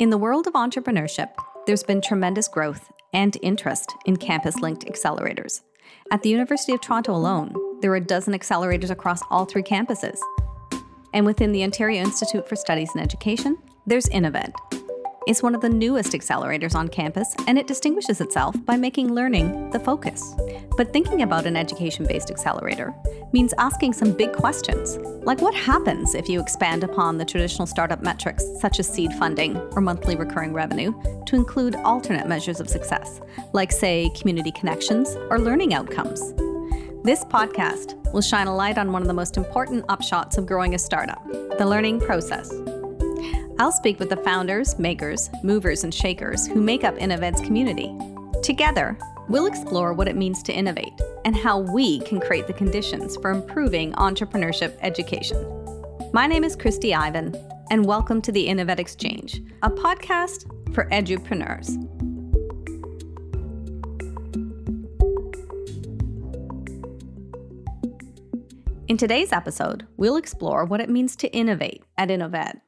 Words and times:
In 0.00 0.08
the 0.08 0.16
world 0.16 0.46
of 0.46 0.54
entrepreneurship, 0.54 1.28
there's 1.66 1.82
been 1.82 2.00
tremendous 2.00 2.48
growth 2.48 2.90
and 3.12 3.36
interest 3.42 3.94
in 4.06 4.16
campus 4.16 4.56
linked 4.56 4.86
accelerators. 4.86 5.60
At 6.10 6.22
the 6.22 6.30
University 6.30 6.72
of 6.72 6.80
Toronto 6.80 7.12
alone, 7.14 7.54
there 7.82 7.92
are 7.92 7.96
a 7.96 8.00
dozen 8.00 8.32
accelerators 8.32 8.88
across 8.88 9.20
all 9.28 9.44
three 9.44 9.62
campuses. 9.62 10.18
And 11.12 11.26
within 11.26 11.52
the 11.52 11.62
Ontario 11.62 12.00
Institute 12.00 12.48
for 12.48 12.56
Studies 12.56 12.88
in 12.94 13.02
Education, 13.02 13.58
there's 13.86 14.08
Innoved, 14.08 14.54
it's 15.26 15.42
one 15.42 15.54
of 15.54 15.60
the 15.60 15.68
newest 15.68 16.12
accelerators 16.12 16.74
on 16.74 16.88
campus, 16.88 17.34
and 17.46 17.58
it 17.58 17.66
distinguishes 17.66 18.20
itself 18.20 18.56
by 18.64 18.76
making 18.76 19.14
learning 19.14 19.70
the 19.70 19.78
focus. 19.78 20.34
But 20.76 20.92
thinking 20.92 21.22
about 21.22 21.46
an 21.46 21.56
education 21.56 22.06
based 22.06 22.30
accelerator 22.30 22.94
means 23.32 23.54
asking 23.58 23.92
some 23.92 24.12
big 24.12 24.32
questions, 24.32 24.96
like 25.24 25.40
what 25.40 25.54
happens 25.54 26.14
if 26.14 26.28
you 26.28 26.40
expand 26.40 26.84
upon 26.84 27.18
the 27.18 27.24
traditional 27.24 27.66
startup 27.66 28.02
metrics, 28.02 28.44
such 28.60 28.80
as 28.80 28.88
seed 28.88 29.12
funding 29.12 29.56
or 29.72 29.80
monthly 29.80 30.16
recurring 30.16 30.54
revenue, 30.54 30.92
to 31.26 31.36
include 31.36 31.76
alternate 31.76 32.26
measures 32.26 32.60
of 32.60 32.68
success, 32.68 33.20
like, 33.52 33.72
say, 33.72 34.10
community 34.18 34.52
connections 34.52 35.16
or 35.28 35.38
learning 35.38 35.74
outcomes. 35.74 36.32
This 37.04 37.24
podcast 37.24 37.94
will 38.12 38.22
shine 38.22 38.46
a 38.46 38.54
light 38.54 38.78
on 38.78 38.92
one 38.92 39.02
of 39.02 39.08
the 39.08 39.14
most 39.14 39.36
important 39.36 39.86
upshots 39.86 40.38
of 40.38 40.46
growing 40.46 40.74
a 40.74 40.78
startup 40.78 41.22
the 41.58 41.66
learning 41.66 42.00
process. 42.00 42.50
I'll 43.60 43.70
speak 43.70 43.98
with 43.98 44.08
the 44.08 44.16
founders, 44.16 44.78
makers, 44.78 45.28
movers, 45.42 45.84
and 45.84 45.92
shakers 45.92 46.46
who 46.46 46.62
make 46.62 46.82
up 46.82 46.96
Innoved's 46.96 47.42
community. 47.42 47.94
Together, 48.42 48.96
we'll 49.28 49.44
explore 49.44 49.92
what 49.92 50.08
it 50.08 50.16
means 50.16 50.42
to 50.44 50.52
innovate 50.54 50.98
and 51.26 51.36
how 51.36 51.58
we 51.58 52.00
can 52.00 52.20
create 52.20 52.46
the 52.46 52.54
conditions 52.54 53.18
for 53.18 53.30
improving 53.30 53.92
entrepreneurship 53.92 54.78
education. 54.80 55.36
My 56.14 56.26
name 56.26 56.42
is 56.42 56.56
Kristi 56.56 56.96
Ivan, 56.96 57.36
and 57.70 57.84
welcome 57.84 58.22
to 58.22 58.32
the 58.32 58.48
Innoved 58.48 58.80
Exchange, 58.80 59.42
a 59.62 59.68
podcast 59.68 60.46
for 60.74 60.86
edupreneurs. 60.86 61.76
In 68.88 68.96
today's 68.96 69.34
episode, 69.34 69.86
we'll 69.98 70.16
explore 70.16 70.64
what 70.64 70.80
it 70.80 70.88
means 70.88 71.14
to 71.16 71.28
innovate 71.28 71.84
at 71.98 72.10
Innoved. 72.10 72.58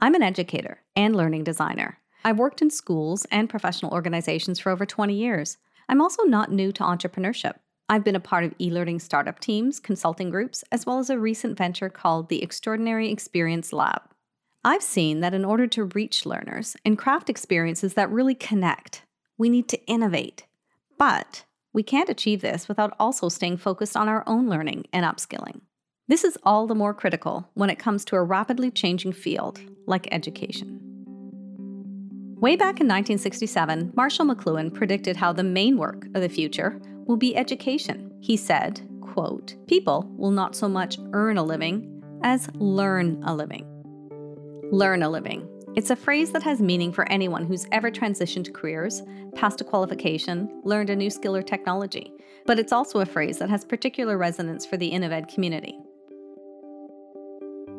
I'm 0.00 0.14
an 0.14 0.22
educator 0.22 0.78
and 0.94 1.16
learning 1.16 1.42
designer. 1.42 1.98
I've 2.24 2.38
worked 2.38 2.62
in 2.62 2.70
schools 2.70 3.26
and 3.32 3.50
professional 3.50 3.92
organizations 3.92 4.60
for 4.60 4.70
over 4.70 4.86
20 4.86 5.12
years. 5.12 5.58
I'm 5.88 6.00
also 6.00 6.22
not 6.22 6.52
new 6.52 6.70
to 6.72 6.84
entrepreneurship. 6.84 7.54
I've 7.88 8.04
been 8.04 8.14
a 8.14 8.20
part 8.20 8.44
of 8.44 8.54
e 8.60 8.70
learning 8.70 9.00
startup 9.00 9.40
teams, 9.40 9.80
consulting 9.80 10.30
groups, 10.30 10.62
as 10.70 10.86
well 10.86 10.98
as 10.98 11.10
a 11.10 11.18
recent 11.18 11.58
venture 11.58 11.88
called 11.88 12.28
the 12.28 12.42
Extraordinary 12.42 13.10
Experience 13.10 13.72
Lab. 13.72 14.02
I've 14.64 14.82
seen 14.82 15.20
that 15.20 15.34
in 15.34 15.44
order 15.44 15.66
to 15.68 15.84
reach 15.84 16.26
learners 16.26 16.76
and 16.84 16.98
craft 16.98 17.28
experiences 17.28 17.94
that 17.94 18.10
really 18.10 18.34
connect, 18.34 19.02
we 19.36 19.48
need 19.48 19.68
to 19.68 19.84
innovate. 19.86 20.46
But 20.96 21.44
we 21.72 21.82
can't 21.82 22.10
achieve 22.10 22.40
this 22.40 22.68
without 22.68 22.94
also 23.00 23.28
staying 23.28 23.56
focused 23.56 23.96
on 23.96 24.08
our 24.08 24.22
own 24.28 24.48
learning 24.48 24.84
and 24.92 25.04
upskilling. 25.04 25.62
This 26.08 26.24
is 26.24 26.38
all 26.42 26.66
the 26.66 26.74
more 26.74 26.94
critical 26.94 27.50
when 27.52 27.68
it 27.68 27.78
comes 27.78 28.02
to 28.06 28.16
a 28.16 28.22
rapidly 28.22 28.70
changing 28.70 29.12
field 29.12 29.60
like 29.84 30.08
education. 30.10 30.80
Way 32.40 32.56
back 32.56 32.80
in 32.80 32.86
1967, 32.86 33.92
Marshall 33.94 34.24
McLuhan 34.24 34.72
predicted 34.72 35.18
how 35.18 35.34
the 35.34 35.42
main 35.42 35.76
work 35.76 36.06
of 36.14 36.22
the 36.22 36.30
future 36.30 36.80
will 37.06 37.18
be 37.18 37.36
education. 37.36 38.10
He 38.20 38.38
said, 38.38 38.80
quote, 39.02 39.54
"People 39.66 40.10
will 40.16 40.30
not 40.30 40.56
so 40.56 40.66
much 40.66 40.98
earn 41.12 41.36
a 41.36 41.44
living 41.44 42.02
as 42.22 42.48
learn 42.54 43.22
a 43.24 43.34
living." 43.34 43.66
Learn 44.72 45.02
a 45.02 45.10
living. 45.10 45.46
It's 45.76 45.90
a 45.90 45.96
phrase 45.96 46.32
that 46.32 46.42
has 46.42 46.62
meaning 46.62 46.90
for 46.90 47.06
anyone 47.12 47.44
who's 47.44 47.66
ever 47.70 47.90
transitioned 47.90 48.54
careers, 48.54 49.02
passed 49.34 49.60
a 49.60 49.64
qualification, 49.64 50.48
learned 50.64 50.88
a 50.88 50.96
new 50.96 51.10
skill 51.10 51.36
or 51.36 51.42
technology. 51.42 52.10
But 52.46 52.58
it's 52.58 52.72
also 52.72 53.00
a 53.00 53.06
phrase 53.06 53.38
that 53.38 53.50
has 53.50 53.62
particular 53.62 54.16
resonance 54.16 54.64
for 54.64 54.78
the 54.78 54.88
Innoved 54.88 55.28
community. 55.28 55.78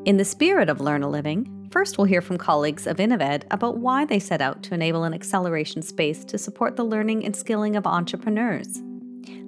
In 0.05 0.15
the 0.15 0.23
spirit 0.23 0.69
of 0.69 0.79
Learn 0.79 1.03
a 1.03 1.09
Living, 1.09 1.67
first 1.71 1.97
we'll 1.97 2.05
hear 2.07 2.21
from 2.21 2.37
colleagues 2.37 2.87
of 2.87 3.01
Innoved 3.01 3.45
about 3.51 3.79
why 3.79 4.05
they 4.05 4.17
set 4.17 4.39
out 4.39 4.63
to 4.63 4.73
enable 4.73 5.03
an 5.03 5.13
acceleration 5.13 5.81
space 5.81 6.23
to 6.23 6.37
support 6.37 6.77
the 6.77 6.85
learning 6.85 7.25
and 7.25 7.35
skilling 7.35 7.75
of 7.75 7.85
entrepreneurs. 7.85 8.79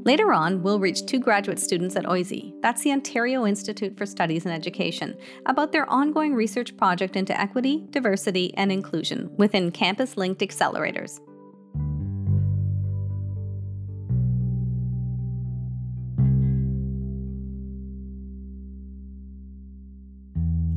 Later 0.03 0.34
on, 0.34 0.61
we'll 0.61 0.79
reach 0.79 1.06
two 1.06 1.19
graduate 1.19 1.57
students 1.57 1.95
at 1.95 2.06
OISE, 2.06 2.51
that's 2.61 2.81
the 2.81 2.91
Ontario 2.91 3.45
Institute 3.45 3.97
for 3.97 4.06
Studies 4.06 4.45
in 4.45 4.51
Education, 4.51 5.17
about 5.45 5.72
their 5.72 5.90
ongoing 5.90 6.35
research 6.35 6.75
project 6.75 7.16
into 7.16 7.40
equity, 7.40 7.85
diversity, 7.91 8.53
and 8.56 8.73
inclusion 8.73 9.31
within 9.38 9.72
campus 9.72 10.17
linked 10.17 10.41
accelerators. 10.41 11.22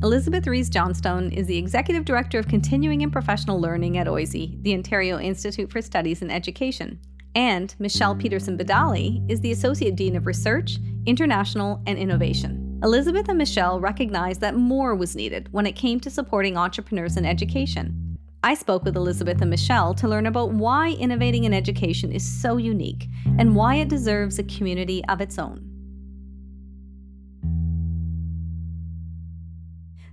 Elisabeth 0.05 0.45
Rees 0.45 0.69
Johnstone 0.69 1.31
is 1.31 1.47
the 1.47 1.57
Executive 1.57 2.05
Director 2.05 2.37
of 2.37 2.47
Continuing 2.47 3.01
and 3.01 3.11
Professional 3.11 3.59
Learning 3.59 3.97
at 3.97 4.05
OISE, 4.07 4.61
the 4.61 4.75
Ontario 4.75 5.17
Institute 5.17 5.71
for 5.71 5.81
Studies 5.81 6.21
in 6.21 6.29
Education. 6.29 6.99
And 7.33 7.73
Michele 7.79 8.13
Peterson 8.13 8.55
Badali 8.55 9.27
is 9.27 9.41
the 9.41 9.51
Associate 9.51 9.95
Dean 9.95 10.15
of 10.15 10.27
Research, 10.27 10.77
International, 11.07 11.81
and 11.87 11.97
Innovation. 11.97 12.79
Elisabeth 12.83 13.29
and 13.29 13.39
Michele 13.39 13.79
recognized 13.79 14.41
that 14.41 14.55
more 14.55 14.93
was 14.93 15.15
needed 15.15 15.51
when 15.51 15.65
it 15.65 15.75
came 15.75 15.99
to 16.01 16.11
supporting 16.11 16.55
entrepreneurs 16.55 17.17
in 17.17 17.25
education. 17.25 18.19
I 18.43 18.53
spoke 18.53 18.83
with 18.83 18.95
Elisabeth 18.95 19.41
and 19.41 19.49
Michele 19.49 19.95
to 19.95 20.07
learn 20.07 20.27
about 20.27 20.53
why 20.53 20.91
innovating 20.91 21.45
in 21.45 21.53
education 21.55 22.11
is 22.11 22.23
so 22.23 22.57
unique 22.57 23.07
and 23.39 23.55
why 23.55 23.77
it 23.77 23.87
deserves 23.87 24.37
a 24.37 24.43
community 24.43 25.03
of 25.09 25.19
its 25.19 25.39
own. 25.39 25.64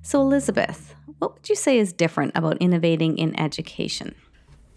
So, 0.05 0.21
Elisabeth, 0.21 0.97
what 1.21 1.35
would 1.35 1.49
you 1.49 1.55
say 1.55 1.79
is 1.79 1.93
different 1.93 2.33
about 2.35 2.59
innovating 2.59 3.19
in 3.19 3.39
education? 3.39 4.17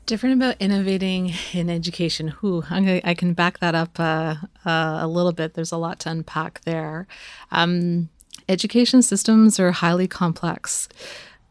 Different 0.06 0.36
about 0.36 0.56
innovating 0.60 1.34
in 1.52 1.68
education. 1.68 2.28
Who 2.28 2.64
I 2.70 3.16
can 3.16 3.34
back 3.34 3.58
that 3.58 3.74
up 3.74 4.00
uh, 4.00 4.36
uh, 4.64 5.00
a 5.02 5.08
little 5.08 5.32
bit. 5.32 5.56
There's 5.56 5.72
a 5.72 5.78
lot 5.78 6.00
to 6.02 6.12
unpack 6.12 6.62
there. 6.62 7.08
Um, 7.52 8.10
education 8.48 9.02
systems 9.02 9.60
are 9.60 9.72
highly 9.72 10.08
complex. 10.08 10.88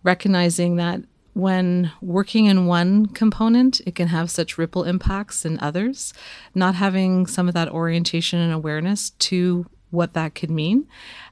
Recognizing 0.05 0.77
that 0.77 1.01
when 1.33 1.91
working 2.01 2.47
in 2.47 2.67
one 2.67 3.07
component, 3.07 3.81
it 3.81 3.97
can 3.97 4.07
have 4.07 4.31
such 4.31 4.57
ripple 4.57 4.85
impacts 4.85 5.45
in 5.45 5.59
others. 5.59 6.15
Not 6.55 6.77
having 6.77 7.27
some 7.27 7.49
of 7.49 7.55
that 7.55 7.69
orientation 7.71 8.39
and 8.39 8.53
awareness 8.53 9.11
to 9.11 9.67
what 9.91 10.15
that 10.15 10.37
could 10.37 10.51
mean 10.51 10.87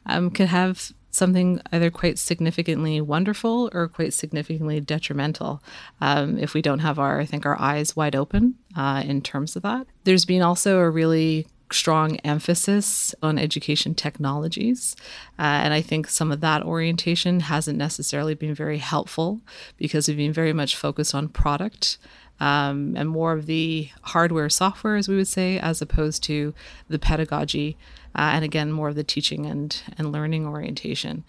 um, 0.07 0.31
could 0.31 0.49
have 0.49 0.93
something 1.13 1.61
either 1.71 1.91
quite 1.91 2.19
significantly 2.19 3.01
wonderful 3.01 3.71
or 3.73 3.87
quite 3.87 4.13
significantly 4.13 4.81
detrimental 4.81 5.63
um, 6.01 6.39
if 6.39 6.55
we 6.55 6.63
don't 6.63 6.81
have 6.81 6.99
our, 6.99 7.21
I 7.21 7.27
think, 7.27 7.47
our 7.47 7.61
eyes 7.61 7.95
wide 7.95 8.17
open 8.17 8.57
uh, 8.77 9.03
in 9.07 9.21
terms 9.21 9.55
of 9.55 9.63
that. 9.63 9.87
There's 10.05 10.25
been 10.25 10.43
also 10.43 10.81
a 10.81 10.91
really 10.91 11.47
strong 11.71 12.17
emphasis 12.17 13.15
on 13.23 13.39
education 13.39 13.95
technologies. 13.95 14.97
Uh, 15.39 15.43
and 15.43 15.75
I 15.75 15.81
think 15.81 16.09
some 16.09 16.33
of 16.33 16.41
that 16.41 16.63
orientation 16.63 17.41
hasn't 17.41 17.79
necessarily 17.79 18.35
been 18.35 18.55
very 18.55 18.79
helpful 18.79 19.41
because 19.77 20.09
we've 20.09 20.17
been 20.17 20.33
very 20.33 20.53
much 20.53 20.77
focused 20.77 21.15
on 21.15 21.29
product. 21.29 21.99
Um, 22.41 22.95
and 22.97 23.09
more 23.09 23.33
of 23.33 23.47
the 23.47 23.91
hardware 24.03 24.51
software, 24.51 24.97
as 24.97 25.09
we 25.09 25.15
would 25.17 25.29
say, 25.29 25.59
as 25.59 25.81
opposed 25.81 26.25
to 26.25 26.55
the 26.89 26.99
pedagogy 26.99 27.77
uh, 28.15 28.33
and 28.35 28.45
again, 28.45 28.73
more 28.73 28.89
of 28.89 28.95
the 28.95 29.05
teaching 29.05 29.47
and, 29.47 29.83
and 29.99 30.13
learning 30.13 30.47
orientation. 30.47 31.25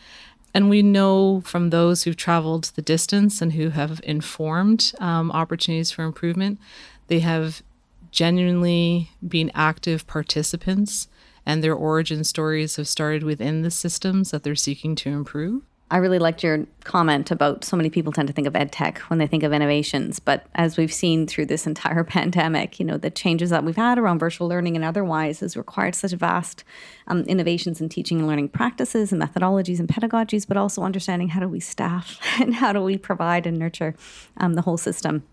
And 0.54 0.70
we 0.70 0.82
know 0.82 1.42
from 1.42 1.70
those 1.70 2.04
who've 2.04 2.16
traveled 2.16 2.66
the 2.76 2.82
distance 2.82 3.42
and 3.42 3.54
who 3.54 3.70
have 3.70 4.00
informed 4.04 4.94
um, 5.00 5.32
opportunities 5.32 5.92
for 5.92 6.04
improvement, 6.04 6.60
they 7.08 7.20
have 7.20 7.64
genuinely 8.12 9.10
been 9.28 9.52
active 9.56 10.06
participants, 10.06 11.08
and 11.46 11.64
their 11.64 11.74
origin 11.74 12.24
stories 12.24 12.76
have 12.76 12.88
started 12.88 13.24
within 13.24 13.64
the 13.64 13.72
systems 13.72 14.32
that 14.32 14.44
they're 14.44 14.56
seeking 14.56 14.96
to 14.96 15.10
improve. 15.10 15.64
I 15.92 15.98
really 15.98 16.18
liked 16.18 16.44
your 16.44 16.66
comment 16.86 17.30
about 17.30 17.64
so 17.64 17.78
many 17.78 17.90
people 17.90 18.12
tend 18.12 18.28
to 18.28 18.34
think 18.34 18.48
of 18.48 18.56
ed 18.56 18.72
tech 18.72 19.00
when 19.10 19.20
they 19.20 19.28
think 19.28 19.44
of 19.44 19.54
innovations. 19.54 20.20
But 20.20 20.48
as 20.56 20.76
we've 20.76 20.92
seen 20.92 21.28
through 21.28 21.46
this 21.48 21.68
entire 21.68 22.04
pandemic, 22.04 22.80
you 22.80 22.86
know, 22.86 22.98
the 22.98 23.12
changes 23.12 23.50
that 23.52 23.64
we've 23.64 23.76
had 23.76 23.98
around 23.98 24.20
virtual 24.20 24.48
learning 24.48 24.76
and 24.76 24.84
otherwise 24.84 25.42
has 25.42 25.56
required 25.56 25.96
such 25.96 26.12
vast 26.14 26.64
um, 27.08 27.22
innovations 27.24 27.80
in 27.80 27.90
teaching 27.90 28.20
and 28.20 28.28
learning 28.28 28.50
practices 28.50 29.12
and 29.12 29.22
methodologies 29.22 29.80
and 29.80 29.88
pedagogies, 29.88 30.48
but 30.48 30.58
also 30.58 30.82
understanding 30.82 31.30
how 31.30 31.40
do 31.40 31.48
we 31.48 31.60
staff 31.60 32.20
and 32.40 32.56
how 32.56 32.74
do 32.74 32.82
we 32.82 32.98
provide 32.98 33.46
and 33.46 33.60
nurture 33.60 33.96
um, 34.38 34.56
the 34.56 34.62
whole 34.62 34.78
system. 34.78 35.24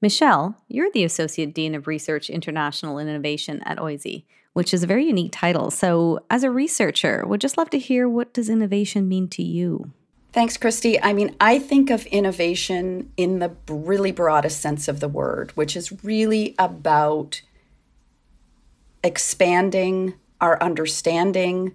Michele, 0.00 0.56
you're 0.68 0.90
the 0.92 1.04
Associate 1.04 1.54
Dean 1.54 1.74
of 1.74 1.86
Research 1.86 2.28
International 2.28 2.98
and 2.98 3.08
Innovation 3.08 3.62
at 3.64 3.78
OISE 3.78 4.24
which 4.54 4.72
is 4.72 4.82
a 4.82 4.86
very 4.86 5.06
unique 5.06 5.32
title. 5.32 5.70
So, 5.70 6.20
as 6.30 6.42
a 6.42 6.50
researcher, 6.50 7.24
would 7.26 7.40
just 7.40 7.58
love 7.58 7.70
to 7.70 7.78
hear 7.78 8.08
what 8.08 8.32
does 8.32 8.48
innovation 8.48 9.06
mean 9.08 9.28
to 9.28 9.42
you? 9.42 9.92
Thanks, 10.32 10.56
Kristi. 10.56 10.98
I 11.00 11.12
mean, 11.12 11.36
I 11.40 11.58
think 11.60 11.90
of 11.90 12.06
innovation 12.06 13.12
in 13.16 13.38
the 13.38 13.52
really 13.68 14.10
broadest 14.10 14.60
sense 14.60 14.88
of 14.88 14.98
the 14.98 15.08
word, 15.08 15.52
which 15.54 15.76
is 15.76 16.02
really 16.02 16.56
about 16.58 17.42
expanding 19.04 20.14
our 20.40 20.60
understanding, 20.62 21.74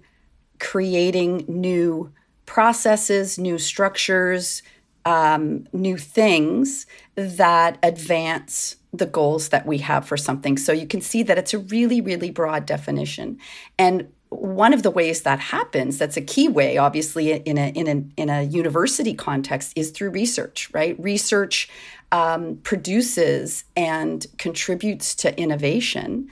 creating 0.58 1.44
new 1.48 2.12
processes, 2.44 3.38
new 3.38 3.56
structures, 3.56 4.62
um, 5.04 5.66
new 5.72 5.96
things 5.96 6.86
that 7.14 7.78
advance 7.82 8.76
the 8.92 9.06
goals 9.06 9.50
that 9.50 9.66
we 9.66 9.78
have 9.78 10.06
for 10.06 10.16
something. 10.16 10.56
So 10.56 10.72
you 10.72 10.86
can 10.86 11.00
see 11.00 11.22
that 11.22 11.38
it's 11.38 11.54
a 11.54 11.58
really, 11.58 12.00
really 12.00 12.30
broad 12.30 12.66
definition. 12.66 13.38
And 13.78 14.08
one 14.30 14.72
of 14.72 14.84
the 14.84 14.90
ways 14.90 15.22
that 15.22 15.40
happens 15.40 15.98
that's 15.98 16.16
a 16.16 16.20
key 16.20 16.48
way 16.48 16.78
obviously 16.78 17.32
in 17.32 17.58
a 17.58 17.70
in 17.70 17.88
a 17.88 18.20
in 18.20 18.30
a 18.30 18.42
university 18.42 19.12
context 19.12 19.72
is 19.74 19.90
through 19.90 20.10
research 20.10 20.70
right 20.72 20.98
research 21.00 21.68
um, 22.12 22.56
produces 22.62 23.64
and 23.76 24.26
contributes 24.38 25.16
to 25.16 25.36
innovation 25.38 26.28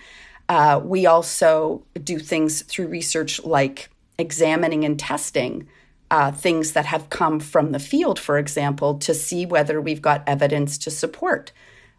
uh, 0.48 0.80
we 0.82 1.06
also 1.06 1.82
do 2.04 2.20
things 2.20 2.62
through 2.62 2.86
research 2.86 3.44
like 3.44 3.90
examining 4.16 4.84
and 4.84 4.98
testing 4.98 5.66
uh, 6.10 6.32
things 6.32 6.72
that 6.72 6.86
have 6.86 7.10
come 7.10 7.40
from 7.40 7.72
the 7.72 7.80
field 7.80 8.18
for 8.18 8.38
example 8.38 8.96
to 8.96 9.12
see 9.12 9.44
whether 9.44 9.80
we've 9.80 10.02
got 10.02 10.22
evidence 10.24 10.78
to 10.78 10.90
support 10.90 11.50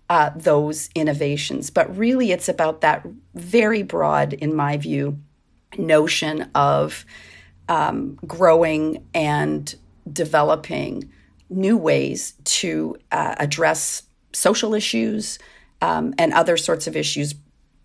uh, 0.10 0.32
those 0.36 0.90
innovations 0.96 1.70
but 1.70 1.96
really 1.96 2.32
it's 2.32 2.50
about 2.50 2.82
that 2.82 3.06
very 3.36 3.84
broad 3.84 4.34
in 4.34 4.56
my 4.56 4.78
view 4.78 5.18
notion 5.78 6.50
of 6.56 7.06
um, 7.68 8.18
growing 8.26 9.06
and 9.14 9.76
developing 10.12 11.12
new 11.50 11.78
ways 11.78 12.34
to 12.44 12.98
uh, 13.12 13.36
address 13.38 14.04
social 14.34 14.74
issues 14.74 15.40
um, 15.82 16.14
and 16.18 16.34
other 16.34 16.58
sorts 16.58 16.88
of 16.88 16.96
issues 16.96 17.36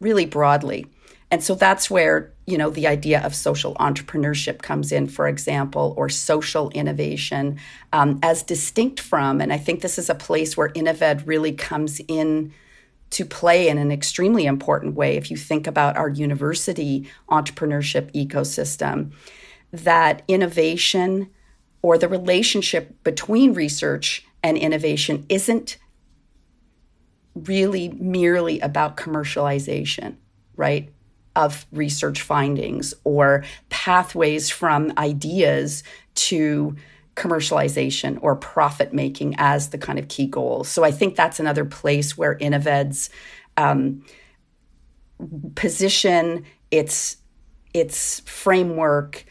really 0.01 0.27
broadly. 0.27 0.87
And 1.31 1.43
so 1.43 1.55
that's 1.55 1.91
where, 1.91 2.34
you 2.47 2.59
know, 2.59 2.71
the 2.71 2.87
idea 2.87 3.23
of 3.25 3.35
social 3.35 3.75
entrepreneurship 3.77 4.61
comes 4.61 4.93
in, 4.93 5.07
for 5.09 5.27
example, 5.27 5.95
or 5.97 6.09
social 6.09 6.71
innovation 6.71 7.59
um, 7.93 8.19
as 8.23 8.43
distinct 8.43 9.01
from, 9.01 9.41
and 9.41 9.53
I 9.53 9.57
think 9.57 9.81
this 9.81 9.99
is 9.99 10.11
a 10.11 10.15
place 10.15 10.57
where 10.57 10.71
Innoved 10.75 11.27
really 11.27 11.53
comes 11.53 12.01
in 12.07 12.53
to 13.11 13.25
play 13.25 13.69
in 13.69 13.79
an 13.79 13.93
extremely 13.93 14.45
important 14.45 14.95
way 14.95 15.17
if 15.17 15.31
you 15.31 15.37
think 15.37 15.67
about 15.67 15.97
our 15.97 16.09
university 16.09 17.09
entrepreneurship 17.31 18.11
ecosystem 18.13 19.13
that 19.73 20.23
innovation 20.29 21.31
or 21.83 21.99
the 21.99 22.09
relationship 22.09 23.03
between 23.05 23.53
research 23.55 24.27
and 24.43 24.57
innovation 24.57 25.25
isn't 25.29 25.77
really 27.35 27.89
merely 27.91 28.61
about 28.61 28.97
commercialization, 28.97 30.17
right? 30.57 30.91
Of 31.37 31.67
research 31.73 32.23
findings 32.23 32.95
or 33.03 33.45
pathways 33.69 34.51
from 34.51 34.93
ideas 34.97 35.83
to 36.15 36.77
commercialization 37.17 38.19
or 38.23 38.37
profit 38.37 38.93
making 38.93 39.35
as 39.39 39.71
the 39.71 39.79
kind 39.79 39.99
of 39.99 40.09
key 40.09 40.27
goal. 40.27 40.65
So 40.65 40.85
I 40.85 40.91
think 40.91 41.17
that's 41.17 41.41
another 41.41 41.65
place 41.65 42.17
where 42.17 42.37
Innoved's 42.39 43.11
um, 43.57 44.05
position, 45.55 46.45
its 46.71 47.17
its 47.73 48.21
framework, 48.21 49.25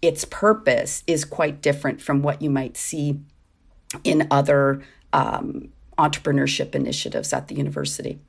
its 0.00 0.24
purpose 0.24 1.02
is 1.06 1.24
quite 1.24 1.60
different 1.60 2.00
from 2.00 2.22
what 2.22 2.40
you 2.40 2.50
might 2.50 2.76
see 2.76 3.20
in 4.04 4.28
other 4.30 4.82
um, 5.12 5.70
entrepreneurship 5.96 6.74
initiatives 6.74 7.32
at 7.32 7.48
the 7.48 7.56
university. 7.56 8.20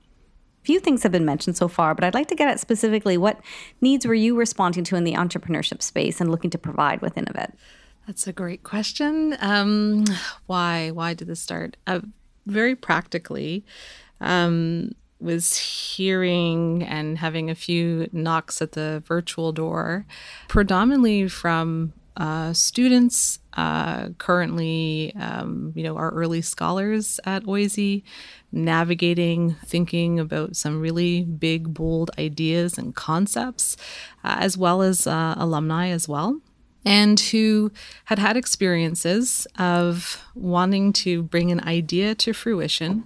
Few 0.69 0.79
things 0.79 1.01
have 1.01 1.11
been 1.11 1.25
mentioned 1.25 1.57
so 1.57 1.67
far, 1.67 1.95
but 1.95 2.03
I'd 2.03 2.13
like 2.13 2.27
to 2.27 2.35
get 2.35 2.47
at 2.47 2.59
specifically 2.59 3.17
what 3.17 3.39
needs 3.81 4.05
were 4.05 4.13
you 4.13 4.37
responding 4.37 4.83
to 4.83 4.95
in 4.95 5.03
the 5.03 5.15
entrepreneurship 5.15 5.81
space 5.81 6.21
and 6.21 6.29
looking 6.29 6.51
to 6.51 6.59
provide 6.59 7.01
with 7.01 7.17
Innoved? 7.17 7.53
That's 8.05 8.27
a 8.27 8.31
great 8.31 8.61
question. 8.61 9.35
Um, 9.39 10.05
why? 10.45 10.91
Why 10.91 11.15
did 11.15 11.27
this 11.27 11.39
start? 11.39 11.75
Uh, 11.87 12.01
very 12.45 12.75
practically, 12.75 13.65
um, 14.21 14.91
was 15.19 15.57
hearing 15.57 16.83
and 16.83 17.17
having 17.17 17.49
a 17.49 17.55
few 17.55 18.07
knocks 18.11 18.61
at 18.61 18.73
the 18.73 19.01
virtual 19.07 19.51
door, 19.51 20.05
predominantly 20.49 21.27
from 21.27 21.93
uh, 22.19 22.53
students 22.53 23.39
uh, 23.53 24.09
currently, 24.17 25.13
um, 25.15 25.71
you 25.75 25.83
know, 25.83 25.97
our 25.97 26.11
early 26.11 26.41
scholars 26.41 27.19
at 27.25 27.43
OISE, 27.45 28.03
navigating, 28.51 29.55
thinking 29.65 30.19
about 30.19 30.55
some 30.55 30.81
really 30.81 31.23
big, 31.23 31.73
bold 31.73 32.11
ideas 32.19 32.77
and 32.77 32.93
concepts, 32.93 33.77
uh, 34.23 34.37
as 34.39 34.57
well 34.57 34.81
as 34.81 35.07
uh, 35.07 35.33
alumni 35.37 35.87
as 35.87 36.07
well 36.07 36.41
and 36.85 37.19
who 37.19 37.71
had 38.05 38.19
had 38.19 38.37
experiences 38.37 39.45
of 39.57 40.23
wanting 40.33 40.93
to 40.93 41.21
bring 41.23 41.51
an 41.51 41.61
idea 41.67 42.15
to 42.15 42.33
fruition 42.33 43.05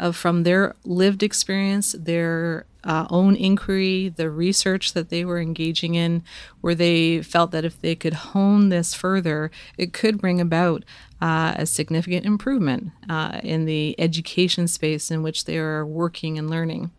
of 0.00 0.16
from 0.16 0.42
their 0.42 0.74
lived 0.84 1.22
experience 1.22 1.94
their 1.98 2.66
uh, 2.82 3.06
own 3.10 3.36
inquiry 3.36 4.08
the 4.08 4.30
research 4.30 4.94
that 4.94 5.10
they 5.10 5.24
were 5.24 5.38
engaging 5.38 5.94
in 5.94 6.22
where 6.62 6.74
they 6.74 7.22
felt 7.22 7.50
that 7.52 7.64
if 7.64 7.80
they 7.80 7.94
could 7.94 8.14
hone 8.14 8.70
this 8.70 8.94
further 8.94 9.50
it 9.76 9.92
could 9.92 10.20
bring 10.20 10.40
about 10.40 10.82
uh, 11.20 11.54
a 11.56 11.66
significant 11.66 12.24
improvement 12.24 12.92
uh, 13.08 13.40
in 13.42 13.66
the 13.66 13.94
education 13.98 14.66
space 14.66 15.10
in 15.10 15.22
which 15.22 15.44
they 15.44 15.58
are 15.58 15.84
working 15.84 16.38
and 16.38 16.48
learning. 16.48 16.90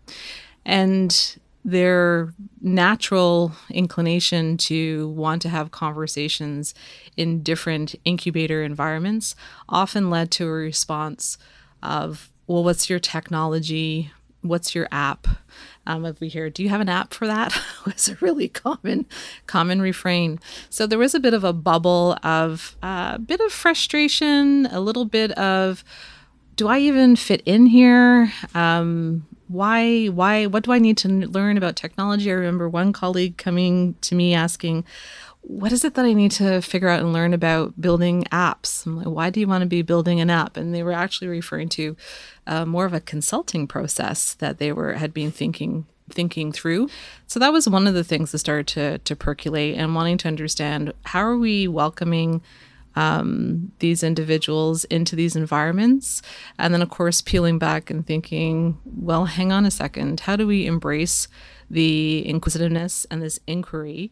And 0.66 1.38
their 1.64 2.34
natural 2.60 3.52
inclination 3.70 4.58
to 4.58 5.10
want 5.10 5.42
to 5.44 5.50
have 5.50 5.72
conversations 5.72 6.74
in 7.18 7.44
different 7.44 7.96
incubator 8.04 8.64
environments 8.64 9.36
often 9.70 10.10
led 10.10 10.32
to 10.32 10.48
a 10.48 10.52
response 10.52 11.38
of, 11.84 12.31
well, 12.52 12.64
what's 12.64 12.90
your 12.90 13.00
technology? 13.00 14.12
What's 14.42 14.76
your 14.76 14.88
app? 14.92 15.28
Um, 15.88 16.06
if 16.06 16.20
we 16.20 16.28
hear, 16.28 16.50
do 16.50 16.64
you 16.64 16.70
have 16.70 16.82
an 16.82 16.90
app 16.90 17.14
for 17.14 17.26
that? 17.28 17.58
was 17.86 18.10
a 18.10 18.16
really 18.16 18.48
common, 18.48 19.06
common 19.48 19.82
refrain. 19.82 20.40
So 20.70 20.86
there 20.86 21.00
was 21.00 21.16
a 21.16 21.20
bit 21.20 21.34
of 21.34 21.44
a 21.44 21.54
bubble 21.54 22.18
of 22.24 22.76
a 22.84 22.86
uh, 22.86 23.18
bit 23.20 23.40
of 23.40 23.52
frustration, 23.52 24.68
a 24.68 24.80
little 24.80 25.06
bit 25.06 25.32
of, 25.34 25.84
do 26.56 26.68
I 26.68 26.80
even 26.80 27.16
fit 27.16 27.42
in 27.46 27.68
here? 27.68 28.32
Um, 28.54 29.26
why 29.48 30.06
why 30.06 30.46
what 30.46 30.64
do 30.64 30.72
i 30.72 30.80
need 30.80 30.96
to 30.96 31.10
learn 31.10 31.58
about 31.58 31.76
technology 31.76 32.32
i 32.32 32.34
remember 32.34 32.70
one 32.70 32.94
colleague 32.94 33.36
coming 33.36 33.94
to 34.00 34.16
me 34.16 34.34
asking 34.34 34.86
what 35.42 35.72
is 35.72 35.84
it 35.84 35.96
that 35.96 36.06
i 36.06 36.14
need 36.14 36.32
to 36.32 36.62
figure 36.62 36.88
out 36.88 37.00
and 37.00 37.14
learn 37.14 37.34
about 37.34 37.80
building 37.80 38.24
apps 38.32 38.86
I'm 38.86 38.98
like, 38.98 39.08
why 39.08 39.30
do 39.30 39.40
you 39.40 39.48
want 39.48 39.62
to 39.62 39.68
be 39.68 39.82
building 39.82 40.20
an 40.20 40.30
app 40.30 40.58
and 40.58 40.74
they 40.74 40.84
were 40.84 40.92
actually 40.92 41.28
referring 41.28 41.70
to 41.70 41.96
uh, 42.48 42.66
more 42.66 42.86
of 42.86 42.94
a 42.94 43.00
consulting 43.00 43.68
process 43.68 44.34
that 44.36 44.58
they 44.58 44.72
were 44.72 44.94
had 44.94 45.14
been 45.14 45.32
thinking 45.32 45.86
thinking 46.10 46.52
through 46.52 46.90
so 47.28 47.40
that 47.40 47.54
was 47.54 47.70
one 47.70 47.88
of 47.88 47.94
the 47.94 48.04
things 48.04 48.32
that 48.32 48.40
started 48.40 48.68
to 48.68 48.98
to 49.00 49.16
percolate 49.16 49.78
and 49.78 49.96
wanting 49.96 50.18
to 50.18 50.28
understand 50.28 50.94
how 51.06 51.22
are 51.22 51.38
we 51.38 51.68
welcoming 51.68 52.42
um, 52.96 53.72
these 53.80 54.04
individuals 54.04 54.84
into 54.86 55.16
these 55.16 55.36
environments. 55.36 56.22
And 56.58 56.74
then, 56.74 56.82
of 56.82 56.90
course, 56.90 57.22
peeling 57.22 57.58
back 57.58 57.90
and 57.90 58.06
thinking, 58.06 58.80
well, 58.86 59.26
hang 59.26 59.52
on 59.52 59.66
a 59.66 59.72
second. 59.72 60.22
How 60.22 60.36
do 60.36 60.46
we 60.46 60.66
embrace 60.66 61.28
the 61.70 62.28
inquisitiveness 62.28 63.06
and 63.10 63.22
this 63.22 63.40
inquiry? 63.48 64.12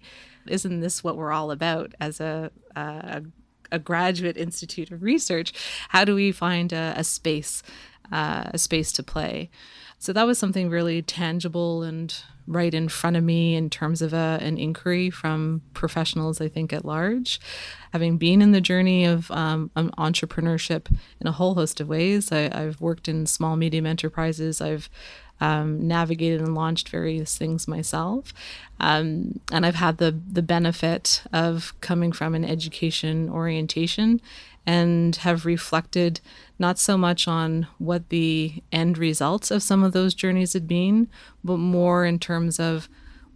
Isn't 0.50 0.82
this 0.82 1.04
what 1.04 1.18
we're 1.18 1.32
all 1.32 1.52
about 1.52 1.94
as 2.00 2.20
a, 2.20 2.52
a, 2.76 3.24
a 3.72 3.80
graduate 3.80 4.38
institute 4.38 4.92
of 4.92 5.04
research? 5.04 5.54
How 5.90 6.06
do 6.06 6.16
we 6.16 6.32
find 6.32 6.74
a, 6.74 6.94
a 6.96 7.04
space, 7.04 7.64
uh, 8.12 8.46
a 8.54 8.58
space 8.58 8.92
to 8.94 9.04
play? 9.04 9.50
So 10.00 10.14
that 10.14 10.26
was 10.26 10.40
something 10.40 10.70
really 10.70 11.02
tangible 11.02 11.84
and 11.84 12.16
right 12.48 12.74
in 12.74 12.88
front 12.88 13.16
of 13.16 13.24
me 13.24 13.56
in 13.56 13.70
terms 13.70 14.02
of 14.02 14.12
a, 14.12 14.40
an 14.42 14.58
inquiry 14.58 15.10
from 15.10 15.62
professionals, 15.74 16.42
I 16.42 16.48
think, 16.48 16.74
at 16.74 16.84
large. 16.84 17.40
Having 17.92 18.18
been 18.18 18.42
in 18.42 18.52
the 18.52 18.62
journey 18.62 19.06
of 19.06 19.30
um, 19.30 19.70
entrepreneurship 19.76 20.90
in 21.20 21.28
a 21.28 21.32
whole 21.32 21.54
host 21.54 21.80
of 21.80 21.88
ways, 21.88 22.32
I, 22.32 22.50
have 22.58 22.82
worked 22.82 23.08
in 23.08 23.28
small, 23.28 23.56
medium 23.56 23.86
enterprises. 23.86 24.62
I've 24.62 24.90
um, 25.42 25.88
navigated 25.88 26.42
and 26.42 26.56
launched 26.56 26.90
various 26.90 27.38
things 27.38 27.68
myself. 27.68 28.34
Um, 28.80 29.40
and 29.52 29.66
I've 29.66 29.76
had 29.76 29.98
the, 29.98 30.18
the 30.32 30.42
benefit 30.42 31.24
of 31.34 31.74
coming 31.82 32.12
from 32.12 32.36
an 32.36 32.46
education 32.46 33.30
orientation 33.30 34.22
and 34.66 35.16
have 35.18 35.46
reflected 35.46 36.20
not 36.60 36.78
so 36.78 36.98
much 36.98 37.28
on 37.28 37.68
what 37.78 38.10
the 38.10 38.62
end 38.72 38.98
results 38.98 39.50
of 39.52 39.64
some 39.64 39.84
of 39.84 39.94
those 39.94 40.14
journeys 40.14 40.54
had 40.54 40.68
been, 40.68 41.08
but 41.44 41.58
more 41.58 42.06
in 42.06 42.20
terms 42.20 42.60
of, 42.60 42.90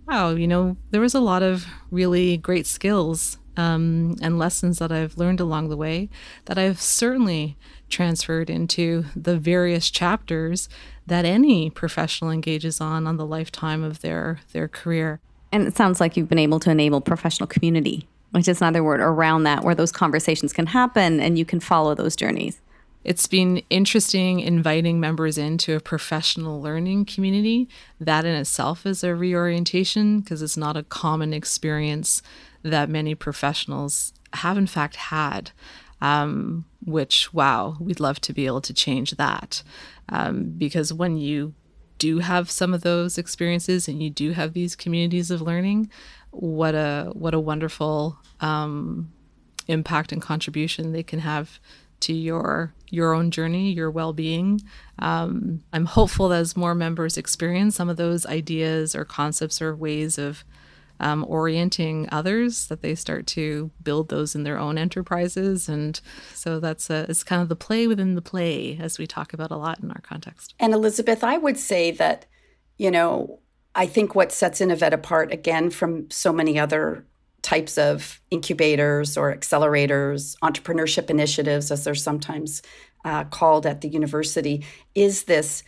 wow, 0.07 0.31
you 0.31 0.47
know, 0.47 0.77
there 0.91 1.01
was 1.01 1.15
a 1.15 1.19
lot 1.19 1.41
of 1.41 1.65
really 1.89 2.37
great 2.37 2.67
skills 2.67 3.37
um, 3.57 4.15
and 4.21 4.37
lessons 4.37 4.79
that 4.79 4.91
I've 4.91 5.17
learned 5.17 5.39
along 5.39 5.69
the 5.69 5.77
way 5.77 6.09
that 6.45 6.57
I've 6.57 6.81
certainly 6.81 7.57
transferred 7.89 8.49
into 8.49 9.05
the 9.15 9.37
various 9.37 9.89
chapters 9.89 10.69
that 11.05 11.25
any 11.25 11.69
professional 11.69 12.31
engages 12.31 12.79
on 12.81 13.05
on 13.07 13.17
the 13.17 13.25
lifetime 13.25 13.83
of 13.83 14.01
their 14.01 14.39
their 14.51 14.67
career. 14.67 15.19
And 15.51 15.67
it 15.67 15.75
sounds 15.75 15.99
like 15.99 16.17
you've 16.17 16.29
been 16.29 16.39
able 16.39 16.59
to 16.61 16.71
enable 16.71 17.01
professional 17.01 17.47
community, 17.47 18.07
which 18.31 18.47
is 18.47 18.61
another 18.61 18.83
word 18.83 19.01
around 19.01 19.43
that, 19.43 19.63
where 19.63 19.75
those 19.75 19.91
conversations 19.91 20.51
can 20.51 20.67
happen 20.67 21.19
and 21.19 21.37
you 21.37 21.45
can 21.45 21.59
follow 21.59 21.93
those 21.93 22.15
journeys. 22.15 22.59
It's 23.03 23.27
been 23.27 23.61
interesting 23.69 24.39
inviting 24.39 24.99
members 24.99 25.37
into 25.37 25.75
a 25.75 25.81
professional 25.81 26.61
learning 26.61 27.05
community. 27.05 27.67
That 27.99 28.23
in 28.25 28.33
itself 28.33 28.85
is 28.85 29.03
a 29.03 29.13
reorientation 29.13 30.21
because 30.21 30.41
it's 30.41 30.57
not 30.57 30.77
a 30.77 30.83
common 30.83 31.33
experience 31.33 32.21
that 32.63 32.89
many 32.89 33.13
professionals 33.13 34.13
have, 34.35 34.57
in 34.57 34.67
fact, 34.67 34.95
had. 34.95 35.51
Um, 36.03 36.65
which, 36.85 37.33
wow, 37.33 37.77
we'd 37.79 38.01
love 38.01 38.19
to 38.21 38.33
be 38.33 38.45
able 38.45 38.59
to 38.61 38.73
change 38.73 39.11
that. 39.11 39.63
Um, 40.09 40.53
because 40.57 40.91
when 40.91 41.15
you 41.15 41.53
do 41.97 42.19
have 42.19 42.51
some 42.51 42.73
of 42.73 42.81
those 42.81 43.17
experiences 43.17 43.87
and 43.87 44.03
you 44.03 44.09
do 44.09 44.31
have 44.31 44.51
these 44.51 44.75
communities 44.75 45.31
of 45.31 45.41
learning, 45.41 45.89
what 46.31 46.75
a 46.75 47.09
what 47.13 47.33
a 47.33 47.39
wonderful 47.39 48.17
um, 48.41 49.13
impact 49.67 50.11
and 50.11 50.21
contribution 50.21 50.91
they 50.91 51.03
can 51.03 51.19
have 51.19 51.59
to 52.01 52.11
your 52.11 52.73
your 52.89 53.13
own 53.13 53.31
journey, 53.31 53.71
your 53.71 53.89
well 53.89 54.11
being. 54.11 54.61
Um, 54.99 55.63
I'm 55.71 55.85
hopeful 55.85 56.27
that 56.29 56.41
as 56.41 56.57
more 56.57 56.75
members 56.75 57.17
experience 57.17 57.75
some 57.75 57.87
of 57.87 57.95
those 57.95 58.25
ideas 58.25 58.93
or 58.93 59.05
concepts 59.05 59.61
or 59.61 59.73
ways 59.73 60.17
of 60.17 60.43
um, 61.03 61.25
orienting 61.27 62.07
others, 62.11 62.67
that 62.67 62.81
they 62.81 62.95
start 62.95 63.27
to 63.27 63.69
build 63.81 64.09
those 64.09 64.35
in 64.35 64.43
their 64.43 64.57
own 64.57 64.77
enterprises. 64.77 65.69
And 65.69 65.99
so 66.33 66.59
that's 66.59 66.89
a, 66.89 67.05
it's 67.09 67.23
kind 67.23 67.41
of 67.41 67.49
the 67.49 67.55
play 67.55 67.87
within 67.87 68.15
the 68.15 68.21
play, 68.21 68.77
as 68.81 68.97
we 68.97 69.05
talk 69.05 69.33
about 69.33 69.51
a 69.51 69.57
lot 69.57 69.79
in 69.83 69.91
our 69.91 70.01
context. 70.01 70.55
And 70.59 70.73
Elisabeth, 70.73 71.23
I 71.23 71.37
would 71.37 71.57
say 71.57 71.91
that, 71.91 72.25
you 72.77 72.91
know, 72.91 73.39
I 73.75 73.87
think 73.87 74.15
what 74.15 74.31
sets 74.31 74.61
InnovED 74.61 74.93
apart 74.93 75.33
again 75.33 75.69
from 75.69 76.09
so 76.09 76.31
many 76.31 76.59
other 76.59 77.05
types 77.41 77.77
of 77.77 78.21
incubators 78.29 79.17
or 79.17 79.35
accelerators, 79.35 80.37
entrepreneurship 80.41 81.09
initiatives, 81.09 81.71
as 81.71 81.83
they're 81.83 81.95
sometimes 81.95 82.61
uh, 83.03 83.23
called 83.25 83.65
at 83.65 83.81
the 83.81 83.89
university, 83.89 84.63
is 84.95 85.23
this 85.25 85.63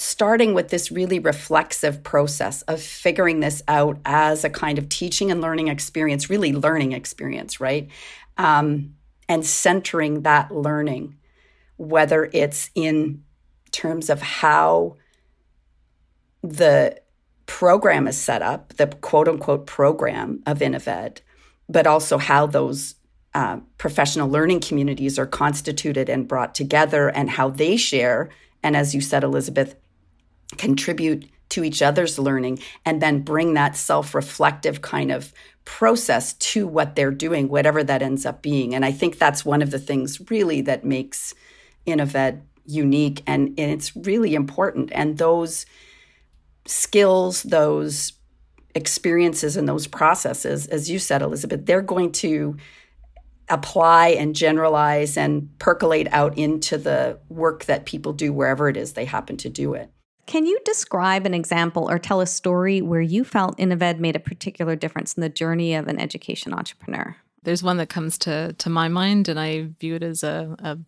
starting 0.00 0.54
with 0.54 0.70
this 0.70 0.90
really 0.90 1.18
reflexive 1.18 2.02
process 2.02 2.62
of 2.62 2.80
figuring 2.80 3.40
this 3.40 3.62
out 3.68 3.98
as 4.06 4.44
a 4.44 4.48
kind 4.48 4.78
of 4.78 4.88
teaching 4.88 5.30
and 5.30 5.42
learning 5.42 5.68
experience, 5.68 6.30
really 6.30 6.54
learning 6.54 6.92
experience, 6.92 7.60
right? 7.60 7.86
Um, 8.38 8.94
and 9.28 9.44
centering 9.44 10.22
that 10.22 10.50
learning, 10.50 11.18
whether 11.76 12.30
it's 12.32 12.70
in 12.74 13.24
terms 13.72 14.08
of 14.08 14.22
how 14.22 14.96
the 16.42 16.98
program 17.44 18.08
is 18.08 18.16
set 18.18 18.40
up, 18.40 18.72
the 18.78 18.86
quote 18.86 19.28
unquote 19.28 19.66
program 19.66 20.42
of 20.46 20.60
InnoVed, 20.60 21.18
but 21.68 21.86
also 21.86 22.16
how 22.16 22.46
those 22.46 22.94
uh, 23.34 23.58
professional 23.76 24.30
learning 24.30 24.60
communities 24.60 25.18
are 25.18 25.26
constituted 25.26 26.08
and 26.08 26.26
brought 26.26 26.54
together 26.54 27.10
and 27.10 27.28
how 27.28 27.50
they 27.50 27.76
share. 27.76 28.30
And 28.62 28.74
as 28.74 28.94
you 28.94 29.02
said, 29.02 29.24
Elisabeth, 29.24 29.76
contribute 30.56 31.28
to 31.50 31.64
each 31.64 31.82
other's 31.82 32.18
learning 32.18 32.60
and 32.84 33.02
then 33.02 33.22
bring 33.22 33.54
that 33.54 33.76
self 33.76 34.14
reflective 34.14 34.82
kind 34.82 35.10
of 35.10 35.32
process 35.64 36.32
to 36.34 36.66
what 36.66 36.96
they're 36.96 37.10
doing, 37.10 37.48
whatever 37.48 37.84
that 37.84 38.02
ends 38.02 38.24
up 38.24 38.42
being. 38.42 38.74
And 38.74 38.84
I 38.84 38.92
think 38.92 39.18
that's 39.18 39.44
one 39.44 39.62
of 39.62 39.70
the 39.70 39.78
things 39.78 40.30
really 40.30 40.62
that 40.62 40.84
makes 40.84 41.34
InnovED 41.86 42.42
unique 42.64 43.22
and, 43.26 43.48
and 43.58 43.70
it's 43.70 43.94
really 43.96 44.34
important. 44.34 44.90
And 44.92 45.18
those 45.18 45.66
skills, 46.66 47.42
those 47.42 48.12
experiences, 48.74 49.56
and 49.56 49.68
those 49.68 49.86
processes, 49.86 50.66
as 50.66 50.90
you 50.90 50.98
said, 50.98 51.22
Elisabeth, 51.22 51.66
they're 51.66 51.82
going 51.82 52.12
to 52.12 52.56
apply 53.48 54.08
and 54.08 54.34
generalize 54.34 55.16
and 55.16 55.50
percolate 55.58 56.06
out 56.12 56.38
into 56.38 56.78
the 56.78 57.18
work 57.28 57.64
that 57.64 57.84
people 57.84 58.12
do 58.12 58.32
wherever 58.32 58.68
it 58.68 58.76
is 58.76 58.92
they 58.92 59.04
happen 59.04 59.36
to 59.36 59.48
do 59.48 59.74
it. 59.74 59.90
Can 60.30 60.46
you 60.46 60.60
describe 60.64 61.26
an 61.26 61.34
example 61.34 61.90
or 61.90 61.98
tell 61.98 62.20
a 62.20 62.26
story 62.26 62.80
where 62.80 63.00
you 63.00 63.24
felt 63.24 63.58
InnovED 63.58 63.98
made 63.98 64.14
a 64.14 64.20
particular 64.20 64.76
difference 64.76 65.14
in 65.14 65.22
the 65.22 65.28
journey 65.28 65.74
of 65.74 65.88
an 65.88 65.98
education 65.98 66.54
entrepreneur? 66.54 67.16
There's 67.42 67.64
one 67.64 67.78
that 67.78 67.88
comes 67.88 68.16
to 68.18 68.52
to 68.52 68.70
my 68.70 68.86
mind, 68.86 69.28
and 69.28 69.40
I 69.40 69.70
view 69.80 69.96
it 69.96 70.04
as 70.04 70.22
a, 70.22 70.54
a 70.60 70.78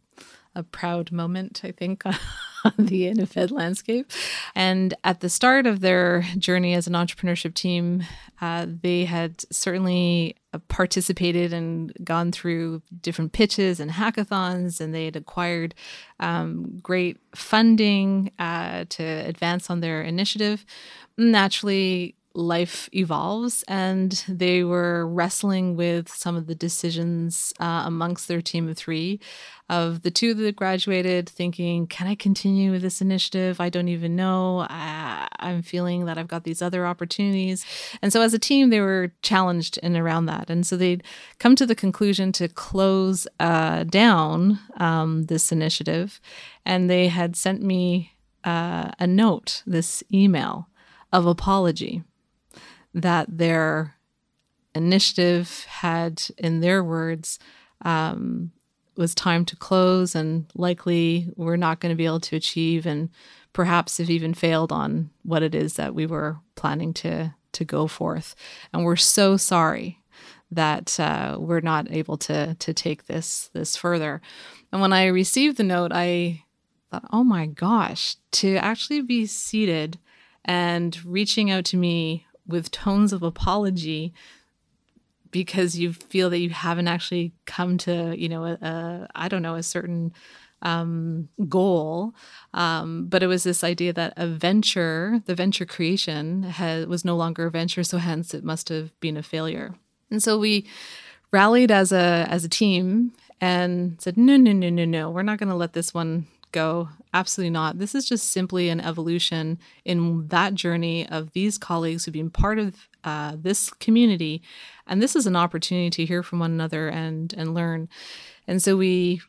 a 0.54 0.62
proud 0.62 1.10
moment, 1.10 1.62
I 1.64 1.72
think, 1.72 2.04
on 2.78 2.86
the 2.86 3.12
InnovED 3.12 3.50
landscape. 3.50 4.10
And 4.54 4.94
at 5.04 5.20
the 5.20 5.28
start 5.28 5.66
of 5.66 5.80
their 5.80 6.22
journey 6.38 6.74
as 6.74 6.86
an 6.86 6.94
entrepreneurship 6.94 7.54
team, 7.54 8.04
uh, 8.40 8.66
they 8.68 9.04
had 9.04 9.44
certainly 9.52 10.36
uh, 10.52 10.58
participated 10.68 11.52
and 11.52 11.92
gone 12.04 12.32
through 12.32 12.82
different 13.00 13.32
pitches 13.32 13.80
and 13.80 13.90
hackathons, 13.90 14.80
and 14.80 14.94
they 14.94 15.04
had 15.04 15.16
acquired 15.16 15.74
um, 16.20 16.78
great 16.82 17.18
funding 17.34 18.30
uh, 18.38 18.84
to 18.88 19.02
advance 19.02 19.70
on 19.70 19.80
their 19.80 20.02
initiative. 20.02 20.64
Naturally, 21.16 22.16
life 22.34 22.88
evolves 22.94 23.64
and 23.68 24.24
they 24.28 24.64
were 24.64 25.06
wrestling 25.06 25.76
with 25.76 26.08
some 26.08 26.36
of 26.36 26.46
the 26.46 26.54
decisions 26.54 27.52
uh, 27.60 27.82
amongst 27.84 28.28
their 28.28 28.42
team 28.42 28.68
of 28.68 28.76
three. 28.76 29.20
Of 29.68 30.02
the 30.02 30.10
two 30.10 30.34
that 30.34 30.56
graduated 30.56 31.28
thinking 31.28 31.86
can 31.86 32.06
i 32.06 32.14
continue 32.14 32.72
with 32.72 32.82
this 32.82 33.00
initiative? 33.00 33.60
I 33.60 33.70
don't 33.70 33.88
even 33.88 34.16
know. 34.16 34.66
I, 34.68 35.28
i'm 35.38 35.62
feeling 35.62 36.04
that 36.04 36.18
i've 36.18 36.28
got 36.28 36.44
these 36.44 36.60
other 36.60 36.86
opportunities. 36.86 37.64
And 38.02 38.12
so 38.12 38.20
as 38.20 38.34
a 38.34 38.38
team 38.38 38.70
they 38.70 38.80
were 38.80 39.12
challenged 39.22 39.78
in 39.78 39.96
around 39.96 40.26
that. 40.26 40.50
And 40.50 40.66
so 40.66 40.76
they'd 40.76 41.02
come 41.38 41.56
to 41.56 41.66
the 41.66 41.74
conclusion 41.74 42.32
to 42.32 42.48
close 42.48 43.26
uh, 43.40 43.84
down 43.84 44.58
um, 44.76 45.24
this 45.24 45.52
initiative 45.52 46.20
and 46.66 46.90
they 46.90 47.08
had 47.08 47.36
sent 47.36 47.62
me 47.62 48.12
uh, 48.44 48.90
a 48.98 49.06
note 49.06 49.62
this 49.66 50.02
email 50.12 50.68
of 51.12 51.26
apology 51.26 52.02
that 52.94 53.26
their 53.38 53.96
initiative 54.74 55.64
had, 55.68 56.22
in 56.38 56.60
their 56.60 56.82
words, 56.82 57.38
um, 57.84 58.52
was 58.96 59.14
time 59.14 59.44
to 59.46 59.56
close 59.56 60.14
and 60.14 60.46
likely 60.54 61.32
we're 61.36 61.56
not 61.56 61.80
going 61.80 61.90
to 61.90 61.96
be 61.96 62.04
able 62.04 62.20
to 62.20 62.36
achieve 62.36 62.86
and 62.86 63.08
perhaps 63.52 63.98
have 63.98 64.10
even 64.10 64.34
failed 64.34 64.70
on 64.70 65.10
what 65.22 65.42
it 65.42 65.54
is 65.54 65.74
that 65.74 65.94
we 65.94 66.06
were 66.06 66.38
planning 66.54 66.92
to 66.92 67.34
to 67.52 67.64
go 67.64 67.86
forth. 67.86 68.34
And 68.72 68.82
we're 68.82 68.96
so 68.96 69.36
sorry 69.36 69.98
that 70.50 70.98
uh, 70.98 71.36
we're 71.38 71.60
not 71.60 71.90
able 71.90 72.16
to 72.18 72.54
to 72.54 72.74
take 72.74 73.06
this 73.06 73.50
this 73.52 73.76
further. 73.76 74.20
And 74.70 74.80
when 74.80 74.92
i 74.92 75.06
received 75.06 75.56
the 75.56 75.64
note 75.64 75.92
i 75.92 76.44
thought 76.90 77.04
oh 77.12 77.24
my 77.24 77.46
gosh 77.46 78.16
to 78.32 78.56
actually 78.56 79.00
be 79.00 79.26
seated 79.26 79.98
and 80.44 81.02
reaching 81.04 81.50
out 81.50 81.64
to 81.66 81.76
me 81.76 82.26
with 82.46 82.70
tones 82.70 83.12
of 83.12 83.22
apology 83.22 84.12
because 85.30 85.78
you 85.78 85.92
feel 85.92 86.28
that 86.30 86.38
you 86.38 86.50
haven't 86.50 86.88
actually 86.88 87.32
come 87.46 87.78
to 87.78 88.14
you 88.16 88.28
know 88.28 88.44
a, 88.44 88.52
a 88.60 89.08
I 89.14 89.28
don't 89.28 89.42
know 89.42 89.54
a 89.54 89.62
certain 89.62 90.12
um, 90.62 91.28
goal. 91.48 92.14
Um, 92.54 93.06
but 93.06 93.22
it 93.22 93.26
was 93.26 93.42
this 93.42 93.64
idea 93.64 93.92
that 93.92 94.14
a 94.16 94.26
venture 94.26 95.20
the 95.26 95.34
venture 95.34 95.66
creation 95.66 96.44
had, 96.44 96.88
was 96.88 97.04
no 97.04 97.16
longer 97.16 97.46
a 97.46 97.50
venture 97.50 97.84
so 97.84 97.98
hence 97.98 98.32
it 98.32 98.44
must 98.44 98.68
have 98.68 98.98
been 99.00 99.16
a 99.16 99.22
failure. 99.22 99.74
And 100.10 100.22
so 100.22 100.38
we 100.38 100.66
rallied 101.32 101.70
as 101.70 101.92
a 101.92 102.26
as 102.28 102.44
a 102.44 102.48
team 102.48 103.12
and 103.40 104.00
said 104.00 104.16
no 104.16 104.36
no 104.36 104.52
no 104.52 104.70
no 104.70 104.84
no. 104.84 105.10
We're 105.10 105.22
not 105.22 105.38
going 105.38 105.48
to 105.48 105.54
let 105.56 105.72
this 105.72 105.92
one 105.92 106.26
go. 106.52 106.88
Absolutely 107.14 107.50
not. 107.50 107.78
This 107.78 107.94
is 107.94 108.08
just 108.08 108.30
simply 108.30 108.68
an 108.68 108.80
evolution 108.80 109.58
in 109.84 110.28
that 110.28 110.54
journey 110.54 111.08
of 111.08 111.32
these 111.32 111.58
colleagues 111.58 112.04
who've 112.04 112.12
been 112.12 112.30
part 112.30 112.58
of 112.58 112.88
uh, 113.04 113.36
this 113.38 113.70
community. 113.70 114.42
And 114.86 115.02
this 115.02 115.16
is 115.16 115.26
an 115.26 115.36
opportunity 115.36 115.90
to 115.90 116.06
hear 116.06 116.22
from 116.22 116.38
one 116.38 116.52
another 116.52 116.88
and, 116.88 117.34
and 117.34 117.54
learn. 117.54 117.88
And 118.46 118.62
so 118.62 118.76
we 118.76 119.20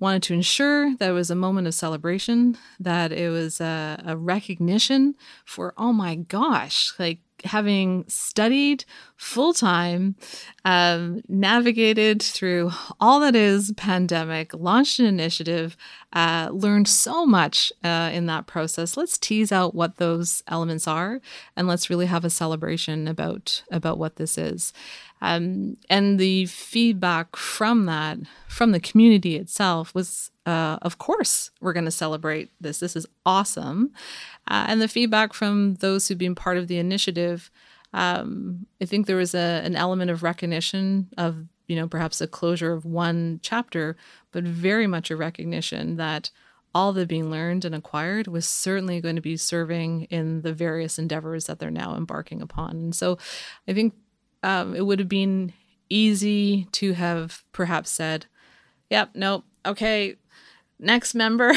wanted 0.00 0.22
to 0.24 0.34
ensure 0.34 0.96
that 0.96 1.10
it 1.10 1.12
was 1.12 1.30
a 1.30 1.34
moment 1.34 1.66
of 1.66 1.74
celebration, 1.74 2.56
that 2.80 3.12
it 3.12 3.30
was 3.30 3.60
a, 3.60 4.02
a 4.06 4.16
recognition 4.16 5.14
for, 5.44 5.74
oh 5.76 5.92
my 5.92 6.14
gosh, 6.16 6.92
like 6.98 7.20
having 7.42 8.04
studied 8.08 8.84
full 9.16 9.52
time, 9.52 10.16
um, 10.64 11.22
navigated 11.28 12.22
through 12.22 12.70
all 13.00 13.20
that 13.20 13.36
is 13.36 13.72
pandemic, 13.76 14.54
launched 14.54 14.98
an 14.98 15.06
initiative, 15.06 15.76
uh, 16.12 16.48
learned 16.52 16.88
so 16.88 17.26
much 17.26 17.72
uh, 17.84 18.10
in 18.12 18.26
that 18.26 18.46
process. 18.46 18.96
Let's 18.96 19.18
tease 19.18 19.52
out 19.52 19.74
what 19.74 19.96
those 19.96 20.42
elements 20.48 20.88
are, 20.88 21.20
and 21.56 21.68
let's 21.68 21.90
really 21.90 22.06
have 22.06 22.24
a 22.24 22.30
celebration 22.30 23.06
about 23.06 23.62
about 23.70 23.98
what 23.98 24.16
this 24.16 24.38
is. 24.38 24.72
Um, 25.22 25.76
and 25.88 26.18
the 26.18 26.46
feedback 26.46 27.36
from 27.36 27.86
that, 27.86 28.18
from 28.48 28.72
the 28.72 28.80
community 28.80 29.36
itself, 29.36 29.94
was 29.94 30.30
uh, 30.46 30.78
of 30.82 30.98
course, 30.98 31.50
we're 31.60 31.72
going 31.72 31.84
to 31.84 31.90
celebrate 31.90 32.50
this. 32.60 32.80
This 32.80 32.96
is 32.96 33.06
awesome. 33.24 33.92
Uh, 34.48 34.66
and 34.68 34.80
the 34.80 34.88
feedback 34.88 35.32
from 35.32 35.74
those 35.76 36.08
who've 36.08 36.18
been 36.18 36.34
part 36.34 36.56
of 36.56 36.66
the 36.66 36.78
initiative, 36.78 37.50
um, 37.92 38.66
I 38.80 38.84
think 38.84 39.06
there 39.06 39.16
was 39.16 39.34
a, 39.34 39.62
an 39.64 39.76
element 39.76 40.10
of 40.10 40.22
recognition 40.22 41.08
of, 41.16 41.46
you 41.68 41.76
know, 41.76 41.86
perhaps 41.86 42.20
a 42.20 42.26
closure 42.26 42.72
of 42.72 42.84
one 42.84 43.38
chapter, 43.42 43.96
but 44.32 44.42
very 44.44 44.88
much 44.88 45.10
a 45.10 45.16
recognition 45.16 45.96
that 45.96 46.30
all 46.74 46.92
that 46.92 47.08
being 47.08 47.30
learned 47.30 47.64
and 47.64 47.74
acquired 47.74 48.26
was 48.26 48.48
certainly 48.48 49.00
going 49.00 49.16
to 49.16 49.22
be 49.22 49.36
serving 49.36 50.04
in 50.04 50.42
the 50.42 50.52
various 50.52 50.98
endeavors 50.98 51.46
that 51.46 51.58
they're 51.58 51.70
now 51.70 51.96
embarking 51.96 52.40
upon. 52.40 52.70
And 52.70 52.94
so 52.94 53.18
I 53.68 53.72
think 53.72 53.94
um, 54.42 54.74
it 54.74 54.86
would 54.86 54.98
have 54.98 55.08
been 55.08 55.52
easy 55.88 56.66
to 56.72 56.92
have 56.92 57.44
perhaps 57.52 57.90
said, 57.90 58.26
yep, 58.88 59.10
nope, 59.14 59.44
okay, 59.66 60.16
next 60.78 61.14
member. 61.14 61.52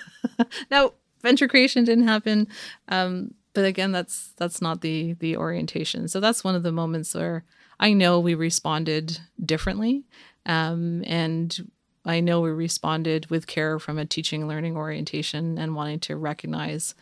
no, 0.70 0.94
venture 1.22 1.48
creation 1.48 1.84
didn't 1.84 2.08
happen. 2.08 2.48
Um, 2.88 3.34
but 3.54 3.64
again, 3.64 3.92
that's 3.92 4.32
that's 4.36 4.62
not 4.62 4.82
the 4.82 5.14
the 5.14 5.36
orientation. 5.36 6.08
So 6.08 6.20
that's 6.20 6.44
one 6.44 6.54
of 6.54 6.62
the 6.62 6.72
moments 6.72 7.14
where 7.14 7.44
I 7.80 7.92
know 7.92 8.20
we 8.20 8.34
responded 8.34 9.18
differently. 9.44 10.04
Um, 10.46 11.02
and 11.06 11.70
I 12.04 12.20
know 12.20 12.40
we 12.40 12.50
responded 12.50 13.26
with 13.26 13.46
care 13.46 13.78
from 13.78 13.98
a 13.98 14.06
teaching 14.06 14.48
learning 14.48 14.76
orientation 14.76 15.58
and 15.58 15.74
wanting 15.74 16.00
to 16.00 16.16
recognize 16.16 16.94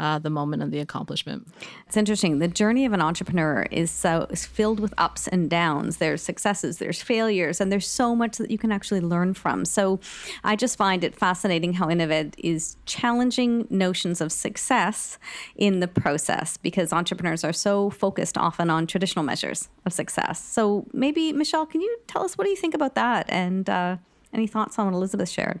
uh, 0.00 0.18
the 0.18 0.30
moment 0.30 0.62
of 0.62 0.70
the 0.70 0.80
accomplishment. 0.80 1.46
It's 1.86 1.96
interesting. 1.96 2.38
The 2.38 2.48
journey 2.48 2.84
of 2.84 2.92
an 2.92 3.00
entrepreneur 3.00 3.66
is 3.70 3.90
so 3.90 4.26
is 4.30 4.44
filled 4.44 4.80
with 4.80 4.92
ups 4.98 5.28
and 5.28 5.48
downs. 5.48 5.98
There's 5.98 6.22
successes, 6.22 6.78
there's 6.78 7.00
failures, 7.00 7.60
and 7.60 7.70
there's 7.70 7.86
so 7.86 8.16
much 8.16 8.38
that 8.38 8.50
you 8.50 8.58
can 8.58 8.72
actually 8.72 9.00
learn 9.00 9.34
from. 9.34 9.64
So, 9.64 10.00
I 10.42 10.56
just 10.56 10.76
find 10.76 11.04
it 11.04 11.14
fascinating 11.14 11.74
how 11.74 11.86
InnovED 11.86 12.34
is 12.38 12.76
challenging 12.86 13.66
notions 13.70 14.20
of 14.20 14.32
success 14.32 15.18
in 15.56 15.80
the 15.80 15.88
process 15.88 16.56
because 16.56 16.92
entrepreneurs 16.92 17.44
are 17.44 17.52
so 17.52 17.90
focused 17.90 18.36
often 18.36 18.70
on 18.70 18.86
traditional 18.86 19.24
measures 19.24 19.68
of 19.86 19.92
success. 19.92 20.42
So, 20.42 20.86
maybe 20.92 21.32
Michele, 21.32 21.66
can 21.66 21.80
you 21.80 21.98
tell 22.08 22.24
us 22.24 22.36
what 22.36 22.44
do 22.44 22.50
you 22.50 22.56
think 22.56 22.74
about 22.74 22.96
that 22.96 23.26
and 23.28 23.70
uh, 23.70 23.96
any 24.32 24.48
thoughts 24.48 24.78
on 24.78 24.86
what 24.86 24.94
Elisabeth 24.94 25.28
shared? 25.28 25.60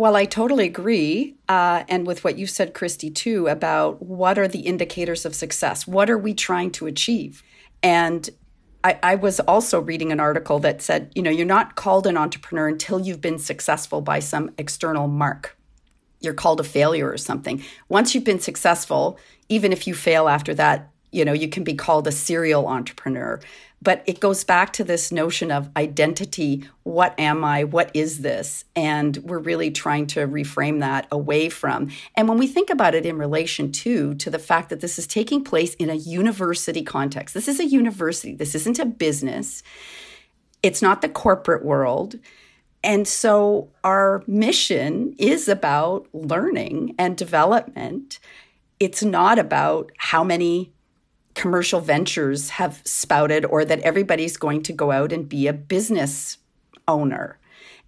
Well, 0.00 0.16
I 0.16 0.24
totally 0.24 0.64
agree. 0.64 1.34
Uh, 1.46 1.84
and 1.86 2.06
with 2.06 2.24
what 2.24 2.38
you 2.38 2.46
said, 2.46 2.72
Kristi, 2.72 3.14
too, 3.14 3.48
about 3.48 4.02
what 4.02 4.38
are 4.38 4.48
the 4.48 4.60
indicators 4.60 5.26
of 5.26 5.34
success? 5.34 5.86
What 5.86 6.08
are 6.08 6.16
we 6.16 6.32
trying 6.32 6.70
to 6.70 6.86
achieve? 6.86 7.42
And 7.82 8.30
I, 8.82 8.98
I, 9.02 9.14
was 9.16 9.40
also 9.40 9.78
reading 9.78 10.10
an 10.10 10.18
article 10.18 10.58
that 10.60 10.80
said, 10.80 11.12
you 11.14 11.22
know, 11.22 11.30
you're 11.30 11.44
not 11.44 11.76
called 11.76 12.06
an 12.06 12.16
entrepreneur 12.16 12.66
until 12.66 12.98
you've 12.98 13.20
been 13.20 13.38
successful 13.38 14.00
by 14.00 14.20
some 14.20 14.50
external 14.56 15.06
mark. 15.06 15.58
You're 16.20 16.32
called 16.32 16.60
a 16.60 16.64
failure 16.64 17.10
or 17.10 17.18
something. 17.18 17.62
Once 17.90 18.14
you've 18.14 18.24
been 18.24 18.40
successful, 18.40 19.18
even 19.50 19.70
if 19.70 19.86
you 19.86 19.92
fail 19.92 20.28
after 20.28 20.54
that, 20.54 20.90
you 21.12 21.26
know, 21.26 21.34
you 21.34 21.48
can 21.48 21.62
be 21.62 21.74
called 21.74 22.06
a 22.06 22.12
serial 22.12 22.68
entrepreneur. 22.68 23.38
But 23.82 24.02
it 24.06 24.20
goes 24.20 24.44
back 24.44 24.74
to 24.74 24.84
this 24.84 25.10
notion 25.10 25.50
of 25.50 25.70
identity. 25.74 26.68
What 26.82 27.18
am 27.18 27.42
I? 27.44 27.64
What 27.64 27.90
is 27.94 28.20
this? 28.20 28.64
And 28.76 29.16
we're 29.18 29.38
really 29.38 29.70
trying 29.70 30.06
to 30.08 30.26
reframe 30.26 30.80
that 30.80 31.06
away 31.10 31.48
from. 31.48 31.90
And 32.14 32.28
when 32.28 32.36
we 32.36 32.46
think 32.46 32.68
about 32.68 32.94
it 32.94 33.06
in 33.06 33.16
relation 33.16 33.72
to 33.72 34.14
to 34.16 34.30
the 34.30 34.38
fact 34.38 34.68
that 34.68 34.80
this 34.80 34.98
is 34.98 35.06
taking 35.06 35.42
place 35.42 35.74
in 35.74 35.88
a 35.88 35.94
university 35.94 36.82
context. 36.82 37.34
This 37.34 37.48
is 37.48 37.58
a 37.58 37.64
university. 37.64 38.34
This 38.34 38.54
isn't 38.54 38.78
a 38.78 38.84
business. 38.84 39.62
It's 40.62 40.82
not 40.82 41.00
the 41.00 41.08
corporate 41.08 41.64
world. 41.64 42.18
And 42.82 43.06
so 43.06 43.70
our 43.84 44.22
mission 44.26 45.14
is 45.18 45.48
about 45.48 46.06
learning 46.12 46.94
and 46.98 47.16
development. 47.16 48.18
It's 48.78 49.02
not 49.02 49.38
about 49.38 49.92
how 49.98 50.24
many 50.24 50.72
commercial 51.34 51.80
ventures 51.80 52.50
have 52.50 52.82
spouted 52.84 53.44
or 53.44 53.64
that 53.64 53.80
everybody's 53.80 54.36
going 54.36 54.62
to 54.64 54.72
go 54.72 54.90
out 54.90 55.12
and 55.12 55.28
be 55.28 55.46
a 55.46 55.52
business 55.52 56.38
owner. 56.88 57.38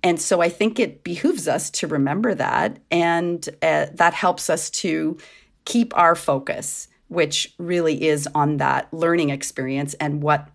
And 0.02 0.20
so 0.20 0.40
I 0.40 0.48
think 0.48 0.80
it 0.80 1.04
behooves 1.04 1.46
us 1.46 1.70
to 1.70 1.86
remember 1.86 2.34
that. 2.34 2.78
And 2.90 3.48
uh, 3.62 3.86
that 3.94 4.14
helps 4.14 4.50
us 4.50 4.70
to 4.70 5.16
keep 5.64 5.96
our 5.96 6.14
focus, 6.14 6.88
which 7.08 7.54
really 7.58 8.04
is 8.08 8.28
on 8.34 8.56
that 8.56 8.92
learning 8.92 9.30
experience 9.30 9.94
and 9.94 10.22
what 10.22 10.48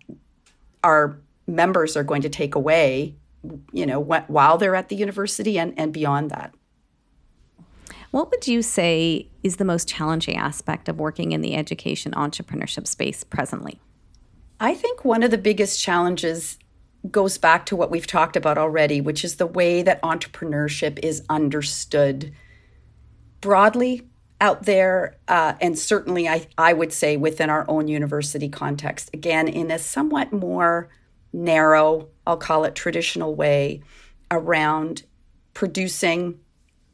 our 0.84 1.18
members 1.46 1.96
are 1.96 2.04
going 2.04 2.22
to 2.22 2.28
take 2.28 2.54
away, 2.54 3.16
you 3.72 3.86
know, 3.86 4.02
wh- 4.02 4.28
while 4.28 4.58
they're 4.58 4.74
at 4.74 4.90
the 4.90 4.96
university 4.96 5.58
and, 5.58 5.72
and 5.78 5.92
beyond 5.92 6.30
that. 6.30 6.54
What 8.10 8.30
would 8.30 8.46
you 8.46 8.62
say 8.62 9.28
is 9.42 9.56
the 9.56 9.64
most 9.64 9.88
challenging 9.88 10.36
aspect 10.36 10.88
of 10.88 10.98
working 10.98 11.32
in 11.32 11.40
the 11.40 11.54
education 11.54 12.12
entrepreneurship 12.12 12.86
space 12.86 13.24
presently? 13.24 13.80
I 14.60 14.74
think 14.74 15.04
one 15.04 15.22
of 15.22 15.30
the 15.30 15.38
biggest 15.38 15.80
challenges 15.80 16.58
goes 17.10 17.38
back 17.38 17.66
to 17.66 17.76
what 17.76 17.90
we've 17.90 18.06
talked 18.06 18.36
about 18.36 18.58
already, 18.58 19.00
which 19.00 19.24
is 19.24 19.36
the 19.36 19.46
way 19.46 19.82
that 19.82 20.02
entrepreneurship 20.02 20.98
is 21.02 21.22
understood 21.28 22.32
broadly 23.40 24.08
out 24.40 24.64
there, 24.64 25.16
uh, 25.26 25.54
and 25.60 25.78
certainly 25.78 26.28
I, 26.28 26.46
I 26.56 26.72
would 26.72 26.92
say 26.92 27.16
within 27.16 27.50
our 27.50 27.64
own 27.68 27.88
university 27.88 28.48
context. 28.48 29.10
Again, 29.12 29.48
in 29.48 29.70
a 29.70 29.78
somewhat 29.78 30.32
more 30.32 30.88
narrow, 31.32 32.08
I'll 32.26 32.36
call 32.36 32.64
it 32.64 32.74
traditional 32.74 33.34
way 33.34 33.82
around 34.30 35.02
producing 35.54 36.38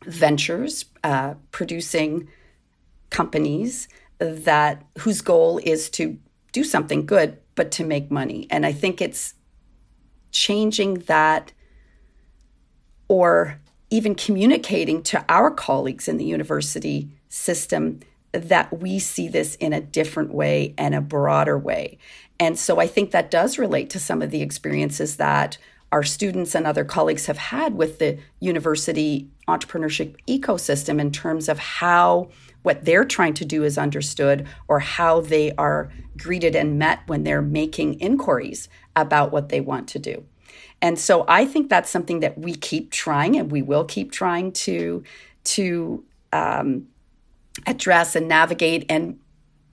ventures, 0.06 0.84
uh, 1.02 1.34
producing 1.50 2.28
companies 3.10 3.88
that 4.18 4.84
whose 4.98 5.20
goal 5.20 5.60
is 5.62 5.88
to 5.90 6.18
do 6.52 6.64
something 6.64 7.06
good, 7.06 7.38
but 7.54 7.70
to 7.72 7.84
make 7.84 8.10
money. 8.10 8.46
And 8.50 8.64
I 8.64 8.72
think 8.72 9.00
it's 9.00 9.34
changing 10.30 10.94
that 11.06 11.52
or 13.08 13.60
even 13.90 14.14
communicating 14.14 15.02
to 15.04 15.24
our 15.28 15.50
colleagues 15.50 16.08
in 16.08 16.16
the 16.16 16.24
university 16.24 17.10
system 17.28 18.00
that 18.32 18.80
we 18.80 18.98
see 18.98 19.28
this 19.28 19.54
in 19.56 19.72
a 19.72 19.80
different 19.80 20.34
way 20.34 20.74
and 20.76 20.94
a 20.94 21.00
broader 21.00 21.56
way. 21.56 21.98
And 22.40 22.58
so 22.58 22.80
I 22.80 22.86
think 22.88 23.12
that 23.12 23.30
does 23.30 23.58
relate 23.58 23.90
to 23.90 24.00
some 24.00 24.22
of 24.22 24.30
the 24.30 24.42
experiences 24.42 25.16
that 25.16 25.56
our 25.94 26.02
students 26.02 26.56
and 26.56 26.66
other 26.66 26.84
colleagues 26.84 27.26
have 27.26 27.38
had 27.38 27.76
with 27.76 28.00
the 28.00 28.18
university 28.40 29.28
entrepreneurship 29.46 30.16
ecosystem 30.26 31.00
in 31.00 31.12
terms 31.12 31.48
of 31.48 31.56
how 31.60 32.28
what 32.62 32.84
they're 32.84 33.04
trying 33.04 33.32
to 33.32 33.44
do 33.44 33.62
is 33.62 33.78
understood 33.78 34.44
or 34.66 34.80
how 34.80 35.20
they 35.20 35.52
are 35.52 35.92
greeted 36.18 36.56
and 36.56 36.80
met 36.80 36.98
when 37.06 37.22
they're 37.22 37.40
making 37.40 37.94
inquiries 38.00 38.68
about 38.96 39.30
what 39.30 39.50
they 39.50 39.60
want 39.60 39.86
to 39.86 40.00
do. 40.00 40.24
And 40.82 40.98
so 40.98 41.24
I 41.28 41.44
think 41.44 41.70
that's 41.70 41.90
something 41.90 42.18
that 42.20 42.36
we 42.36 42.56
keep 42.56 42.90
trying 42.90 43.36
and 43.36 43.52
we 43.52 43.62
will 43.62 43.84
keep 43.84 44.10
trying 44.10 44.50
to 44.64 45.04
to 45.44 46.04
um, 46.32 46.88
address 47.68 48.16
and 48.16 48.26
navigate 48.26 48.84
and 48.88 49.20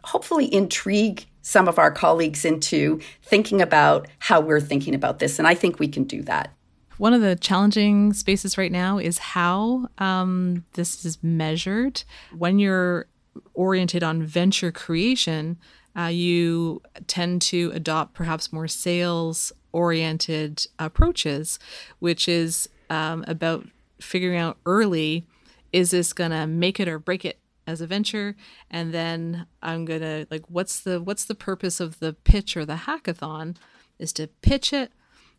hopefully 0.03 0.53
intrigue 0.53 1.25
some 1.41 1.67
of 1.67 1.79
our 1.79 1.91
colleagues 1.91 2.45
into 2.45 2.99
thinking 3.23 3.61
about 3.61 4.07
how 4.19 4.39
we're 4.39 4.61
thinking 4.61 4.95
about 4.95 5.19
this. 5.19 5.39
And 5.39 5.47
I 5.47 5.55
think 5.55 5.79
we 5.79 5.87
can 5.87 6.03
do 6.03 6.21
that. 6.23 6.53
One 6.97 7.13
of 7.13 7.21
the 7.21 7.35
challenging 7.35 8.13
spaces 8.13 8.57
right 8.57 8.71
now 8.71 8.99
is 8.99 9.17
how 9.17 9.87
um, 9.97 10.65
this 10.73 11.03
is 11.03 11.17
measured. 11.23 12.03
When 12.37 12.59
you're 12.59 13.07
oriented 13.53 14.03
on 14.03 14.21
venture 14.23 14.71
creation, 14.71 15.57
uh, 15.97 16.05
you 16.05 16.81
tend 17.07 17.41
to 17.43 17.71
adopt 17.73 18.13
perhaps 18.13 18.53
more 18.53 18.67
sales 18.67 19.51
oriented 19.71 20.65
approaches, 20.79 21.57
which 21.99 22.27
is 22.27 22.69
um, 22.89 23.23
about 23.27 23.67
figuring 23.99 24.37
out 24.37 24.57
early 24.65 25.25
is 25.71 25.91
this 25.91 26.13
going 26.13 26.31
to 26.31 26.45
make 26.45 26.79
it 26.79 26.87
or 26.87 26.99
break 26.99 27.23
it 27.23 27.39
as 27.71 27.81
a 27.81 27.87
venture 27.87 28.35
and 28.69 28.93
then 28.93 29.45
i'm 29.61 29.85
gonna 29.85 30.27
like 30.29 30.43
what's 30.49 30.79
the 30.81 31.01
what's 31.01 31.25
the 31.25 31.35
purpose 31.35 31.79
of 31.79 31.99
the 31.99 32.13
pitch 32.13 32.55
or 32.57 32.65
the 32.65 32.81
hackathon 32.85 33.55
is 34.01 34.11
to 34.11 34.27
pitch 34.41 34.73
it. 34.73 34.91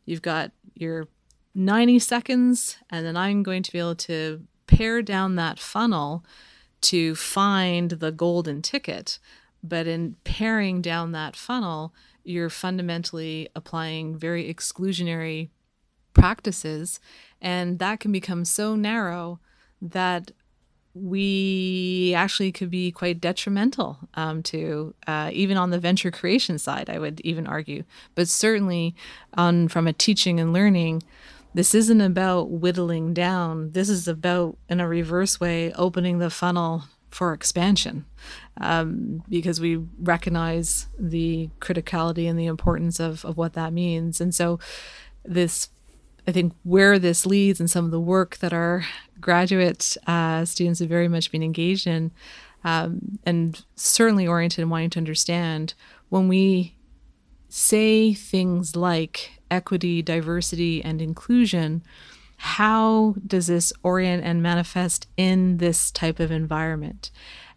You've 0.06 0.22
got 0.22 0.52
your 0.74 1.08
90 1.54 1.98
seconds 1.98 2.78
and 2.88 3.04
then 3.04 3.14
i'm 3.14 3.42
going 3.42 3.62
to 3.62 3.72
be 3.72 3.78
able 3.78 3.96
to 3.96 4.42
pare 4.66 5.02
down 5.02 5.36
that 5.36 5.58
funnel 5.58 6.24
to 6.80 7.14
find 7.14 7.90
the 7.90 8.10
golden 8.10 8.62
ticket. 8.62 9.18
But 9.62 9.86
in 9.86 10.16
paring 10.24 10.80
down 10.80 11.12
that 11.12 11.36
funnel 11.36 11.92
you're 12.24 12.48
fundamentally 12.48 13.48
applying 13.54 14.16
very 14.16 14.52
exclusionary 14.52 15.50
practices 16.14 17.00
and 17.40 17.80
that 17.80 17.98
can 18.00 18.12
become 18.12 18.44
so 18.44 18.76
narrow 18.76 19.40
that 19.80 20.30
we 20.94 22.12
actually 22.14 22.52
could 22.52 22.70
be 22.70 22.92
quite 22.92 23.20
detrimental 23.20 23.98
um, 24.14 24.42
to 24.42 24.94
uh, 25.06 25.30
even 25.32 25.56
on 25.56 25.70
the 25.70 25.78
venture 25.78 26.10
creation 26.10 26.58
side 26.58 26.90
i 26.90 26.98
would 26.98 27.20
even 27.22 27.46
argue. 27.46 27.84
But 28.14 28.28
certainly 28.28 28.94
on 29.34 29.68
from 29.68 29.86
a 29.86 29.92
teaching 29.92 30.38
and 30.38 30.52
learning 30.52 31.02
this 31.54 31.74
isn't 31.74 32.00
about 32.00 32.50
whittling 32.50 33.12
down. 33.12 33.72
This 33.72 33.88
is 33.88 34.08
about 34.08 34.56
in 34.68 34.80
a 34.80 34.88
reverse 34.88 35.38
way 35.38 35.72
opening 35.74 36.18
the 36.18 36.30
funnel 36.30 36.84
for 37.10 37.34
expansion 37.34 38.06
um, 38.58 39.22
because 39.28 39.60
we 39.60 39.76
recognize 39.98 40.86
the 40.98 41.50
criticality 41.60 42.28
and 42.28 42.38
the 42.38 42.46
importance 42.46 42.98
of, 42.98 43.24
of 43.24 43.36
what 43.36 43.52
that 43.52 43.72
means. 43.72 44.20
And 44.20 44.34
so 44.34 44.58
this 45.24 45.68
I 46.26 46.32
think 46.32 46.52
where 46.62 46.98
this 46.98 47.26
leads 47.26 47.58
and 47.58 47.70
some 47.70 47.84
of 47.84 47.90
the 47.90 48.00
work 48.00 48.38
that 48.38 48.52
our 48.52 48.84
graduate 49.20 49.96
uh, 50.06 50.44
students 50.44 50.80
have 50.80 50.88
very 50.88 51.08
much 51.08 51.32
been 51.32 51.42
engaged 51.42 51.86
in, 51.86 52.12
um, 52.64 53.18
and 53.24 53.64
certainly 53.74 54.26
oriented 54.26 54.60
in 54.60 54.70
wanting 54.70 54.90
to 54.90 54.98
understand 54.98 55.74
when 56.10 56.28
we 56.28 56.76
say 57.48 58.14
things 58.14 58.76
like 58.76 59.42
equity, 59.50 60.00
diversity, 60.00 60.82
and 60.82 61.02
inclusion, 61.02 61.82
how 62.36 63.14
does 63.26 63.46
this 63.46 63.72
orient 63.82 64.24
and 64.24 64.42
manifest 64.42 65.06
in 65.16 65.58
this 65.58 65.90
type 65.90 66.18
of 66.18 66.30
environment? 66.30 67.10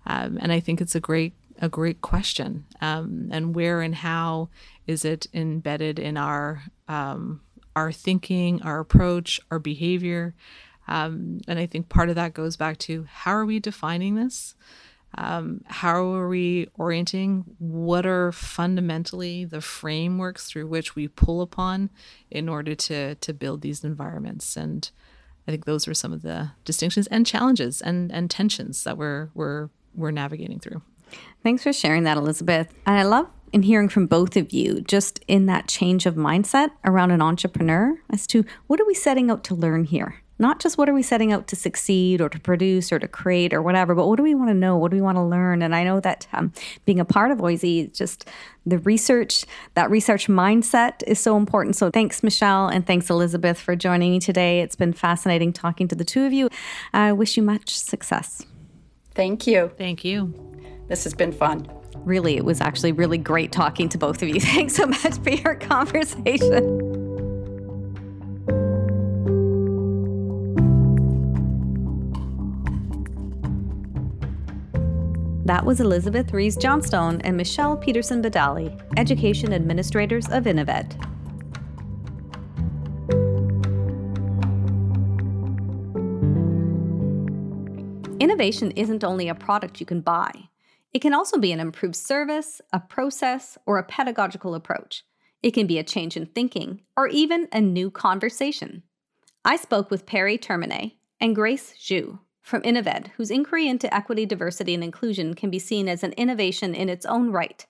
Um, 0.06 0.38
and 0.42 0.52
I 0.52 0.60
think 0.60 0.82
it's 0.82 0.96
a 0.96 1.00
great 1.00 1.34
a 1.60 1.70
great 1.70 2.02
question. 2.02 2.66
Um, 2.82 3.30
and 3.32 3.56
where 3.56 3.82
and 3.82 3.96
how 3.96 4.50
is 4.86 5.06
it 5.06 5.28
embedded 5.34 6.00
in 6.00 6.18
our 6.18 6.64
um, 6.90 7.42
our 7.76 7.92
thinking, 7.92 8.62
our 8.62 8.80
approach, 8.80 9.40
our 9.52 9.60
behavior. 9.60 10.36
Um, 10.88 11.42
and 11.48 11.58
I 11.60 11.66
think 11.66 11.90
part 11.90 12.10
of 12.10 12.16
that 12.16 12.34
goes 12.34 12.58
back 12.58 12.78
to 12.80 13.06
how 13.10 13.32
are 13.32 13.46
we 13.46 13.60
defining 13.60 14.16
this? 14.16 14.56
Um, 15.18 15.62
how 15.66 16.14
are 16.14 16.28
we 16.28 16.68
orienting? 16.78 17.46
What 17.58 18.06
are 18.06 18.32
fundamentally 18.32 19.46
the 19.46 19.62
frameworks 19.62 20.48
through 20.48 20.68
which 20.68 20.96
we 20.96 21.08
pull 21.08 21.42
upon 21.42 21.90
in 22.30 22.50
order 22.50 22.76
to 22.76 23.16
to 23.16 23.34
build 23.34 23.62
these 23.62 23.84
environments? 23.84 24.58
And 24.58 24.90
I 25.48 25.52
think 25.52 25.66
those 25.66 25.88
are 25.88 25.94
some 25.94 26.12
of 26.12 26.22
the 26.22 26.52
distinctions 26.66 27.08
and 27.08 27.26
challenges 27.26 27.82
and 27.82 28.12
and 28.12 28.30
tensions 28.30 28.84
that 28.84 28.98
we're 28.98 29.30
we're 29.34 29.70
we're 29.96 30.12
navigating 30.12 30.60
through. 30.60 30.82
Thanks 31.44 31.64
for 31.64 31.72
sharing 31.72 32.04
that, 32.04 32.18
Elisabeth. 32.18 32.74
And 32.86 32.98
I 33.00 33.04
love 33.04 33.28
in 33.56 33.64
hearing 33.64 33.88
from 33.88 34.06
both 34.06 34.36
of 34.36 34.52
you 34.52 34.82
just 34.82 35.24
in 35.30 35.46
that 35.46 35.66
change 35.66 36.06
of 36.06 36.16
mindset 36.16 36.72
around 36.84 37.12
an 37.12 37.22
entrepreneur 37.22 37.98
as 38.10 38.28
to 38.28 38.44
what 38.68 38.82
are 38.82 38.86
we 38.86 38.94
setting 38.94 39.32
out 39.32 39.46
to 39.46 39.56
learn 39.56 39.86
here? 39.86 40.22
Not 40.38 40.60
just 40.60 40.78
what 40.78 40.90
are 40.90 40.94
we 40.94 41.02
setting 41.02 41.32
out 41.32 41.48
to 41.48 41.56
succeed 41.56 42.20
or 42.20 42.28
to 42.28 42.38
produce 42.38 42.92
or 42.92 43.00
to 43.00 43.08
create 43.08 43.54
or 43.54 43.62
whatever, 43.62 43.96
but 43.96 44.10
what 44.10 44.18
do 44.18 44.24
we 44.24 44.36
want 44.36 44.50
to 44.50 44.54
know? 44.54 44.76
What 44.76 44.92
do 44.92 44.98
we 44.98 45.02
want 45.02 45.18
to 45.18 45.24
learn? 45.24 45.62
And 45.62 45.74
I 45.74 45.86
know 45.86 46.02
that 46.02 46.28
um, 46.34 46.52
being 46.84 47.00
a 47.00 47.06
part 47.06 47.32
of 47.32 47.38
OISE, 47.38 47.94
just 47.94 48.28
the 48.66 48.80
research, 48.80 49.46
that 49.76 49.90
research 49.90 50.28
mindset 50.28 51.02
is 51.08 51.18
so 51.18 51.38
important. 51.38 51.78
So 51.78 51.90
thanks, 51.90 52.24
Michele, 52.24 52.68
and 52.68 52.86
thanks, 52.86 53.10
Elisabeth, 53.10 53.58
for 53.58 53.78
joining 53.78 54.12
me 54.12 54.20
today. 54.20 54.60
It's 54.60 54.76
been 54.76 54.92
fascinating 54.92 55.54
talking 55.54 55.88
to 55.88 55.96
the 55.96 56.04
two 56.04 56.26
of 56.26 56.34
you. 56.34 56.50
I 56.92 57.14
wish 57.14 57.38
you 57.38 57.44
much 57.44 57.70
success. 57.70 58.46
Thank 59.12 59.48
you. 59.48 59.72
Thank 59.78 60.04
you. 60.04 60.34
This 60.90 61.06
has 61.06 61.14
been 61.14 61.32
fun 61.32 61.70
really, 62.04 62.38
it 62.38 62.46
was 62.46 62.62
actually 62.62 62.92
really 62.92 63.18
great 63.18 63.52
talking 63.52 63.90
to 63.90 63.98
both 63.98 64.22
of 64.22 64.30
you. 64.30 64.40
Thanks 64.40 64.76
so 64.76 64.86
much 64.86 65.18
for 65.20 65.30
your 65.30 65.56
conversation. 65.56 66.96
That 75.46 75.64
was 75.64 75.80
Elisabeth 75.80 76.34
Rees 76.34 76.58
Johnstone 76.58 77.22
and 77.22 77.38
Michele 77.38 77.78
Peterson 77.78 78.24
Badali, 78.24 78.82
Education 78.98 79.54
Administrators 79.54 80.28
of 80.30 80.46
InnovED. 80.46 81.00
Innovation 88.20 88.72
isn't 88.72 89.04
only 89.04 89.30
a 89.30 89.36
product 89.36 89.80
you 89.80 89.86
can 89.86 90.02
buy. 90.02 90.32
It 90.96 91.02
can 91.02 91.14
also 91.14 91.38
be 91.38 91.52
an 91.52 91.60
improved 91.60 91.98
service, 91.98 92.62
a 92.72 92.80
process, 92.80 93.58
or 93.66 93.78
a 93.78 93.84
pedagogical 93.84 94.56
approach. 94.56 95.04
It 95.44 95.52
can 95.52 95.68
be 95.68 95.78
a 95.78 95.84
change 95.84 96.16
in 96.16 96.28
thinking, 96.28 96.84
or 96.96 97.10
even 97.10 97.50
a 97.52 97.60
new 97.60 97.92
conversation. 97.92 98.82
I 99.44 99.58
spoke 99.58 99.92
with 99.92 100.06
Perri 100.06 100.38
Termine 100.38 100.94
and 101.20 101.36
Grace 101.36 101.74
Zhou 101.78 102.20
from 102.42 102.64
Innoved, 102.64 103.10
whose 103.18 103.30
inquiry 103.30 103.68
into 103.68 103.94
equity, 103.94 104.26
diversity, 104.26 104.74
and 104.74 104.86
inclusion 104.86 105.34
can 105.34 105.50
be 105.50 105.60
seen 105.60 105.90
as 105.90 106.02
an 106.02 106.14
innovation 106.14 106.74
in 106.74 106.88
its 106.88 107.06
own 107.06 107.30
right. 107.30 107.66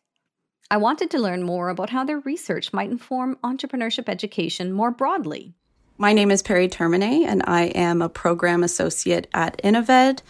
I 0.70 0.78
wanted 0.78 1.10
to 1.10 1.20
learn 1.20 1.42
more 1.42 1.70
about 1.70 1.90
how 1.90 2.04
their 2.04 2.20
research 2.20 2.74
might 2.74 2.92
inform 2.92 3.40
entrepreneurship 3.44 4.08
education 4.08 4.72
more 4.72 4.92
broadly. 4.92 5.56
My 5.98 6.14
name 6.14 6.30
is 6.30 6.44
Perri 6.44 6.70
Termine, 6.70 7.26
and 7.26 7.42
I 7.48 7.64
am 7.74 8.04
a 8.04 8.10
program 8.10 8.64
associate 8.64 9.28
at 9.34 9.60
Innoved, 9.64 10.22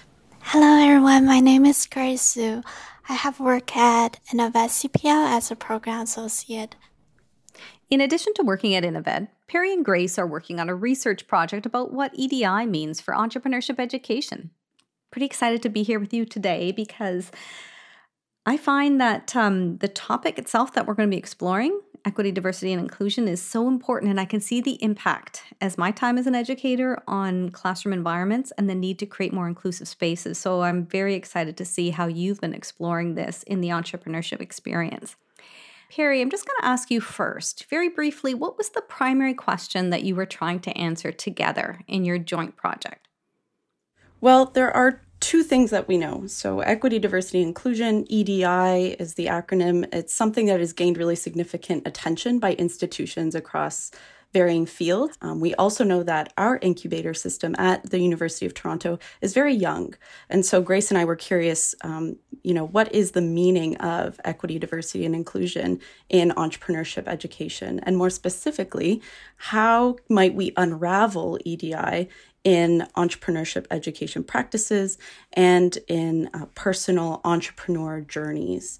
Hello 0.49 0.77
everyone, 0.77 1.25
my 1.25 1.39
name 1.39 1.65
is 1.65 1.88
Grace 1.88 2.36
Zhou. 2.36 2.63
I 3.10 3.13
have 3.13 3.39
worked 3.39 3.75
at 3.75 4.19
Innoved 4.31 4.69
CPL 4.69 5.36
as 5.36 5.49
a 5.49 5.55
program 5.55 6.01
associate. 6.01 6.75
In 7.89 7.99
addition 7.99 8.31
to 8.36 8.43
working 8.43 8.75
at 8.75 8.86
Innoved, 8.86 9.27
Perri 9.47 9.73
and 9.73 9.84
Grace 9.84 10.19
are 10.19 10.27
working 10.27 10.60
on 10.60 10.69
a 10.69 10.75
research 10.75 11.27
project 11.27 11.65
about 11.65 11.91
what 11.91 12.12
EDI 12.13 12.67
means 12.67 13.01
for 13.01 13.15
entrepreneurship 13.15 13.79
education. 13.79 14.51
Pretty 15.10 15.25
excited 15.25 15.63
to 15.63 15.69
be 15.69 15.81
here 15.81 15.99
with 15.99 16.13
you 16.13 16.25
today 16.25 16.71
because 16.71 17.31
I 18.45 18.55
find 18.55 19.01
that 19.01 19.36
um, 19.36 19.79
the 19.79 19.88
topic 19.88 20.38
itself 20.38 20.73
that 20.73 20.86
we're 20.86 20.93
going 20.93 21.10
to 21.10 21.15
be 21.15 21.19
exploring 21.19 21.81
equity, 22.06 22.32
diversity, 22.32 22.72
and 22.72 22.82
inclusion 22.82 23.28
is 23.28 23.41
so 23.41 23.68
important. 23.68 24.12
And 24.12 24.20
I 24.20 24.26
can 24.26 24.39
see 24.39 24.62
the 24.62 24.82
impact 24.84 25.44
as 25.60 25.78
my 25.78 25.91
time 25.91 26.18
as 26.18 26.28
an 26.28 26.36
educator 26.36 27.02
on 27.08 27.50
classroom 27.50 27.94
environments 27.94 28.52
and 28.58 28.70
the 28.70 28.76
need 28.76 29.00
to 29.00 29.06
create 29.06 29.34
more 29.34 29.48
inclusive 29.48 29.88
spaces. 29.88 30.38
So 30.38 30.62
I'm 30.62 30.86
very 30.86 31.15
excited 31.15 31.58
to 31.58 31.65
see 31.65 31.89
how 31.89 32.08
you've 32.08 32.39
been 32.39 32.54
exploring 32.54 33.15
this 33.15 33.44
in 33.44 33.62
the 33.62 33.70
entrepreneurship 33.70 34.39
experience. 34.39 35.15
Perri, 35.89 36.22
I'm 36.22 36.32
just 36.32 36.46
going 36.46 36.58
to 36.60 36.68
ask 36.68 36.91
you 36.91 37.00
first, 37.00 37.65
very 37.70 37.89
briefly, 37.89 38.34
what 38.34 38.58
was 38.58 38.70
the 38.70 38.82
primary 38.82 39.34
question 39.34 39.91
that 39.91 40.04
you 40.04 40.15
were 40.15 40.26
trying 40.26 40.60
to 40.62 40.78
answer 40.78 41.12
together 41.12 41.82
in 41.88 42.04
your 42.06 42.18
joint 42.18 42.56
project? 42.56 43.08
Well, 44.20 44.46
there 44.46 44.76
are 44.76 45.02
two 45.19 45.43
things 45.43 45.71
that 45.71 45.88
we 45.88 45.97
know. 45.97 46.28
So, 46.28 46.60
equity, 46.60 46.99
diversity, 46.99 47.41
inclusion, 47.41 48.06
EDI 48.10 48.95
is 48.99 49.15
the 49.15 49.28
acronym. 49.28 49.88
It's 49.93 50.13
something 50.13 50.45
that 50.47 50.60
has 50.60 50.73
gained 50.73 50.97
really 50.97 51.15
significant 51.15 51.88
attention 51.88 52.39
by 52.39 52.54
institutions 52.54 53.36
across 53.36 53.91
varying 54.36 54.65
fields. 54.65 55.17
Um, 55.21 55.39
we 55.39 55.56
also 55.56 55.86
know 55.86 56.04
that 56.04 56.34
our 56.38 56.58
incubator 56.62 57.13
system 57.13 57.56
at 57.58 57.89
the 57.89 57.99
University 57.99 58.45
of 58.45 58.54
Toronto 58.54 58.99
is 59.21 59.34
very 59.34 59.54
young. 59.54 59.95
And 60.30 60.45
so 60.45 60.62
Grace 60.62 60.91
and 60.91 60.97
I 60.97 61.06
were 61.06 61.15
curious, 61.15 61.73
um, 61.86 62.17
you 62.43 62.54
know, 62.54 62.65
what 62.65 62.93
is 62.93 63.12
the 63.12 63.21
meaning 63.21 63.78
of 63.78 64.19
equity, 64.25 64.60
diversity, 64.60 65.06
and 65.06 65.15
inclusion 65.15 65.80
in 66.10 66.32
entrepreneurship 66.32 67.08
education? 67.08 67.80
And 67.84 67.95
more 67.95 68.10
specifically, 68.10 69.01
how 69.38 69.95
might 70.10 70.36
we 70.36 70.51
unravel 70.58 71.39
EDI 71.45 72.10
in 72.45 72.88
entrepreneurship 72.95 73.65
education 73.71 74.23
practices 74.23 74.97
and 75.34 75.79
in 75.89 76.29
uh, 76.34 76.45
personal 76.55 77.19
entrepreneur 77.25 77.99
journeys. 77.99 78.79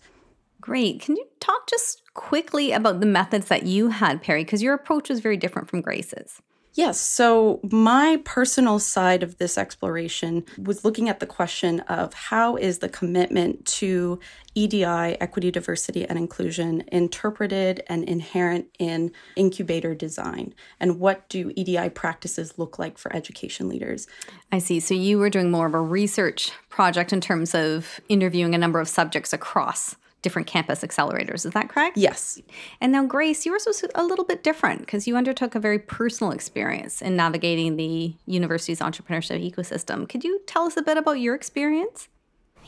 Great. 0.62 1.01
Can 1.01 1.17
you 1.17 1.28
talk 1.39 1.67
just 1.67 2.01
quickly 2.13 2.71
about 2.71 2.99
the 2.99 3.06
methods 3.06 3.47
that 3.47 3.65
you 3.65 3.89
had, 3.89 4.21
Perri? 4.21 4.45
Because 4.45 4.63
your 4.63 4.73
approach 4.73 5.10
was 5.10 5.19
very 5.19 5.36
different 5.36 5.69
from 5.69 5.82
Grace's. 5.82 6.41
Yes. 6.76 7.00
So, 7.00 7.62
my 7.64 8.22
personal 8.26 8.80
side 8.80 9.24
of 9.24 9.38
this 9.38 9.58
exploration 9.58 10.44
was 10.62 10.84
looking 10.84 11.08
at 11.08 11.22
the 11.22 11.26
question 11.26 11.80
of 11.82 12.14
how 12.14 12.58
is 12.58 12.80
the 12.80 12.90
commitment 12.90 13.66
to 13.66 14.20
EDI, 14.56 14.84
equity, 15.22 15.52
diversity, 15.52 16.06
and 16.06 16.18
inclusion, 16.18 16.84
interpreted 16.92 17.82
and 17.88 18.04
inherent 18.04 18.68
in 18.78 19.14
incubator 19.38 19.96
design? 19.96 20.54
And 20.78 21.00
what 21.00 21.30
do 21.30 21.54
EDI 21.56 21.90
practices 21.92 22.60
look 22.60 22.78
like 22.78 22.98
for 22.98 23.16
education 23.16 23.70
leaders? 23.70 24.06
I 24.52 24.60
see. 24.60 24.82
So, 24.82 24.96
you 24.96 25.18
were 25.18 25.30
doing 25.30 25.50
more 25.50 25.68
of 25.68 25.74
a 25.74 25.82
research 25.82 26.52
project 26.68 27.14
in 27.14 27.22
terms 27.22 27.56
of 27.56 28.02
interviewing 28.10 28.54
a 28.54 28.58
number 28.58 28.82
of 28.82 28.90
subjects 28.90 29.32
across 29.32 29.96
different 30.26 30.48
campus 30.48 30.82
accelerators. 30.82 31.46
Is 31.46 31.54
that 31.54 31.70
correct? 31.70 31.96
Yes. 31.96 32.42
And 32.82 32.92
now, 32.92 33.06
Grace, 33.06 33.46
yours 33.46 33.66
was 33.68 33.86
a 33.94 34.04
little 34.04 34.26
bit 34.26 34.44
different 34.44 34.80
because 34.82 35.08
you 35.08 35.16
undertook 35.16 35.54
a 35.54 35.60
very 35.60 35.78
personal 35.78 36.32
experience 36.34 37.00
in 37.00 37.16
navigating 37.16 37.78
the 37.78 38.16
university's 38.26 38.80
entrepreneurship 38.80 39.40
ecosystem. 39.50 40.10
Could 40.10 40.24
you 40.24 40.42
tell 40.48 40.64
us 40.64 40.76
a 40.78 40.82
bit 40.82 40.98
about 40.98 41.20
your 41.20 41.36
experience? 41.36 42.10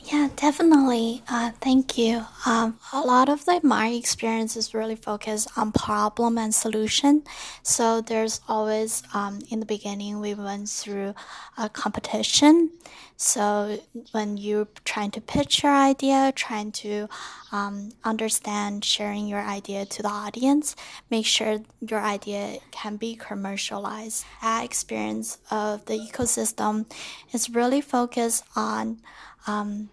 Yeah, 0.03 0.29
definitely. 0.37 1.21
Uh, 1.27 1.51
thank 1.59 1.97
you. 1.97 2.23
Um, 2.45 2.79
a 2.93 3.01
lot 3.01 3.27
of 3.27 3.43
the, 3.43 3.59
my 3.61 3.89
experience 3.89 4.55
is 4.55 4.73
really 4.73 4.95
focused 4.95 5.49
on 5.57 5.73
problem 5.73 6.37
and 6.37 6.55
solution. 6.55 7.23
So 7.61 7.99
there's 7.99 8.39
always, 8.47 9.03
um, 9.13 9.41
in 9.49 9.59
the 9.59 9.65
beginning, 9.65 10.21
we 10.21 10.33
went 10.33 10.69
through 10.69 11.13
a 11.57 11.67
competition. 11.67 12.71
So 13.17 13.79
when 14.11 14.37
you're 14.37 14.67
trying 14.85 15.11
to 15.11 15.21
pitch 15.21 15.63
your 15.63 15.73
idea, 15.73 16.31
trying 16.35 16.71
to 16.83 17.09
um, 17.51 17.91
understand 18.05 18.85
sharing 18.85 19.27
your 19.27 19.41
idea 19.41 19.85
to 19.85 20.01
the 20.03 20.09
audience, 20.09 20.75
make 21.09 21.25
sure 21.25 21.59
your 21.81 21.99
idea 21.99 22.59
can 22.71 22.95
be 22.95 23.15
commercialized. 23.15 24.23
Our 24.41 24.63
experience 24.63 25.39
of 25.51 25.85
the 25.85 25.99
ecosystem 25.99 26.89
is 27.33 27.49
really 27.49 27.81
focused 27.81 28.43
on 28.55 28.99
um, 29.47 29.89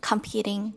competing 0.00 0.74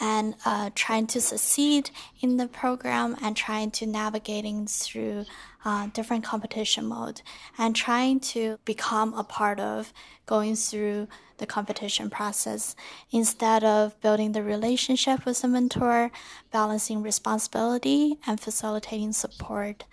and 0.00 0.34
uh, 0.44 0.70
trying 0.74 1.06
to 1.06 1.20
succeed 1.20 1.90
in 2.20 2.36
the 2.36 2.48
program 2.48 3.16
and 3.22 3.36
trying 3.36 3.70
to 3.70 3.86
navigating 3.86 4.66
through 4.66 5.24
uh, 5.64 5.86
different 5.92 6.24
competition 6.24 6.86
mode 6.86 7.22
and 7.56 7.76
trying 7.76 8.18
to 8.18 8.58
become 8.64 9.14
a 9.14 9.22
part 9.22 9.60
of 9.60 9.92
going 10.26 10.56
through 10.56 11.06
the 11.38 11.46
competition 11.46 12.10
process. 12.10 12.74
Instead 13.12 13.62
of 13.62 14.00
building 14.00 14.32
the 14.32 14.42
relationship 14.42 15.24
with 15.24 15.40
the 15.42 15.48
mentor 15.48 16.10
balancing 16.50 17.02
responsibility 17.02 18.18
and 18.26 18.40
facilitating 18.40 19.12
support 19.12 19.84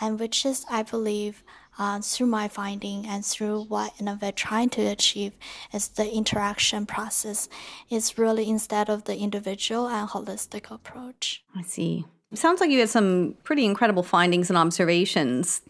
and 0.00 0.18
which 0.18 0.44
is 0.46 0.64
i 0.70 0.82
believe 0.82 1.42
uh, 1.80 1.98
through 2.02 2.26
my 2.26 2.46
finding 2.46 3.06
and 3.06 3.24
through 3.24 3.62
what 3.62 3.96
InnovED 3.96 4.34
trying 4.34 4.68
to 4.68 4.82
achieve 4.82 5.32
is 5.72 5.88
the 5.88 6.12
interaction 6.12 6.84
process. 6.84 7.48
It's 7.88 8.18
really 8.18 8.50
instead 8.50 8.90
of 8.90 9.04
the 9.04 9.16
individual 9.16 9.88
and 9.88 10.06
holistic 10.06 10.70
approach. 10.70 11.42
I 11.56 11.62
see. 11.62 12.04
It 12.30 12.38
sounds 12.38 12.60
like 12.60 12.70
you 12.70 12.80
had 12.80 12.90
some 12.90 13.34
pretty 13.44 13.64
incredible 13.64 14.02
findings 14.02 14.50
and 14.50 14.58
observations. 14.58 15.62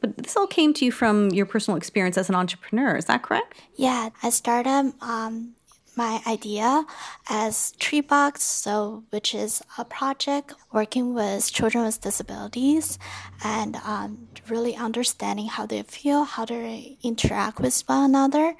But 0.00 0.16
this 0.16 0.38
all 0.38 0.46
came 0.46 0.72
to 0.72 0.86
you 0.86 0.90
from 0.90 1.28
your 1.30 1.44
personal 1.46 1.76
experience 1.76 2.16
as 2.16 2.30
an 2.30 2.34
entrepreneur, 2.34 2.96
is 2.96 3.04
that 3.04 3.22
correct? 3.22 3.60
Yeah, 3.74 4.08
I 4.22 4.30
started 4.30 4.94
um, 5.02 5.55
my 5.96 6.20
idea 6.26 6.84
as 7.28 7.72
Treebox, 7.80 8.38
so 8.40 9.04
which 9.10 9.34
is 9.34 9.62
a 9.78 9.84
project 9.84 10.52
working 10.72 11.14
with 11.14 11.50
children 11.50 11.84
with 11.84 12.00
disabilities 12.00 12.98
and 13.42 13.76
um, 13.76 14.28
really 14.48 14.76
understanding 14.76 15.46
how 15.46 15.66
they 15.66 15.82
feel, 15.82 16.24
how 16.24 16.44
they 16.44 16.98
interact 17.02 17.60
with 17.60 17.80
one 17.86 18.04
another. 18.04 18.54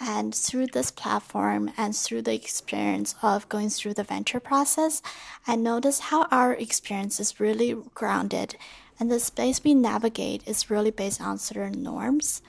And 0.00 0.34
through 0.34 0.68
this 0.68 0.90
platform 0.90 1.72
and 1.76 1.94
through 1.94 2.22
the 2.22 2.34
experience 2.34 3.14
of 3.20 3.48
going 3.48 3.68
through 3.68 3.94
the 3.94 4.04
venture 4.04 4.40
process, 4.40 5.02
I 5.46 5.56
noticed 5.56 6.02
how 6.02 6.26
our 6.30 6.54
experience 6.54 7.20
is 7.20 7.40
really 7.40 7.76
grounded 7.94 8.56
and 9.00 9.10
the 9.10 9.20
space 9.20 9.62
we 9.62 9.74
navigate 9.74 10.42
is 10.46 10.70
really 10.70 10.90
based 10.90 11.20
on 11.20 11.38
certain 11.38 11.82
norms 11.82 12.42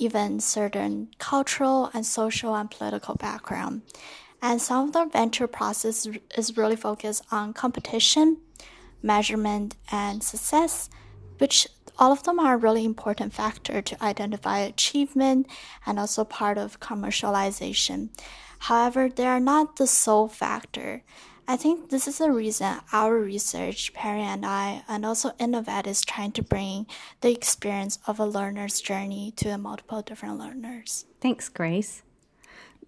even 0.00 0.40
certain 0.40 1.08
cultural 1.18 1.90
and 1.92 2.06
social 2.06 2.54
and 2.54 2.70
political 2.70 3.14
background. 3.14 3.82
And 4.40 4.62
some 4.62 4.88
of 4.88 4.92
the 4.92 5.06
venture 5.06 5.46
process 5.46 6.06
is 6.36 6.56
really 6.56 6.76
focused 6.76 7.24
on 7.30 7.52
competition, 7.52 8.38
measurement, 9.02 9.76
and 9.90 10.22
success, 10.22 10.88
which 11.38 11.66
all 11.98 12.12
of 12.12 12.22
them 12.22 12.38
are 12.38 12.56
really 12.56 12.84
important 12.84 13.32
factor 13.32 13.82
to 13.82 14.04
identify 14.04 14.60
achievement 14.60 15.48
and 15.84 15.98
also 15.98 16.22
part 16.24 16.56
of 16.56 16.78
commercialization. 16.78 18.10
However, 18.60 19.08
they 19.08 19.26
are 19.26 19.40
not 19.40 19.76
the 19.76 19.86
sole 19.86 20.28
factor. 20.28 21.02
I 21.50 21.56
think 21.56 21.88
this 21.88 22.06
is 22.06 22.18
the 22.18 22.30
reason 22.30 22.76
our 22.92 23.18
research, 23.18 23.94
Perri 23.94 24.20
and 24.20 24.44
I, 24.44 24.82
and 24.86 25.06
also 25.06 25.30
InnovED 25.40 25.86
is 25.86 26.04
trying 26.04 26.32
to 26.32 26.42
bring 26.42 26.86
the 27.22 27.32
experience 27.32 27.98
of 28.06 28.20
a 28.20 28.26
learner's 28.26 28.82
journey 28.82 29.32
to 29.36 29.56
multiple 29.56 30.02
different 30.02 30.38
learners. 30.38 31.06
Thanks, 31.22 31.48
Grace. 31.48 32.02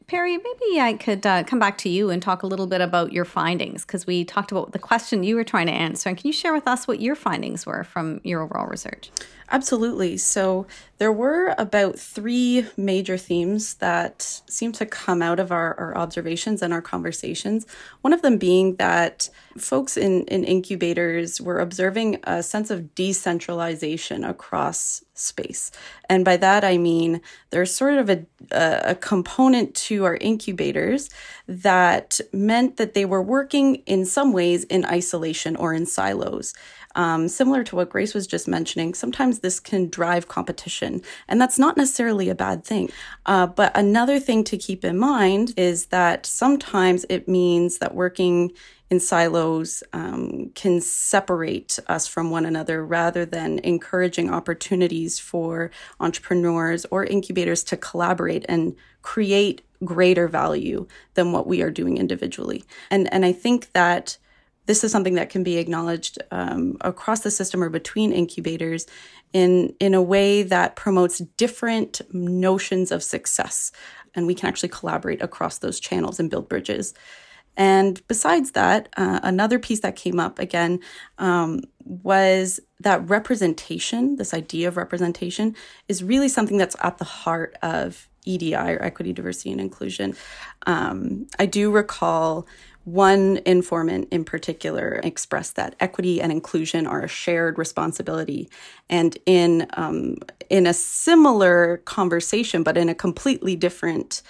Perry, 0.06 0.36
maybe 0.36 0.78
I 0.78 0.92
could 0.92 1.24
uh, 1.24 1.44
come 1.44 1.58
back 1.58 1.78
to 1.78 1.88
you 1.88 2.10
and 2.10 2.20
talk 2.20 2.42
a 2.42 2.46
little 2.46 2.66
bit 2.66 2.82
about 2.82 3.14
your 3.14 3.24
findings 3.24 3.86
because 3.86 4.06
we 4.06 4.26
talked 4.26 4.52
about 4.52 4.72
the 4.72 4.78
question 4.78 5.22
you 5.22 5.36
were 5.36 5.44
trying 5.44 5.68
to 5.68 5.72
answer. 5.72 6.10
And 6.10 6.18
can 6.18 6.26
you 6.26 6.32
share 6.32 6.52
with 6.52 6.68
us 6.68 6.86
what 6.86 7.00
your 7.00 7.14
findings 7.14 7.64
were 7.64 7.84
from 7.84 8.20
your 8.24 8.42
overall 8.42 8.66
research? 8.66 9.10
Absolutely. 9.52 10.16
So 10.16 10.68
there 10.98 11.10
were 11.10 11.54
about 11.58 11.98
three 11.98 12.66
major 12.76 13.16
themes 13.16 13.74
that 13.74 14.22
seem 14.48 14.70
to 14.72 14.86
come 14.86 15.22
out 15.22 15.40
of 15.40 15.50
our, 15.50 15.74
our 15.80 15.96
observations 15.96 16.62
and 16.62 16.72
our 16.72 16.82
conversations. 16.82 17.66
One 18.02 18.12
of 18.12 18.22
them 18.22 18.38
being 18.38 18.76
that 18.76 19.28
folks 19.58 19.96
in, 19.96 20.24
in 20.26 20.44
incubators 20.44 21.40
were 21.40 21.58
observing 21.58 22.20
a 22.24 22.44
sense 22.44 22.70
of 22.70 22.94
decentralization 22.94 24.22
across 24.22 25.02
space. 25.14 25.72
And 26.08 26.24
by 26.24 26.36
that, 26.36 26.64
I 26.64 26.78
mean 26.78 27.20
there's 27.50 27.74
sort 27.74 27.94
of 27.94 28.08
a, 28.08 28.26
a 28.52 28.94
component 28.94 29.74
to 29.74 30.04
our 30.04 30.16
incubators 30.16 31.10
that 31.48 32.20
meant 32.32 32.76
that 32.76 32.94
they 32.94 33.04
were 33.04 33.22
working 33.22 33.76
in 33.86 34.06
some 34.06 34.32
ways 34.32 34.64
in 34.64 34.84
isolation 34.84 35.56
or 35.56 35.74
in 35.74 35.86
silos. 35.86 36.54
Um, 36.94 37.28
similar 37.28 37.62
to 37.64 37.76
what 37.76 37.90
Grace 37.90 38.14
was 38.14 38.26
just 38.26 38.48
mentioning, 38.48 38.94
sometimes 38.94 39.40
this 39.40 39.60
can 39.60 39.88
drive 39.88 40.28
competition, 40.28 41.02
and 41.28 41.40
that's 41.40 41.58
not 41.58 41.76
necessarily 41.76 42.28
a 42.28 42.34
bad 42.34 42.64
thing. 42.64 42.90
Uh, 43.26 43.46
but 43.46 43.76
another 43.76 44.18
thing 44.18 44.44
to 44.44 44.56
keep 44.56 44.84
in 44.84 44.98
mind 44.98 45.54
is 45.56 45.86
that 45.86 46.26
sometimes 46.26 47.06
it 47.08 47.28
means 47.28 47.78
that 47.78 47.94
working 47.94 48.52
in 48.90 48.98
silos 48.98 49.82
um, 49.92 50.50
can 50.54 50.80
separate 50.80 51.78
us 51.86 52.08
from 52.08 52.30
one 52.30 52.44
another 52.44 52.84
rather 52.84 53.24
than 53.24 53.60
encouraging 53.60 54.28
opportunities 54.28 55.18
for 55.18 55.70
entrepreneurs 56.00 56.84
or 56.90 57.04
incubators 57.04 57.62
to 57.62 57.76
collaborate 57.76 58.44
and 58.48 58.74
create 59.02 59.62
greater 59.84 60.28
value 60.28 60.86
than 61.14 61.32
what 61.32 61.46
we 61.46 61.62
are 61.62 61.70
doing 61.70 61.96
individually. 61.96 62.64
And 62.90 63.12
and 63.14 63.24
I 63.24 63.32
think 63.32 63.72
that 63.72 64.18
this 64.70 64.84
is 64.84 64.92
something 64.92 65.14
that 65.14 65.30
can 65.30 65.42
be 65.42 65.56
acknowledged 65.56 66.16
um, 66.30 66.76
across 66.82 67.22
the 67.22 67.30
system 67.32 67.60
or 67.60 67.68
between 67.68 68.12
incubators 68.12 68.86
in 69.32 69.74
in 69.80 69.94
a 69.94 70.00
way 70.00 70.44
that 70.44 70.76
promotes 70.76 71.18
different 71.36 72.00
notions 72.12 72.92
of 72.92 73.02
success. 73.02 73.72
And 74.14 74.28
we 74.28 74.34
can 74.36 74.48
actually 74.48 74.68
collaborate 74.68 75.22
across 75.22 75.58
those 75.58 75.80
channels 75.80 76.20
and 76.20 76.30
build 76.30 76.48
bridges. 76.48 76.94
And 77.56 78.00
besides 78.06 78.52
that 78.52 78.88
uh, 78.96 79.18
another 79.24 79.58
piece 79.58 79.80
that 79.80 79.96
came 79.96 80.20
up 80.20 80.38
again 80.38 80.78
um, 81.18 81.62
was 81.84 82.60
that 82.78 83.10
representation 83.10 84.14
this 84.14 84.32
idea 84.32 84.68
of 84.68 84.76
representation 84.76 85.56
is 85.88 86.04
really 86.04 86.28
something 86.28 86.58
that's 86.58 86.76
at 86.80 86.98
the 86.98 87.04
heart 87.04 87.56
of 87.60 88.08
edi 88.24 88.54
or 88.54 88.80
equity 88.80 89.12
diversity 89.12 89.50
and 89.50 89.60
inclusion. 89.60 90.14
Um, 90.64 91.26
i 91.40 91.46
do 91.46 91.72
recall 91.72 92.46
one 92.84 93.40
informant 93.44 94.08
in 94.10 94.24
particular 94.24 95.00
expressed 95.04 95.56
that 95.56 95.74
equity 95.80 96.20
and 96.20 96.32
inclusion 96.32 96.86
are 96.86 97.02
a 97.02 97.08
shared 97.08 97.58
responsibility. 97.58 98.48
And 98.88 99.18
in 99.26 99.66
um, 99.74 100.16
in 100.48 100.66
a 100.66 100.74
similar 100.74 101.78
conversation, 101.78 102.62
but 102.62 102.76
in 102.76 102.88
a 102.88 102.94
completely 102.94 103.54
different 103.54 104.22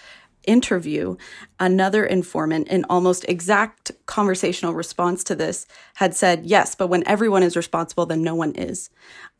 interview, 0.44 1.16
another 1.58 2.04
informant, 2.04 2.68
in 2.68 2.84
almost 2.84 3.24
exact 3.28 3.92
conversational 4.06 4.74
response 4.74 5.24
to 5.24 5.34
this, 5.34 5.66
had 5.94 6.14
said, 6.14 6.46
"Yes, 6.46 6.74
but 6.74 6.88
when 6.88 7.06
everyone 7.06 7.42
is 7.42 7.56
responsible, 7.56 8.06
then 8.06 8.22
no 8.22 8.34
one 8.34 8.52
is." 8.52 8.90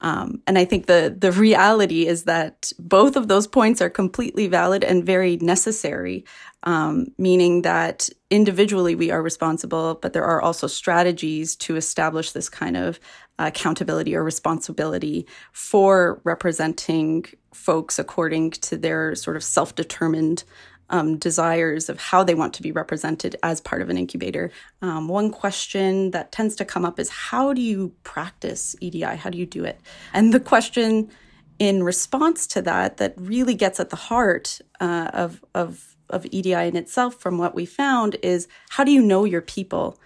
Um, 0.00 0.42
and 0.46 0.58
I 0.58 0.64
think 0.64 0.86
the 0.86 1.14
the 1.16 1.32
reality 1.32 2.06
is 2.06 2.24
that 2.24 2.72
both 2.78 3.16
of 3.16 3.28
those 3.28 3.46
points 3.46 3.80
are 3.80 3.90
completely 3.90 4.46
valid 4.46 4.84
and 4.84 5.04
very 5.04 5.36
necessary. 5.36 6.24
Um, 6.62 7.06
meaning 7.16 7.62
that 7.62 8.10
individually 8.28 8.94
we 8.94 9.10
are 9.10 9.22
responsible, 9.22 9.94
but 9.94 10.12
there 10.12 10.26
are 10.26 10.42
also 10.42 10.66
strategies 10.66 11.56
to 11.56 11.76
establish 11.76 12.32
this 12.32 12.50
kind 12.50 12.76
of 12.76 13.00
accountability 13.38 14.14
or 14.14 14.22
responsibility 14.22 15.26
for 15.52 16.20
representing 16.24 17.24
folks 17.54 17.98
according 17.98 18.50
to 18.50 18.76
their 18.76 19.14
sort 19.14 19.36
of 19.36 19.42
self 19.42 19.74
determined 19.74 20.44
um, 20.90 21.16
desires 21.16 21.88
of 21.88 21.98
how 21.98 22.22
they 22.22 22.34
want 22.34 22.52
to 22.54 22.62
be 22.62 22.72
represented 22.72 23.36
as 23.42 23.60
part 23.60 23.80
of 23.80 23.88
an 23.88 23.96
incubator. 23.96 24.50
Um, 24.82 25.08
one 25.08 25.30
question 25.30 26.10
that 26.10 26.32
tends 26.32 26.54
to 26.56 26.64
come 26.64 26.84
up 26.84 26.98
is 26.98 27.08
how 27.08 27.52
do 27.52 27.62
you 27.62 27.94
practice 28.02 28.76
EDI? 28.80 29.16
How 29.16 29.30
do 29.30 29.38
you 29.38 29.46
do 29.46 29.64
it? 29.64 29.80
And 30.12 30.34
the 30.34 30.40
question 30.40 31.10
in 31.58 31.82
response 31.82 32.46
to 32.48 32.62
that, 32.62 32.96
that 32.96 33.14
really 33.16 33.54
gets 33.54 33.78
at 33.78 33.90
the 33.90 33.96
heart 33.96 34.60
uh, 34.80 35.10
of, 35.12 35.44
of, 35.54 35.96
of 36.08 36.26
EDI 36.30 36.54
in 36.54 36.76
itself, 36.76 37.14
from 37.16 37.38
what 37.38 37.54
we 37.54 37.66
found, 37.66 38.16
is 38.22 38.48
how 38.70 38.82
do 38.82 38.90
you 38.90 39.02
know 39.02 39.24
your 39.24 39.42
people? 39.42 40.00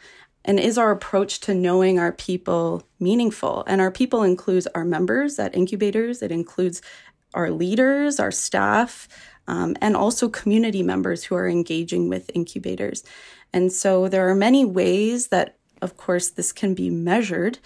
And 0.45 0.61
is 0.61 0.77
our 0.77 0.91
approach 0.91 1.41
to 1.41 1.55
knowing 1.55 1.99
our 1.99 2.13
people 2.13 2.83
meaningful? 2.99 3.65
And 3.67 3.81
our 3.81 3.93
people 3.93 4.23
includes 4.23 4.67
our 4.75 4.85
members 4.85 5.39
at 5.39 5.57
incubators, 5.57 6.23
it 6.23 6.33
includes 6.33 6.83
our 7.35 7.51
leaders, 7.51 8.21
our 8.21 8.31
staff, 8.31 9.09
um, 9.47 9.77
and 9.81 9.97
also 9.97 10.29
community 10.29 10.83
members 10.83 11.25
who 11.25 11.35
are 11.35 11.49
engaging 11.49 12.09
with 12.09 12.31
incubators. 12.35 13.05
And 13.53 13.73
so 13.73 14.09
there 14.09 14.29
are 14.29 14.35
many 14.35 14.65
ways 14.65 15.29
that, 15.29 15.57
of 15.83 15.97
course, 15.97 16.31
this 16.31 16.53
can 16.53 16.75
be 16.75 16.91
measured. 16.91 17.59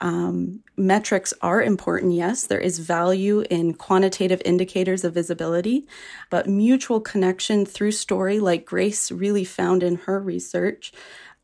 Um, 0.00 0.60
metrics 0.76 1.32
are 1.40 1.62
important, 1.62 2.12
yes. 2.12 2.46
There 2.46 2.60
is 2.60 2.78
value 2.78 3.44
in 3.48 3.74
quantitative 3.74 4.42
indicators 4.44 5.04
of 5.04 5.14
visibility, 5.14 5.86
but 6.30 6.48
mutual 6.48 7.00
connection 7.00 7.64
through 7.64 7.92
story, 7.92 8.38
like 8.38 8.66
Grace 8.66 9.10
really 9.10 9.44
found 9.44 9.82
in 9.82 9.96
her 9.96 10.20
research, 10.20 10.92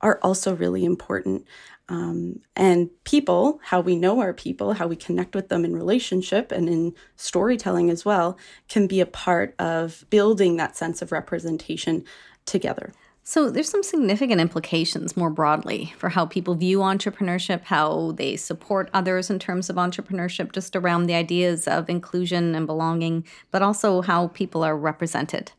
are 0.03 0.19
also 0.23 0.55
really 0.55 0.85
important. 0.85 1.47
Um, 1.93 2.41
and 2.57 2.89
people, 3.05 3.61
how 3.65 3.81
we 3.83 3.97
know 3.97 4.21
our 4.21 4.33
people, 4.33 4.73
how 4.73 4.87
we 4.87 4.97
connect 4.97 5.35
with 5.35 5.51
them 5.51 5.63
in 5.63 5.77
relationship 5.77 6.51
and 6.51 6.67
in 6.67 6.95
storytelling 7.17 7.91
as 7.91 8.03
well, 8.03 8.39
can 8.71 8.87
be 8.87 9.01
a 9.01 9.07
part 9.07 9.55
of 9.59 10.07
building 10.09 10.57
that 10.57 10.75
sense 10.75 11.03
of 11.03 11.13
representation 11.13 12.03
together. 12.47 12.95
So, 13.25 13.51
there's 13.51 13.69
some 13.69 13.83
significant 13.83 14.41
implications 14.41 15.19
more 15.19 15.29
broadly 15.29 15.93
for 15.99 16.09
how 16.09 16.25
people 16.25 16.55
view 16.55 16.79
entrepreneurship, 16.79 17.65
how 17.65 18.13
they 18.13 18.37
support 18.37 18.89
others 18.95 19.29
in 19.29 19.39
terms 19.39 19.69
of 19.69 19.77
entrepreneurship, 19.77 20.53
just 20.53 20.75
around 20.75 21.07
the 21.07 21.15
ideas 21.15 21.69
of 21.69 21.91
inclusion 21.91 22.55
and 22.55 22.67
belonging, 22.67 23.27
but 23.51 23.61
also 23.61 24.01
how 24.01 24.29
people 24.29 24.65
are 24.65 24.77
represented 24.77 25.53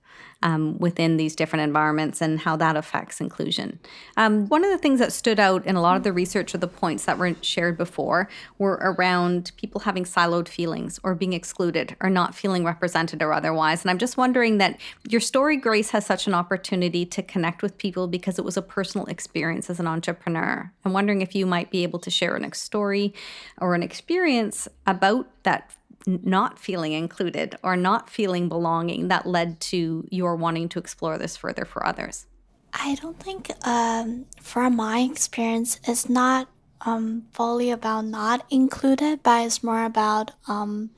um, 0.43 0.77
within 0.77 1.17
these 1.17 1.35
different 1.35 1.63
environments 1.63 2.21
and 2.21 2.39
how 2.39 2.55
that 2.57 2.75
affects 2.75 3.19
inclusion. 3.19 3.79
Um, 4.17 4.47
one 4.49 4.63
of 4.63 4.69
the 4.69 4.77
things 4.77 4.99
that 4.99 5.11
stood 5.11 5.39
out 5.39 5.65
in 5.65 5.75
a 5.75 5.81
lot 5.81 5.97
of 5.97 6.03
the 6.03 6.13
research 6.13 6.53
or 6.53 6.59
the 6.59 6.67
points 6.67 7.05
that 7.05 7.17
were 7.17 7.35
shared 7.41 7.77
before 7.77 8.29
were 8.59 8.79
around 8.81 9.51
people 9.57 9.81
having 9.81 10.03
siloed 10.03 10.47
feelings 10.47 10.99
or 11.03 11.15
being 11.15 11.33
excluded 11.33 11.95
or 12.01 12.09
not 12.09 12.35
feeling 12.35 12.63
represented 12.63 13.23
or 13.23 13.33
otherwise. 13.33 13.83
And 13.83 13.89
I'm 13.89 13.97
just 13.97 14.17
wondering 14.17 14.59
that 14.59 14.79
your 15.07 15.21
story, 15.21 15.57
Grace, 15.57 15.89
has 15.91 16.05
such 16.05 16.27
an 16.27 16.35
opportunity 16.35 17.05
to 17.07 17.23
connect 17.23 17.63
with 17.63 17.77
people 17.77 18.07
because 18.07 18.37
it 18.37 18.45
was 18.45 18.57
a 18.57 18.61
personal 18.61 19.07
experience 19.07 19.69
as 19.69 19.79
an 19.79 19.87
entrepreneur. 19.87 20.71
I'm 20.85 20.93
wondering 20.93 21.21
if 21.21 21.33
you 21.33 21.45
might 21.45 21.71
be 21.71 21.83
able 21.83 21.99
to 21.99 22.11
share 22.11 22.35
an 22.35 22.43
story 22.51 23.13
or 23.59 23.73
an 23.73 23.81
experience 23.81 24.67
about 24.85 25.27
that 25.43 25.71
not 26.05 26.59
feeling 26.59 26.93
included 26.93 27.55
or 27.63 27.75
not 27.75 28.09
feeling 28.09 28.49
belonging 28.49 29.07
that 29.07 29.25
led 29.25 29.59
to 29.59 30.07
your 30.09 30.35
wanting 30.35 30.69
to 30.69 30.79
explore 30.79 31.17
this 31.17 31.37
further 31.37 31.65
for 31.65 31.85
others? 31.85 32.25
I 32.73 32.95
don't 32.95 33.19
think, 33.19 33.51
um, 33.67 34.25
from 34.41 34.75
my 34.75 34.99
experience, 34.99 35.79
it's 35.83 36.09
not 36.09 36.49
um, 36.81 37.25
fully 37.31 37.69
about 37.69 38.05
not 38.05 38.45
included, 38.49 39.21
but 39.23 39.45
it's 39.45 39.63
more 39.63 39.85
about 39.85 40.31
um, 40.47 40.89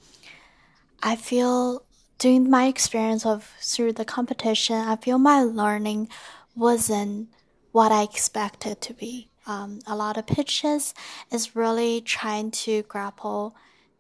I 1.03 1.15
feel 1.15 1.83
during 2.17 2.49
my 2.49 2.65
experience 2.65 3.25
of 3.25 3.53
through 3.59 3.93
the 3.93 4.05
competition, 4.05 4.75
I 4.75 4.95
feel 4.95 5.19
my 5.19 5.41
learning 5.41 6.09
wasn't 6.55 7.29
what 7.71 7.91
I 7.91 8.03
expected 8.03 8.81
to 8.81 8.93
be. 8.93 9.29
Um, 9.45 9.79
a 9.85 9.95
lot 9.95 10.17
of 10.17 10.25
pitches 10.25 10.93
is 11.31 11.55
really 11.55 12.01
trying 12.01 12.51
to 12.51 12.83
grapple 12.83 13.55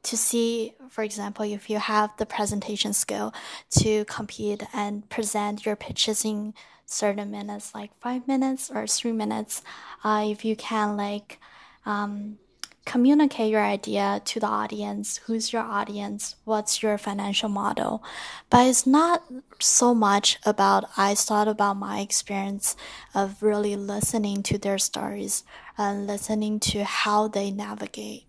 to 0.05 0.17
see, 0.17 0.73
for 0.89 1.03
example, 1.03 1.43
if 1.45 1.69
you 1.69 1.79
have 1.79 2.15
the 2.17 2.25
presentation 2.25 2.93
skill 2.93 3.33
to 3.71 4.05
compete 4.05 4.63
and 4.71 5.09
present 5.09 5.65
your 5.65 5.75
pitches 5.75 6.23
in 6.23 6.53
certain 6.85 7.31
minutes, 7.31 7.73
like 7.73 7.91
five 7.99 8.27
minutes 8.27 8.69
or 8.73 8.85
three 8.85 9.11
minutes, 9.11 9.63
uh, 10.03 10.23
if 10.27 10.45
you 10.45 10.55
can 10.55 10.95
like 10.95 11.39
um, 11.87 12.37
communicate 12.85 13.51
your 13.51 13.63
idea 13.63 14.21
to 14.25 14.39
the 14.39 14.45
audience, 14.45 15.17
who's 15.25 15.51
your 15.51 15.63
audience, 15.63 16.35
what's 16.43 16.83
your 16.83 16.99
financial 16.99 17.49
model. 17.49 18.03
But 18.51 18.67
it's 18.67 18.85
not 18.85 19.23
so 19.59 19.95
much 19.95 20.37
about, 20.45 20.85
I 20.95 21.15
thought 21.15 21.47
about 21.47 21.77
my 21.77 21.99
experience 21.99 22.75
of 23.15 23.41
really 23.41 23.75
listening 23.75 24.43
to 24.43 24.59
their 24.59 24.77
stories 24.77 25.43
and 25.79 26.05
listening 26.05 26.59
to 26.59 26.83
how 26.83 27.27
they 27.27 27.49
navigate. 27.49 28.24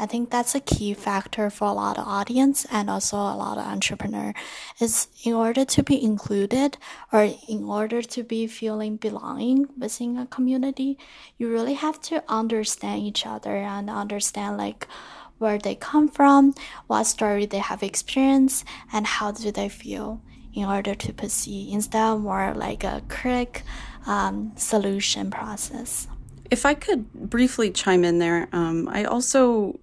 I 0.00 0.06
think 0.06 0.30
that's 0.30 0.54
a 0.54 0.60
key 0.60 0.94
factor 0.94 1.50
for 1.50 1.68
a 1.68 1.72
lot 1.72 1.98
of 1.98 2.06
audience 2.06 2.66
and 2.72 2.88
also 2.88 3.18
a 3.18 3.36
lot 3.36 3.58
of 3.58 3.66
entrepreneur 3.66 4.32
is 4.80 5.08
in 5.24 5.34
order 5.34 5.66
to 5.66 5.82
be 5.82 6.02
included 6.02 6.78
or 7.12 7.28
in 7.46 7.64
order 7.64 8.00
to 8.00 8.22
be 8.22 8.46
feeling 8.46 8.96
belonging 8.96 9.66
within 9.76 10.16
a 10.16 10.24
community, 10.24 10.96
you 11.36 11.52
really 11.52 11.74
have 11.74 12.00
to 12.00 12.24
understand 12.28 13.02
each 13.02 13.26
other 13.26 13.54
and 13.56 13.90
understand 13.90 14.56
like 14.56 14.88
where 15.36 15.58
they 15.58 15.74
come 15.74 16.08
from, 16.08 16.54
what 16.86 17.04
story 17.04 17.44
they 17.44 17.58
have 17.58 17.82
experienced, 17.82 18.64
and 18.94 19.06
how 19.06 19.30
do 19.30 19.52
they 19.52 19.68
feel 19.68 20.22
in 20.54 20.64
order 20.64 20.94
to 20.94 21.12
proceed 21.12 21.74
instead 21.74 22.02
of 22.02 22.22
more 22.22 22.54
like 22.54 22.84
a 22.84 23.02
quick 23.10 23.64
um, 24.06 24.52
solution 24.56 25.30
process. 25.30 26.08
If 26.50 26.64
I 26.64 26.72
could 26.72 27.12
briefly 27.12 27.70
chime 27.70 28.02
in 28.02 28.18
there, 28.18 28.48
um, 28.52 28.88
I 28.88 29.04
also 29.04 29.78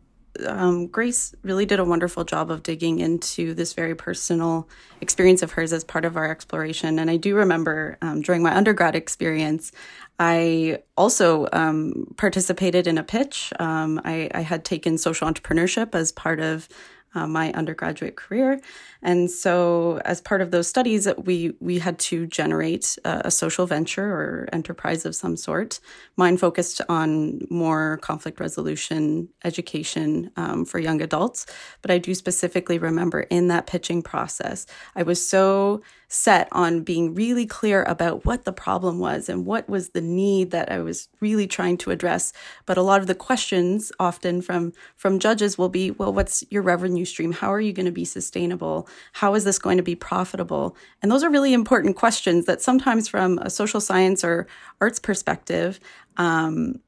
um, 0.45 0.87
Grace 0.87 1.33
really 1.43 1.65
did 1.65 1.79
a 1.79 1.85
wonderful 1.85 2.23
job 2.23 2.51
of 2.51 2.63
digging 2.63 2.99
into 2.99 3.53
this 3.53 3.73
very 3.73 3.95
personal 3.95 4.67
experience 5.01 5.41
of 5.41 5.51
hers 5.51 5.73
as 5.73 5.83
part 5.83 6.05
of 6.05 6.17
our 6.17 6.29
exploration. 6.29 6.99
And 6.99 7.09
I 7.09 7.17
do 7.17 7.35
remember 7.35 7.97
um, 8.01 8.21
during 8.21 8.43
my 8.43 8.55
undergrad 8.55 8.95
experience, 8.95 9.71
I 10.19 10.79
also 10.95 11.47
um, 11.53 12.13
participated 12.17 12.87
in 12.87 12.97
a 12.97 13.03
pitch. 13.03 13.53
Um, 13.59 14.01
I, 14.03 14.29
I, 14.33 14.41
had 14.41 14.65
taken 14.65 14.97
social 14.97 15.27
entrepreneurship 15.27 15.93
as 15.93 16.11
part 16.11 16.39
of 16.39 16.67
uh, 17.15 17.27
my 17.27 17.51
undergraduate 17.53 18.15
career. 18.15 18.59
And 19.01 19.29
so, 19.29 20.01
as 20.05 20.21
part 20.21 20.41
of 20.41 20.51
those 20.51 20.67
studies, 20.67 21.07
we 21.17 21.53
we 21.59 21.79
had 21.79 21.99
to 21.99 22.27
generate 22.27 22.97
a, 23.05 23.23
a 23.25 23.31
social 23.31 23.65
venture 23.65 24.05
or 24.05 24.49
enterprise 24.51 25.05
of 25.05 25.15
some 25.15 25.37
sort. 25.37 25.79
Mine 26.15 26.37
focused 26.37 26.81
on 26.89 27.39
more 27.49 27.97
conflict 27.97 28.39
resolution 28.39 29.29
education 29.43 30.31
um, 30.35 30.65
for 30.65 30.79
young 30.79 31.01
adults. 31.01 31.45
But 31.81 31.91
I 31.91 31.97
do 31.97 32.13
specifically 32.13 32.77
remember 32.77 33.21
in 33.21 33.47
that 33.47 33.67
pitching 33.67 34.01
process, 34.01 34.65
I 34.95 35.03
was 35.03 35.25
so 35.25 35.81
set 36.09 36.47
on 36.53 36.83
being 36.83 37.13
really 37.13 37.45
clear 37.45 37.83
about 37.83 38.25
what 38.25 38.45
the 38.45 38.53
problem 38.53 38.97
was 38.97 39.27
and 39.27 39.45
what 39.45 39.67
was 39.67 39.89
the 39.89 40.01
need 40.01 40.51
that 40.51 40.71
I 40.71 40.79
was 40.79 41.09
really 41.19 41.47
trying 41.47 41.77
to 41.79 41.91
address. 41.91 42.31
But 42.65 42.77
a 42.77 42.81
lot 42.81 43.01
of 43.01 43.07
the 43.07 43.15
questions 43.15 43.91
often 43.99 44.41
from 44.41 44.71
from 44.95 45.19
judges 45.19 45.57
will 45.57 45.69
be, 45.69 45.91
well, 45.91 46.13
what's 46.13 46.43
your 46.49 46.61
revenue 46.61 46.96
stream? 47.05 47.31
How 47.31 47.53
are 47.53 47.61
you 47.61 47.73
going 47.73 47.85
to 47.85 47.91
be 47.91 48.05
sustainable? 48.05 48.87
How 49.13 49.35
is 49.35 49.43
this 49.43 49.59
going 49.59 49.77
to 49.77 49.83
be 49.83 49.95
profitable? 49.95 50.75
And 51.01 51.11
those 51.11 51.23
are 51.23 51.29
really 51.29 51.53
important 51.53 51.95
questions 51.95 52.45
that 52.45 52.61
sometimes 52.61 53.07
from 53.07 53.39
a 53.39 53.49
social 53.49 53.81
science 53.81 54.23
or 54.23 54.47
arts 54.79 54.99
perspective, 54.99 55.79
um, 56.17 56.81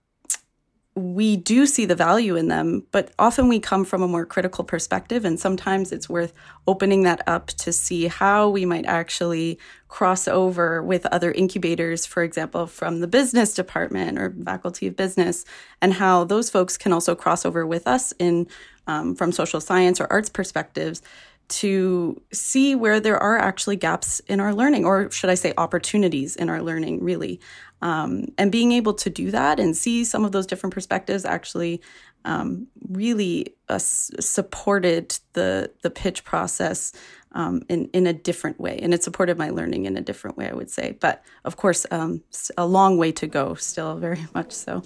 we 0.96 1.38
do 1.38 1.66
see 1.66 1.86
the 1.86 1.96
value 1.96 2.36
in 2.36 2.48
them, 2.48 2.86
but 2.92 3.12
often 3.18 3.48
we 3.48 3.60
come 3.60 3.86
from 3.86 4.02
a 4.02 4.08
more 4.08 4.26
critical 4.26 4.64
perspective. 4.64 5.24
And 5.24 5.40
sometimes 5.40 5.92
it's 5.92 6.10
worth 6.10 6.34
opening 6.68 7.04
that 7.04 7.22
up 7.28 7.48
to 7.48 7.72
see 7.72 8.08
how 8.08 8.50
we 8.50 8.66
might 8.66 8.86
actually 8.86 9.60
cross 9.88 10.28
over 10.28 10.84
with 10.84 11.06
other 11.08 11.32
incubators, 11.32 12.06
for 12.06 12.24
example, 12.24 12.68
from 12.68 13.00
the 13.00 13.08
business 13.08 13.54
department 13.54 14.20
or 14.20 14.36
faculty 14.44 14.88
of 14.88 14.96
business, 14.96 15.46
and 15.82 15.94
how 15.94 16.24
those 16.24 16.50
folks 16.50 16.78
can 16.78 16.92
also 16.92 17.16
cross 17.16 17.46
over 17.46 17.66
with 17.66 17.88
us 17.88 18.14
in 18.20 18.48
um, 18.90 19.16
from 19.16 19.32
social 19.32 19.62
science 19.62 20.02
or 20.02 20.08
arts 20.10 20.30
perspectives 20.30 21.02
to 21.50 22.20
see 22.34 22.76
where 22.76 23.00
there 23.00 23.18
are 23.18 23.38
actually 23.38 23.76
gaps 23.76 24.20
in 24.22 24.40
our 24.40 24.54
learning, 24.54 24.84
or 24.86 25.10
should 25.12 25.30
I 25.30 25.36
say, 25.36 25.54
opportunities 25.58 26.36
in 26.36 26.50
our 26.50 26.62
learning, 26.62 27.04
really. 27.04 27.40
Um, 27.82 28.26
and 28.38 28.52
being 28.52 28.72
able 28.72 28.94
to 28.96 29.10
do 29.10 29.32
that 29.32 29.60
and 29.60 29.78
see 29.78 30.04
some 30.04 30.26
of 30.26 30.32
those 30.32 30.48
different 30.48 30.74
perspectives 30.74 31.24
actually 31.24 31.82
um, 32.26 32.68
really 32.90 33.56
supported 33.78 35.20
the 35.34 35.72
the 35.84 35.90
pitch 35.92 36.24
process 36.24 36.92
um, 37.34 37.62
in 37.70 37.90
in 37.94 38.08
a 38.08 38.14
different 38.14 38.60
way, 38.60 38.80
and 38.82 38.94
it 38.94 39.04
supported 39.04 39.38
my 39.38 39.50
learning 39.50 39.86
in 39.86 39.96
a 39.96 40.02
different 40.02 40.38
way, 40.38 40.50
I 40.50 40.54
would 40.54 40.72
say. 40.72 40.98
But 41.00 41.24
of 41.46 41.58
course, 41.58 41.86
um, 41.92 42.24
a 42.58 42.66
long 42.66 42.98
way 42.98 43.12
to 43.14 43.28
go, 43.28 43.54
still 43.54 43.96
very 43.98 44.26
much 44.34 44.52
so. 44.52 44.84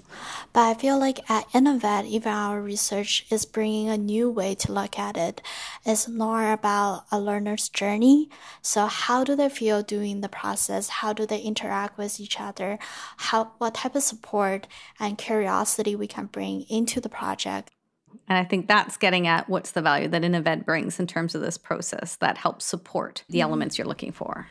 But 0.51 0.61
I 0.61 0.73
feel 0.73 0.99
like 0.99 1.29
at 1.29 1.47
InnovED, 1.49 2.05
even 2.05 2.33
our 2.33 2.61
research 2.61 3.25
is 3.29 3.45
bringing 3.45 3.89
a 3.89 3.97
new 3.97 4.29
way 4.29 4.55
to 4.55 4.73
look 4.73 4.99
at 4.99 5.15
it. 5.15 5.41
It's 5.85 6.07
more 6.07 6.51
about 6.51 7.05
a 7.11 7.19
learner's 7.19 7.69
journey. 7.69 8.29
So 8.61 8.87
how 8.87 9.23
do 9.23 9.35
they 9.35 9.49
feel 9.49 9.81
doing 9.81 10.21
the 10.21 10.29
process? 10.29 10.89
How 10.89 11.13
do 11.13 11.25
they 11.25 11.39
interact 11.39 11.97
with 11.97 12.19
each 12.19 12.39
other? 12.39 12.77
How 13.17 13.53
what 13.57 13.75
type 13.75 13.95
of 13.95 14.03
support 14.03 14.67
and 14.99 15.17
curiosity 15.17 15.95
we 15.95 16.07
can 16.07 16.25
bring 16.25 16.63
into 16.63 16.99
the 16.99 17.09
project? 17.09 17.71
And 18.27 18.37
I 18.37 18.43
think 18.43 18.67
that's 18.67 18.97
getting 18.97 19.27
at 19.27 19.49
what's 19.49 19.71
the 19.71 19.81
value 19.81 20.07
that 20.07 20.21
InnovED 20.21 20.65
brings 20.65 20.99
in 20.99 21.07
terms 21.07 21.35
of 21.35 21.41
this 21.41 21.57
process 21.57 22.15
that 22.17 22.37
helps 22.37 22.65
support 22.65 23.23
the 23.27 23.39
mm-hmm. 23.39 23.43
elements 23.43 23.77
you're 23.77 23.87
looking 23.87 24.11
for. 24.11 24.47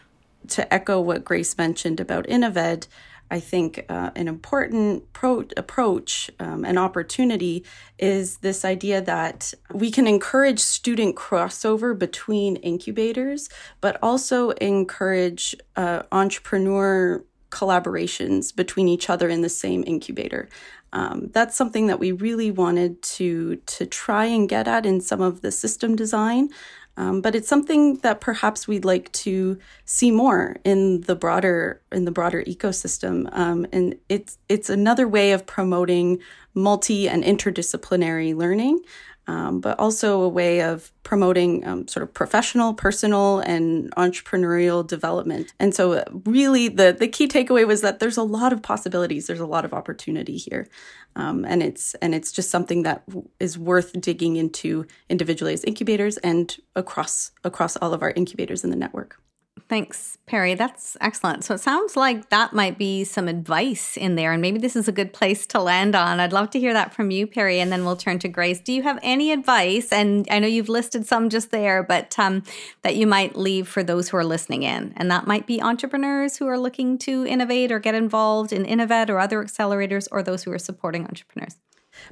to 0.49 0.73
echo 0.73 1.01
what 1.01 1.25
Grace 1.25 1.57
mentioned 1.57 2.01
about 2.01 2.27
InnovED, 2.27 2.87
I 3.31 3.41
think 3.41 3.87
uh, 3.89 4.11
an 4.15 4.29
important 4.29 5.11
pro- 5.15 5.47
approach, 5.57 6.31
um, 6.39 6.67
an 6.67 6.77
opportunity, 6.77 7.65
is 7.99 8.39
this 8.39 8.63
idea 8.63 9.01
that 9.01 9.55
we 9.73 9.91
can 9.91 10.07
encourage 10.07 10.59
student 10.59 11.17
crossover 11.17 11.99
between 11.99 12.57
incubators, 12.57 13.49
but 13.81 13.99
also 14.03 14.51
encourage 14.51 15.57
uh, 15.77 16.03
entrepreneur 16.13 17.25
collaborations 17.49 18.55
between 18.55 18.89
each 18.89 19.09
other 19.09 19.31
in 19.31 19.41
the 19.41 19.49
same 19.49 19.83
incubator. 19.87 20.49
Um, 20.93 21.31
that's 21.33 21.57
something 21.57 21.87
that 21.87 21.99
we 21.99 22.13
really 22.13 22.51
wanted 22.51 23.03
to 23.03 23.57
to 23.57 23.87
try 23.87 24.27
and 24.27 24.49
get 24.49 24.69
at 24.69 24.87
in 24.87 25.01
some 25.01 25.21
of 25.21 25.41
the 25.41 25.51
system 25.53 25.97
design. 25.97 26.51
Um, 26.99 27.23
but 27.23 27.35
it's 27.35 27.49
something 27.49 27.97
that 27.99 28.21
perhaps 28.21 28.69
we'd 28.69 28.85
like 28.85 29.11
to 29.13 29.59
see 29.87 30.11
more 30.11 30.57
in 30.63 31.01
the 31.03 31.17
broader 31.17 31.81
in 31.91 32.05
the 32.05 32.11
broader 32.11 32.45
ecosystem, 32.45 33.31
um, 33.33 33.67
and 33.73 33.97
it's 34.11 34.39
it's 34.51 34.69
another 34.69 35.09
way 35.09 35.33
of 35.33 35.47
promoting 35.47 36.19
multi 36.55 37.09
and 37.09 37.25
interdisciplinary 37.25 38.37
learning 38.37 38.81
um, 39.27 39.61
but 39.61 39.79
also 39.79 40.23
a 40.23 40.29
way 40.29 40.63
of 40.63 40.91
promoting 41.05 41.67
um, 41.67 41.87
sort 41.87 42.03
of 42.03 42.13
professional, 42.13 42.75
personal, 42.75 43.39
and 43.41 43.91
entrepreneurial 43.93 44.87
development. 44.87 45.53
And 45.61 45.75
so, 45.75 45.93
uh, 45.93 46.05
really, 46.25 46.69
the 46.69 46.93
the 46.99 47.09
key 47.09 47.29
takeaway 47.29 47.67
was 47.67 47.83
that 47.83 48.01
there's 48.01 48.17
a 48.17 48.23
lot 48.23 48.53
of 48.53 48.63
possibilities. 48.63 49.27
There's 49.27 49.41
a 49.41 49.47
lot 49.47 49.65
of 49.65 49.73
opportunity 49.73 50.37
here, 50.37 50.69
um, 51.15 51.45
and 51.45 51.63
it's 51.63 51.95
and 51.95 52.15
it's 52.15 52.33
just 52.33 52.51
something 52.51 52.83
that 52.83 53.05
is 53.39 53.57
worth 53.57 53.99
digging 54.01 54.37
into 54.37 54.87
individually 55.09 55.53
as 55.53 55.65
incubators 55.65 56.17
and 56.19 56.57
across 56.75 57.31
across 57.45 57.77
all 57.77 57.95
of 57.95 58.03
our 58.03 58.11
incubators 58.11 58.65
in 58.65 58.71
the 58.71 58.77
network. 58.77 59.22
Thanks, 59.69 60.19
Perri. 60.27 60.55
That's 60.55 60.99
excellent. 61.01 61.45
So 61.45 61.55
it 61.55 61.61
sounds 61.61 61.97
like 61.97 62.29
that 62.29 62.53
might 62.53 62.77
be 62.77 63.05
some 63.05 63.27
advice 63.27 63.97
in 63.97 64.17
there, 64.17 64.33
and 64.33 64.43
maybe 64.43 64.59
this 64.59 64.77
is 64.77 64.87
a 64.87 64.93
good 64.93 65.15
place 65.15 65.47
to 65.49 65.61
land 65.61 65.95
on. 65.95 66.21
I'd 66.21 66.33
love 66.33 66.51
to 66.51 66.61
hear 66.61 66.75
that 66.75 66.93
from 66.93 67.11
you, 67.11 67.27
Perri, 67.27 67.59
and 67.59 67.73
then 67.73 67.85
we'll 67.85 67.97
turn 67.97 68.19
to 68.19 68.29
Grace. 68.29 68.61
Do 68.61 68.73
you 68.73 68.83
have 68.83 68.99
any 69.03 69.33
advice? 69.33 69.91
And 69.91 70.27
I 70.31 70.41
know 70.41 70.47
you've 70.47 70.69
listed 70.69 71.07
some 71.07 71.31
just 71.31 71.51
there, 71.51 71.83
but 71.83 72.19
um, 72.19 72.43
that 72.83 72.97
you 72.97 73.07
might 73.07 73.35
leave 73.37 73.67
for 73.67 73.83
those 73.83 74.11
who 74.11 74.19
are 74.19 74.25
listening 74.25 74.63
in, 74.63 74.93
and 74.97 75.11
that 75.11 75.27
might 75.27 75.47
be 75.47 75.63
entrepreneurs 75.63 76.37
who 76.37 76.47
are 76.49 76.59
looking 76.59 76.99
to 76.99 77.27
innovate 77.27 77.73
or 77.73 77.79
get 77.79 77.95
involved 77.95 78.53
in 78.53 78.65
InnovED 78.65 79.09
or 79.09 79.19
other 79.19 79.43
accelerators, 79.43 80.07
or 80.13 80.23
those 80.23 80.43
who 80.43 80.53
are 80.53 80.59
supporting 80.59 81.05
entrepreneurs. 81.05 81.57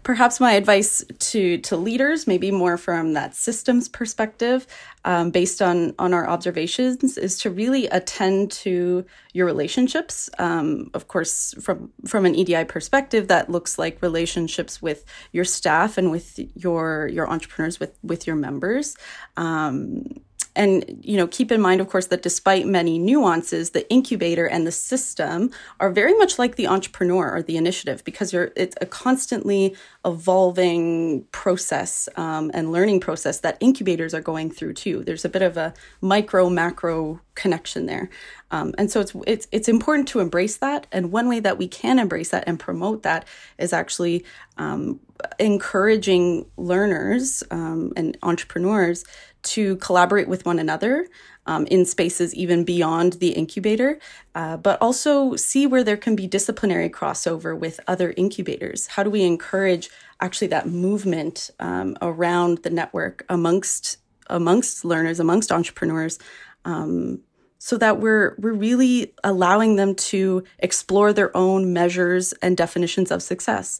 Perhaps 0.03 0.41
my 0.41 0.53
advice 0.53 1.05
to 1.18 1.59
to 1.59 1.76
leaders, 1.76 2.26
maybe 2.26 2.51
more 2.51 2.76
from 2.76 3.12
that 3.14 3.34
systems 3.34 3.88
perspective, 3.88 4.66
um, 5.05 5.30
based 5.30 5.61
on 5.61 5.95
on 5.99 6.14
our 6.14 6.28
observations, 6.28 7.18
is 7.18 7.38
to 7.38 7.51
really 7.51 7.86
attend 7.86 8.51
to 8.51 9.05
your 9.32 9.47
relationships. 9.47 10.30
Um, 10.38 10.91
of 10.95 11.09
course, 11.09 11.55
from 11.61 11.93
from 12.07 12.26
an 12.26 12.34
EDI 12.34 12.64
perspective, 12.64 13.28
that 13.28 13.51
looks 13.51 13.78
like 13.78 14.03
relationships 14.03 14.80
with 14.80 15.05
your 15.32 15.45
staff 15.45 15.99
and 15.99 16.11
with 16.11 16.38
your 16.55 17.09
your 17.09 17.28
entrepreneurs, 17.28 17.78
with 17.80 17.97
with 18.03 18.26
your 18.26 18.36
members. 18.36 18.97
Um, 19.36 20.20
and 20.57 20.85
you 21.03 21.17
know 21.17 21.27
keep 21.27 21.53
in 21.53 21.61
mind 21.61 21.81
of 21.81 21.89
course 21.89 22.09
that 22.09 22.23
despite 22.23 22.67
many 22.67 22.99
nuances 22.99 23.71
the 23.71 23.89
incubator 23.91 24.47
and 24.47 24.67
the 24.67 24.73
system 24.73 25.51
are 25.79 25.91
very 25.91 26.15
much 26.15 26.39
like 26.39 26.57
the 26.57 26.67
entrepreneur 26.67 27.31
or 27.31 27.43
the 27.43 27.57
initiative 27.57 28.03
because 28.05 28.33
you're 28.33 28.51
it's 28.57 28.77
a 28.81 28.87
constantly 28.87 29.75
evolving 30.05 31.25
process 31.33 32.09
um, 32.17 32.51
and 32.55 32.73
learning 32.73 33.01
process 33.01 33.41
that 33.41 33.59
incubators 33.61 34.15
are 34.15 34.21
going 34.21 34.51
through 34.51 34.73
too. 34.73 35.05
There's 35.05 35.25
a 35.25 35.29
bit 35.29 35.43
of 35.43 35.57
a 35.57 35.75
micro 36.01 36.49
macro 36.49 37.21
connection 37.35 37.87
there. 37.87 38.09
Um, 38.51 38.75
and 38.79 38.91
so 38.91 39.01
it's 39.01 39.15
it's 39.27 39.47
it's 39.53 39.69
important 39.69 40.09
to 40.09 40.21
embrace 40.21 40.57
that. 40.59 40.87
And 40.91 41.13
one 41.13 41.29
way 41.29 41.41
that 41.41 41.59
we 41.59 41.69
can 41.69 41.99
embrace 41.99 42.31
that 42.31 42.45
and 42.47 42.59
promote 42.59 43.03
that 43.03 43.27
is 43.59 43.73
actually 43.73 44.25
um, 44.57 45.01
encouraging 45.39 46.47
learners 46.57 47.43
um, 47.51 47.93
and 47.97 48.17
entrepreneurs 48.23 49.05
to 49.43 49.76
collaborate 49.76 50.28
with 50.28 50.45
one 50.45 50.59
another 50.59 51.07
um, 51.47 51.66
in 51.66 51.84
spaces 51.84 52.34
even 52.34 52.64
beyond 52.64 53.14
the 53.14 53.30
incubator, 53.30 53.99
uh, 54.34 54.57
but 54.57 54.80
also 54.80 55.36
see 55.36 55.66
where 55.66 55.82
there 55.82 55.97
can 55.97 56.14
be 56.14 56.26
disciplinary 56.26 56.88
crossover 56.88 57.59
with 57.59 57.80
other 57.88 58.14
incubators. 58.16 58.88
How 58.88 59.03
do 59.03 59.11
we 59.11 59.22
encourage 59.22 59.91
actually 60.20 60.49
that 60.49 60.68
movement 60.68 61.51
um, 61.59 61.97
around 62.03 62.59
the 62.59 62.70
network 62.70 63.24
amongst 63.28 63.99
amongst 64.28 64.84
learners, 64.84 65.18
amongst 65.18 65.51
entrepreneurs? 65.51 66.18
Um, 66.64 67.20
so 67.59 67.76
that 67.76 68.01
we're 68.01 68.36
we're 68.38 68.55
really 68.55 69.12
allowing 69.22 69.76
them 69.76 69.95
to 69.95 70.45
explore 70.59 71.12
their 71.12 71.36
own 71.36 71.72
measures 71.72 72.32
and 72.43 72.57
definitions 72.57 73.11
of 73.11 73.22
success. 73.22 73.78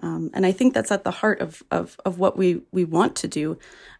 Um, 0.00 0.30
and 0.34 0.46
I 0.46 0.52
think 0.52 0.74
that's 0.74 0.90
at 0.90 1.04
the 1.04 1.10
heart 1.10 1.40
of, 1.40 1.62
of, 1.70 1.98
of 2.04 2.18
what 2.18 2.36
we, 2.36 2.62
we 2.72 2.84
want 2.84 3.14
to 3.16 3.28
do 3.28 3.58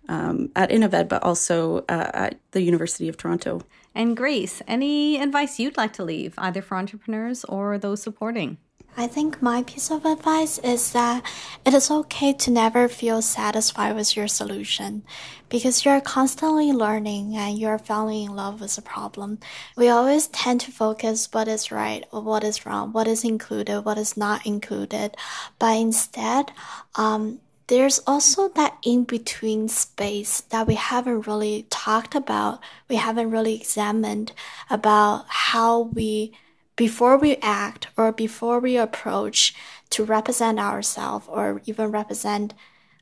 um, 0.09 0.51
at 0.57 0.71
InnovED, 0.71 1.09
but 1.09 1.23
also 1.23 1.79
uh, 1.89 2.11
at 2.15 2.41
the 2.53 2.63
University 2.63 3.09
of 3.09 3.17
Toronto. 3.17 3.63
And 3.95 4.17
Grace, 4.17 4.63
any 4.67 5.21
advice 5.21 5.59
you'd 5.59 5.77
like 5.77 5.93
to 5.95 6.05
leave, 6.05 6.35
either 6.39 6.63
for 6.63 6.77
entrepreneurs 6.77 7.45
or 7.45 7.79
those 7.79 8.03
supporting? 8.03 8.59
I 8.95 9.07
think 9.07 9.41
my 9.41 9.63
piece 9.63 9.91
of 9.91 10.05
advice 10.05 10.59
is 10.59 10.93
that 10.93 11.25
it 11.65 11.73
is 11.73 11.91
okay 11.91 12.35
to 12.35 12.51
never 12.51 12.89
feel 12.89 13.23
satisfied 13.23 13.97
with 13.97 14.15
your 14.15 14.29
solution 14.29 15.03
because 15.49 15.85
you're 15.85 16.01
constantly 16.03 16.73
learning 16.73 17.35
and 17.35 17.59
you're 17.59 17.79
falling 17.79 18.25
in 18.25 18.37
love 18.37 18.61
with 18.61 18.77
a 18.77 18.83
problem. 18.83 19.39
We 19.77 19.89
always 19.89 20.27
tend 20.27 20.61
to 20.63 20.71
focus 20.71 21.29
what 21.33 21.49
is 21.49 21.73
right 21.73 22.05
or 22.13 22.21
what 22.21 22.45
is 22.45 22.67
wrong, 22.67 22.93
what 22.93 23.09
is 23.09 23.25
included, 23.25 23.81
what 23.81 23.97
is 23.97 24.15
not 24.15 24.45
included. 24.45 25.17
But 25.59 25.79
instead, 25.79 26.53
um, 26.95 27.41
there's 27.69 28.01
also 28.07 28.49
that 28.51 28.77
in 28.83 29.05
between 29.05 29.69
space 29.69 30.43
that 30.51 30.67
we 30.67 30.75
haven't 30.75 31.27
really 31.27 31.67
talked 31.71 32.15
about, 32.15 32.61
we 32.91 32.97
haven't 32.97 33.31
really 33.31 33.55
examined 33.55 34.33
about 34.69 35.25
how 35.29 35.81
we 35.81 36.33
before 36.77 37.19
we 37.19 37.37
act 37.37 37.89
or 37.97 38.13
before 38.13 38.59
we 38.61 38.77
approach 38.77 39.55
to 39.91 40.05
represent 40.05 40.59
ourselves 40.59 41.27
or 41.29 41.61
even 41.67 41.91
represent 41.91 42.55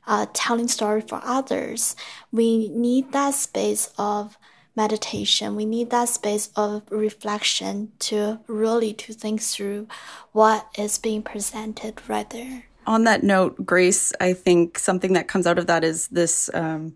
uh, 0.07 0.25
telling 0.33 0.67
story 0.67 1.01
for 1.01 1.21
others, 1.23 1.95
we 2.31 2.69
need 2.69 3.11
that 3.11 3.33
space 3.35 3.91
of 3.97 4.37
meditation. 4.75 5.55
We 5.55 5.65
need 5.65 5.89
that 5.91 6.09
space 6.09 6.49
of 6.55 6.83
reflection 6.89 7.91
to 7.99 8.39
really 8.47 8.93
to 8.93 9.13
think 9.13 9.41
through 9.41 9.87
what 10.31 10.67
is 10.77 10.97
being 10.97 11.23
presented 11.23 12.01
right 12.07 12.29
there. 12.29 12.65
On 12.87 13.03
that 13.03 13.23
note, 13.23 13.63
Grace, 13.65 14.11
I 14.19 14.33
think 14.33 14.79
something 14.79 15.13
that 15.13 15.27
comes 15.27 15.45
out 15.45 15.59
of 15.59 15.67
that 15.67 15.83
is 15.83 16.07
this 16.07 16.49
um, 16.53 16.95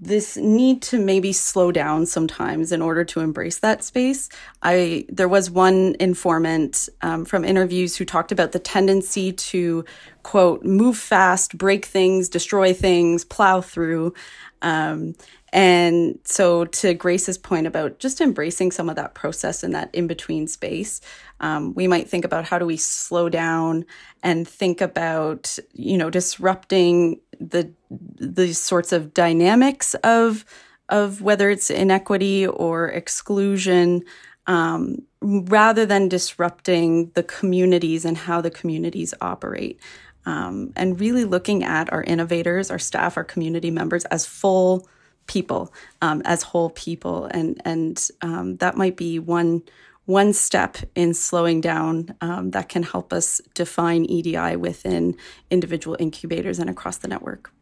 this 0.00 0.36
need 0.36 0.82
to 0.82 0.98
maybe 0.98 1.32
slow 1.32 1.72
down 1.72 2.06
sometimes 2.06 2.72
in 2.72 2.82
order 2.82 3.04
to 3.04 3.20
embrace 3.20 3.58
that 3.60 3.84
space. 3.84 4.28
I 4.62 5.06
there 5.08 5.28
was 5.28 5.50
one 5.50 5.96
informant 6.00 6.88
um, 7.02 7.24
from 7.24 7.44
interviews 7.44 7.96
who 7.96 8.04
talked 8.04 8.32
about 8.32 8.52
the 8.52 8.58
tendency 8.58 9.32
to 9.32 9.84
quote 10.22 10.64
move 10.64 10.96
fast, 10.96 11.56
break 11.56 11.84
things, 11.84 12.28
destroy 12.28 12.72
things, 12.72 13.24
plow 13.24 13.60
through. 13.60 14.14
Um, 14.62 15.14
and 15.52 16.18
so, 16.24 16.66
to 16.66 16.92
Grace's 16.92 17.38
point 17.38 17.66
about 17.66 17.98
just 17.98 18.20
embracing 18.20 18.70
some 18.70 18.90
of 18.90 18.96
that 18.96 19.14
process 19.14 19.64
in 19.64 19.70
that 19.70 19.94
in 19.94 20.06
between 20.06 20.46
space, 20.46 21.00
um, 21.40 21.72
we 21.74 21.86
might 21.86 22.08
think 22.08 22.24
about 22.24 22.44
how 22.44 22.58
do 22.58 22.66
we 22.66 22.76
slow 22.76 23.28
down 23.30 23.86
and 24.22 24.46
think 24.46 24.80
about, 24.80 25.58
you 25.72 25.96
know, 25.96 26.10
disrupting 26.10 27.20
the 27.40 27.72
the 27.90 28.52
sorts 28.52 28.92
of 28.92 29.14
dynamics 29.14 29.94
of 30.04 30.44
of 30.90 31.22
whether 31.22 31.48
it's 31.48 31.70
inequity 31.70 32.46
or 32.46 32.88
exclusion, 32.88 34.02
um, 34.46 34.98
rather 35.22 35.86
than 35.86 36.08
disrupting 36.08 37.10
the 37.14 37.22
communities 37.22 38.04
and 38.04 38.18
how 38.18 38.42
the 38.42 38.50
communities 38.50 39.14
operate. 39.22 39.80
Um, 40.26 40.72
and 40.76 41.00
really 41.00 41.24
looking 41.24 41.64
at 41.64 41.90
our 41.90 42.02
innovators, 42.02 42.70
our 42.70 42.78
staff, 42.78 43.16
our 43.16 43.24
community 43.24 43.70
members 43.70 44.04
as 44.06 44.26
full 44.26 44.86
people 45.28 45.72
um, 46.02 46.20
as 46.24 46.42
whole 46.42 46.70
people, 46.70 47.26
and 47.26 47.60
and 47.64 48.08
um, 48.22 48.56
that 48.56 48.76
might 48.76 48.96
be 48.96 49.20
one 49.20 49.62
one 50.08 50.32
step 50.32 50.78
in 50.94 51.12
slowing 51.12 51.60
down 51.60 52.16
um, 52.22 52.50
that 52.52 52.70
can 52.70 52.82
help 52.82 53.12
us 53.12 53.42
define 53.52 54.06
EDI 54.06 54.56
within 54.56 55.14
individual 55.50 55.98
incubators 56.00 56.58
and 56.58 56.70
across 56.70 56.96
the 56.96 57.08
network. 57.08 57.52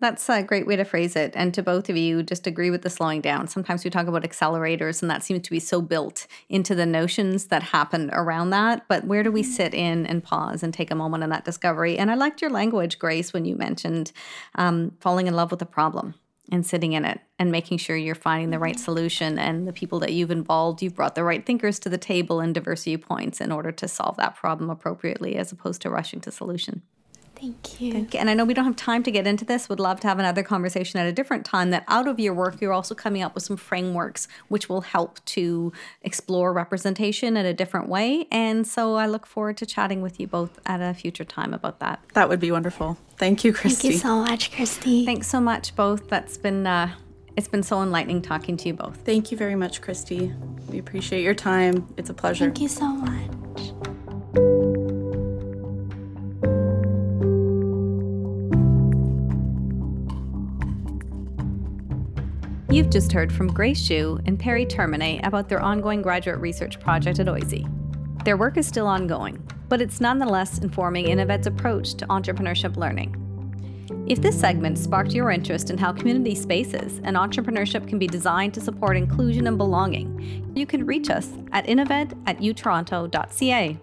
That's 0.00 0.28
a 0.28 0.44
great 0.44 0.64
way 0.64 0.76
to 0.76 0.84
phrase 0.84 1.16
it. 1.16 1.32
And 1.34 1.52
to 1.54 1.62
both 1.62 1.88
of 1.88 1.96
you, 1.96 2.22
just 2.22 2.46
agree 2.46 2.70
with 2.70 2.82
the 2.82 2.90
slowing 2.90 3.20
down. 3.20 3.48
Sometimes 3.48 3.82
we 3.82 3.90
talk 3.90 4.06
about 4.06 4.22
accelerators, 4.22 5.02
and 5.02 5.10
that 5.10 5.24
seems 5.24 5.42
to 5.42 5.50
be 5.50 5.58
so 5.58 5.82
built 5.82 6.28
into 6.48 6.76
the 6.76 6.86
notions 6.86 7.46
that 7.46 7.64
happen 7.64 8.10
around 8.12 8.50
that. 8.50 8.86
But 8.86 9.04
where 9.04 9.24
do 9.24 9.32
we 9.32 9.42
mm-hmm. 9.42 9.50
sit 9.50 9.74
in 9.74 10.06
and 10.06 10.22
pause 10.22 10.62
and 10.62 10.72
take 10.72 10.92
a 10.92 10.94
moment 10.94 11.24
in 11.24 11.30
that 11.30 11.44
discovery? 11.44 11.98
And 11.98 12.12
I 12.12 12.14
liked 12.14 12.40
your 12.40 12.50
language, 12.50 13.00
Grace, 13.00 13.32
when 13.32 13.44
you 13.44 13.56
mentioned 13.56 14.12
um, 14.54 14.92
falling 15.00 15.26
in 15.26 15.34
love 15.34 15.50
with 15.50 15.58
the 15.58 15.66
problem 15.66 16.14
and 16.50 16.64
sitting 16.64 16.92
in 16.92 17.04
it 17.04 17.20
and 17.38 17.52
making 17.52 17.78
sure 17.78 17.96
you're 17.96 18.14
finding 18.14 18.50
the 18.50 18.58
right 18.58 18.74
mm-hmm. 18.74 18.84
solution 18.84 19.38
and 19.38 19.66
the 19.66 19.72
people 19.72 20.00
that 20.00 20.12
you've 20.12 20.30
involved, 20.30 20.82
you've 20.82 20.94
brought 20.94 21.14
the 21.14 21.24
right 21.24 21.44
thinkers 21.44 21.78
to 21.80 21.88
the 21.88 21.98
table 21.98 22.40
and 22.40 22.54
diverse 22.54 22.84
viewpoints 22.84 23.40
in 23.40 23.52
order 23.52 23.72
to 23.72 23.88
solve 23.88 24.16
that 24.16 24.36
problem 24.36 24.70
appropriately 24.70 25.36
as 25.36 25.52
opposed 25.52 25.82
to 25.82 25.90
rushing 25.90 26.20
to 26.20 26.30
solution. 26.30 26.82
Thank 27.40 27.80
you. 27.80 27.92
Thank 27.92 28.14
you. 28.14 28.20
And 28.20 28.28
I 28.28 28.34
know 28.34 28.44
we 28.44 28.54
don't 28.54 28.64
have 28.64 28.76
time 28.76 29.02
to 29.04 29.10
get 29.10 29.26
into 29.26 29.44
this. 29.44 29.68
Would 29.68 29.80
love 29.80 30.00
to 30.00 30.08
have 30.08 30.18
another 30.18 30.42
conversation 30.42 30.98
at 30.98 31.06
a 31.06 31.12
different 31.12 31.44
time. 31.44 31.70
That 31.70 31.84
out 31.86 32.08
of 32.08 32.18
your 32.18 32.34
work, 32.34 32.60
you're 32.60 32.72
also 32.72 32.94
coming 32.94 33.22
up 33.22 33.34
with 33.34 33.44
some 33.44 33.56
frameworks 33.56 34.26
which 34.48 34.68
will 34.68 34.80
help 34.80 35.24
to 35.26 35.72
explore 36.02 36.52
representation 36.52 37.36
in 37.36 37.46
a 37.46 37.54
different 37.54 37.88
way. 37.88 38.26
And 38.32 38.66
so 38.66 38.96
I 38.96 39.06
look 39.06 39.26
forward 39.26 39.56
to 39.58 39.66
chatting 39.66 40.02
with 40.02 40.18
you 40.18 40.26
both 40.26 40.58
at 40.66 40.80
a 40.80 40.94
future 40.94 41.24
time 41.24 41.54
about 41.54 41.78
that. 41.80 42.00
That 42.14 42.28
would 42.28 42.40
be 42.40 42.50
wonderful. 42.50 42.98
Thank 43.16 43.44
you, 43.44 43.52
Kristi. 43.52 43.82
Thank 43.82 43.84
you 43.84 43.92
so 43.98 44.16
much, 44.16 44.50
Kristi. 44.50 45.04
Thanks 45.04 45.28
so 45.28 45.40
much, 45.40 45.76
both. 45.76 46.08
That's 46.08 46.36
been 46.36 46.66
uh, 46.66 46.94
it's 47.36 47.48
been 47.48 47.62
so 47.62 47.82
enlightening 47.82 48.22
talking 48.22 48.56
to 48.56 48.68
you 48.68 48.74
both. 48.74 48.96
Thank 49.04 49.30
you 49.30 49.38
very 49.38 49.54
much, 49.54 49.80
Kristi. 49.80 50.34
We 50.68 50.78
appreciate 50.78 51.22
your 51.22 51.34
time. 51.34 51.86
It's 51.96 52.10
a 52.10 52.14
pleasure. 52.14 52.46
Thank 52.46 52.60
you 52.60 52.68
so 52.68 52.88
much. 52.88 53.37
You've 62.88 62.94
just 62.94 63.12
heard 63.12 63.30
from 63.30 63.52
Grace 63.52 63.86
Zhou 63.86 64.18
and 64.26 64.38
Perri 64.38 64.64
Termine 64.64 65.20
about 65.22 65.46
their 65.46 65.60
ongoing 65.60 66.00
graduate 66.00 66.38
research 66.38 66.80
project 66.80 67.18
at 67.18 67.28
OISE. 67.28 67.66
Their 68.24 68.38
work 68.38 68.56
is 68.56 68.66
still 68.66 68.86
ongoing, 68.86 69.46
but 69.68 69.82
it's 69.82 70.00
nonetheless 70.00 70.60
informing 70.60 71.04
InnovED's 71.04 71.46
approach 71.46 71.92
to 71.96 72.06
entrepreneurship 72.06 72.78
learning. 72.78 73.14
If 74.06 74.22
this 74.22 74.40
segment 74.40 74.78
sparked 74.78 75.12
your 75.12 75.30
interest 75.30 75.68
in 75.68 75.76
how 75.76 75.92
community 75.92 76.34
spaces 76.34 77.02
and 77.04 77.14
entrepreneurship 77.14 77.86
can 77.86 77.98
be 77.98 78.06
designed 78.06 78.54
to 78.54 78.60
support 78.62 78.96
inclusion 78.96 79.46
and 79.46 79.58
belonging, 79.58 80.50
you 80.56 80.64
can 80.64 80.86
reach 80.86 81.10
us 81.10 81.30
at 81.52 81.68
innoved 81.68 82.14
at 82.26 82.38
utoronto.ca. 82.38 83.78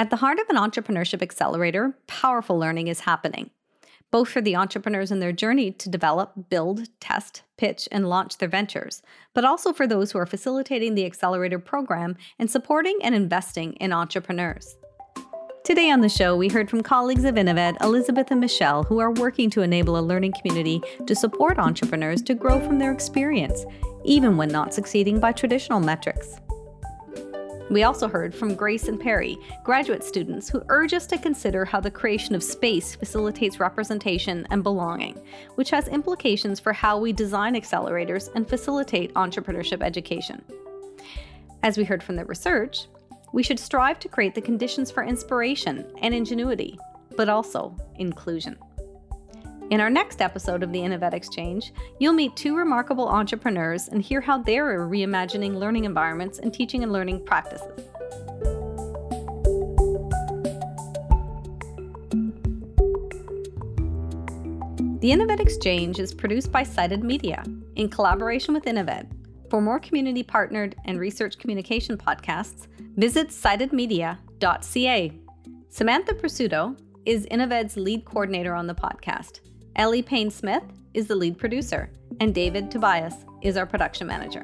At 0.00 0.10
the 0.10 0.16
heart 0.16 0.38
of 0.38 0.48
an 0.48 0.54
entrepreneurship 0.54 1.22
accelerator, 1.22 1.92
powerful 2.06 2.56
learning 2.56 2.86
is 2.86 3.00
happening, 3.00 3.50
both 4.12 4.28
for 4.28 4.40
the 4.40 4.54
entrepreneurs 4.54 5.10
in 5.10 5.18
their 5.18 5.32
journey 5.32 5.72
to 5.72 5.88
develop, 5.88 6.48
build, 6.48 6.88
test, 7.00 7.42
pitch, 7.56 7.88
and 7.90 8.08
launch 8.08 8.38
their 8.38 8.48
ventures, 8.48 9.02
but 9.34 9.44
also 9.44 9.72
for 9.72 9.88
those 9.88 10.12
who 10.12 10.18
are 10.20 10.24
facilitating 10.24 10.94
the 10.94 11.04
accelerator 11.04 11.58
program 11.58 12.16
and 12.38 12.48
supporting 12.48 12.96
and 13.02 13.16
investing 13.16 13.72
in 13.74 13.92
entrepreneurs. 13.92 14.76
Today 15.64 15.90
on 15.90 16.00
the 16.00 16.08
show, 16.08 16.36
we 16.36 16.48
heard 16.48 16.70
from 16.70 16.80
colleagues 16.80 17.24
of 17.24 17.34
InnovED, 17.34 17.82
Elisabeth 17.82 18.30
and 18.30 18.40
Michele, 18.40 18.84
who 18.84 19.00
are 19.00 19.10
working 19.10 19.50
to 19.50 19.62
enable 19.62 19.98
a 19.98 20.00
learning 20.00 20.32
community 20.40 20.80
to 21.08 21.16
support 21.16 21.58
entrepreneurs 21.58 22.22
to 22.22 22.34
grow 22.34 22.60
from 22.60 22.78
their 22.78 22.92
experience, 22.92 23.66
even 24.04 24.36
when 24.36 24.48
not 24.48 24.72
succeeding 24.72 25.18
by 25.18 25.32
traditional 25.32 25.80
metrics. 25.80 26.36
We 27.70 27.82
also 27.82 28.08
heard 28.08 28.34
from 28.34 28.54
Grace 28.54 28.88
and 28.88 28.98
Perri, 28.98 29.36
graduate 29.62 30.02
students 30.02 30.48
who 30.48 30.62
urge 30.70 30.94
us 30.94 31.06
to 31.08 31.18
consider 31.18 31.66
how 31.66 31.80
the 31.80 31.90
creation 31.90 32.34
of 32.34 32.42
space 32.42 32.94
facilitates 32.94 33.60
representation 33.60 34.46
and 34.50 34.62
belonging, 34.62 35.20
which 35.56 35.68
has 35.70 35.86
implications 35.88 36.60
for 36.60 36.72
how 36.72 36.98
we 36.98 37.12
design 37.12 37.54
accelerators 37.54 38.34
and 38.34 38.48
facilitate 38.48 39.12
entrepreneurship 39.14 39.82
education. 39.82 40.42
As 41.62 41.76
we 41.76 41.84
heard 41.84 42.02
from 42.02 42.16
the 42.16 42.24
research, 42.24 42.86
we 43.34 43.42
should 43.42 43.58
strive 43.58 43.98
to 43.98 44.08
create 44.08 44.34
the 44.34 44.40
conditions 44.40 44.90
for 44.90 45.02
inspiration 45.02 45.92
and 46.00 46.14
ingenuity, 46.14 46.78
but 47.16 47.28
also 47.28 47.76
inclusion. 47.96 48.56
In 49.70 49.82
our 49.82 49.90
next 49.90 50.22
episode 50.22 50.62
of 50.62 50.72
the 50.72 50.78
InnovED 50.78 51.12
Exchange, 51.12 51.74
you'll 51.98 52.14
meet 52.14 52.34
two 52.34 52.56
remarkable 52.56 53.06
entrepreneurs 53.06 53.88
and 53.88 54.00
hear 54.00 54.22
how 54.22 54.38
they're 54.38 54.88
reimagining 54.88 55.56
learning 55.56 55.84
environments 55.84 56.38
and 56.38 56.54
teaching 56.54 56.82
and 56.82 56.90
learning 56.90 57.22
practices. 57.26 57.76
The 65.00 65.10
InnovED 65.10 65.40
Exchange 65.40 65.98
is 65.98 66.14
produced 66.14 66.50
by 66.50 66.62
Cited 66.62 67.04
Media 67.04 67.44
in 67.76 67.90
collaboration 67.90 68.54
with 68.54 68.64
InnovED. 68.64 69.06
For 69.50 69.60
more 69.60 69.78
community 69.80 70.22
partnered 70.22 70.76
and 70.86 70.98
research 70.98 71.36
communication 71.38 71.98
podcasts, 71.98 72.68
visit 72.96 73.28
citedmedia.ca. 73.28 75.12
Samantha 75.68 76.14
Presutto 76.14 76.80
is 77.04 77.26
InnovED's 77.26 77.76
lead 77.76 78.06
coordinator 78.06 78.54
on 78.54 78.66
the 78.66 78.74
podcast. 78.74 79.40
Ellie 79.78 80.02
Payne-Smith 80.02 80.64
is 80.92 81.06
the 81.06 81.14
lead 81.14 81.38
producer, 81.38 81.88
and 82.18 82.34
David 82.34 82.68
Tobiasz 82.68 83.24
is 83.42 83.56
our 83.56 83.64
production 83.64 84.08
manager. 84.08 84.42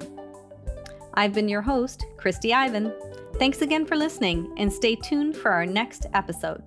I've 1.15 1.35
been 1.35 1.49
your 1.49 1.61
host, 1.61 2.07
Kristi 2.17 2.55
Ivan. 2.55 2.93
Thanks 3.41 3.61
again 3.61 3.85
for 3.85 3.97
listening, 3.97 4.55
and 4.59 4.73
stay 4.73 4.95
tuned 4.95 5.37
for 5.37 5.51
our 5.51 5.67
next 5.67 6.07
episode. 6.15 6.63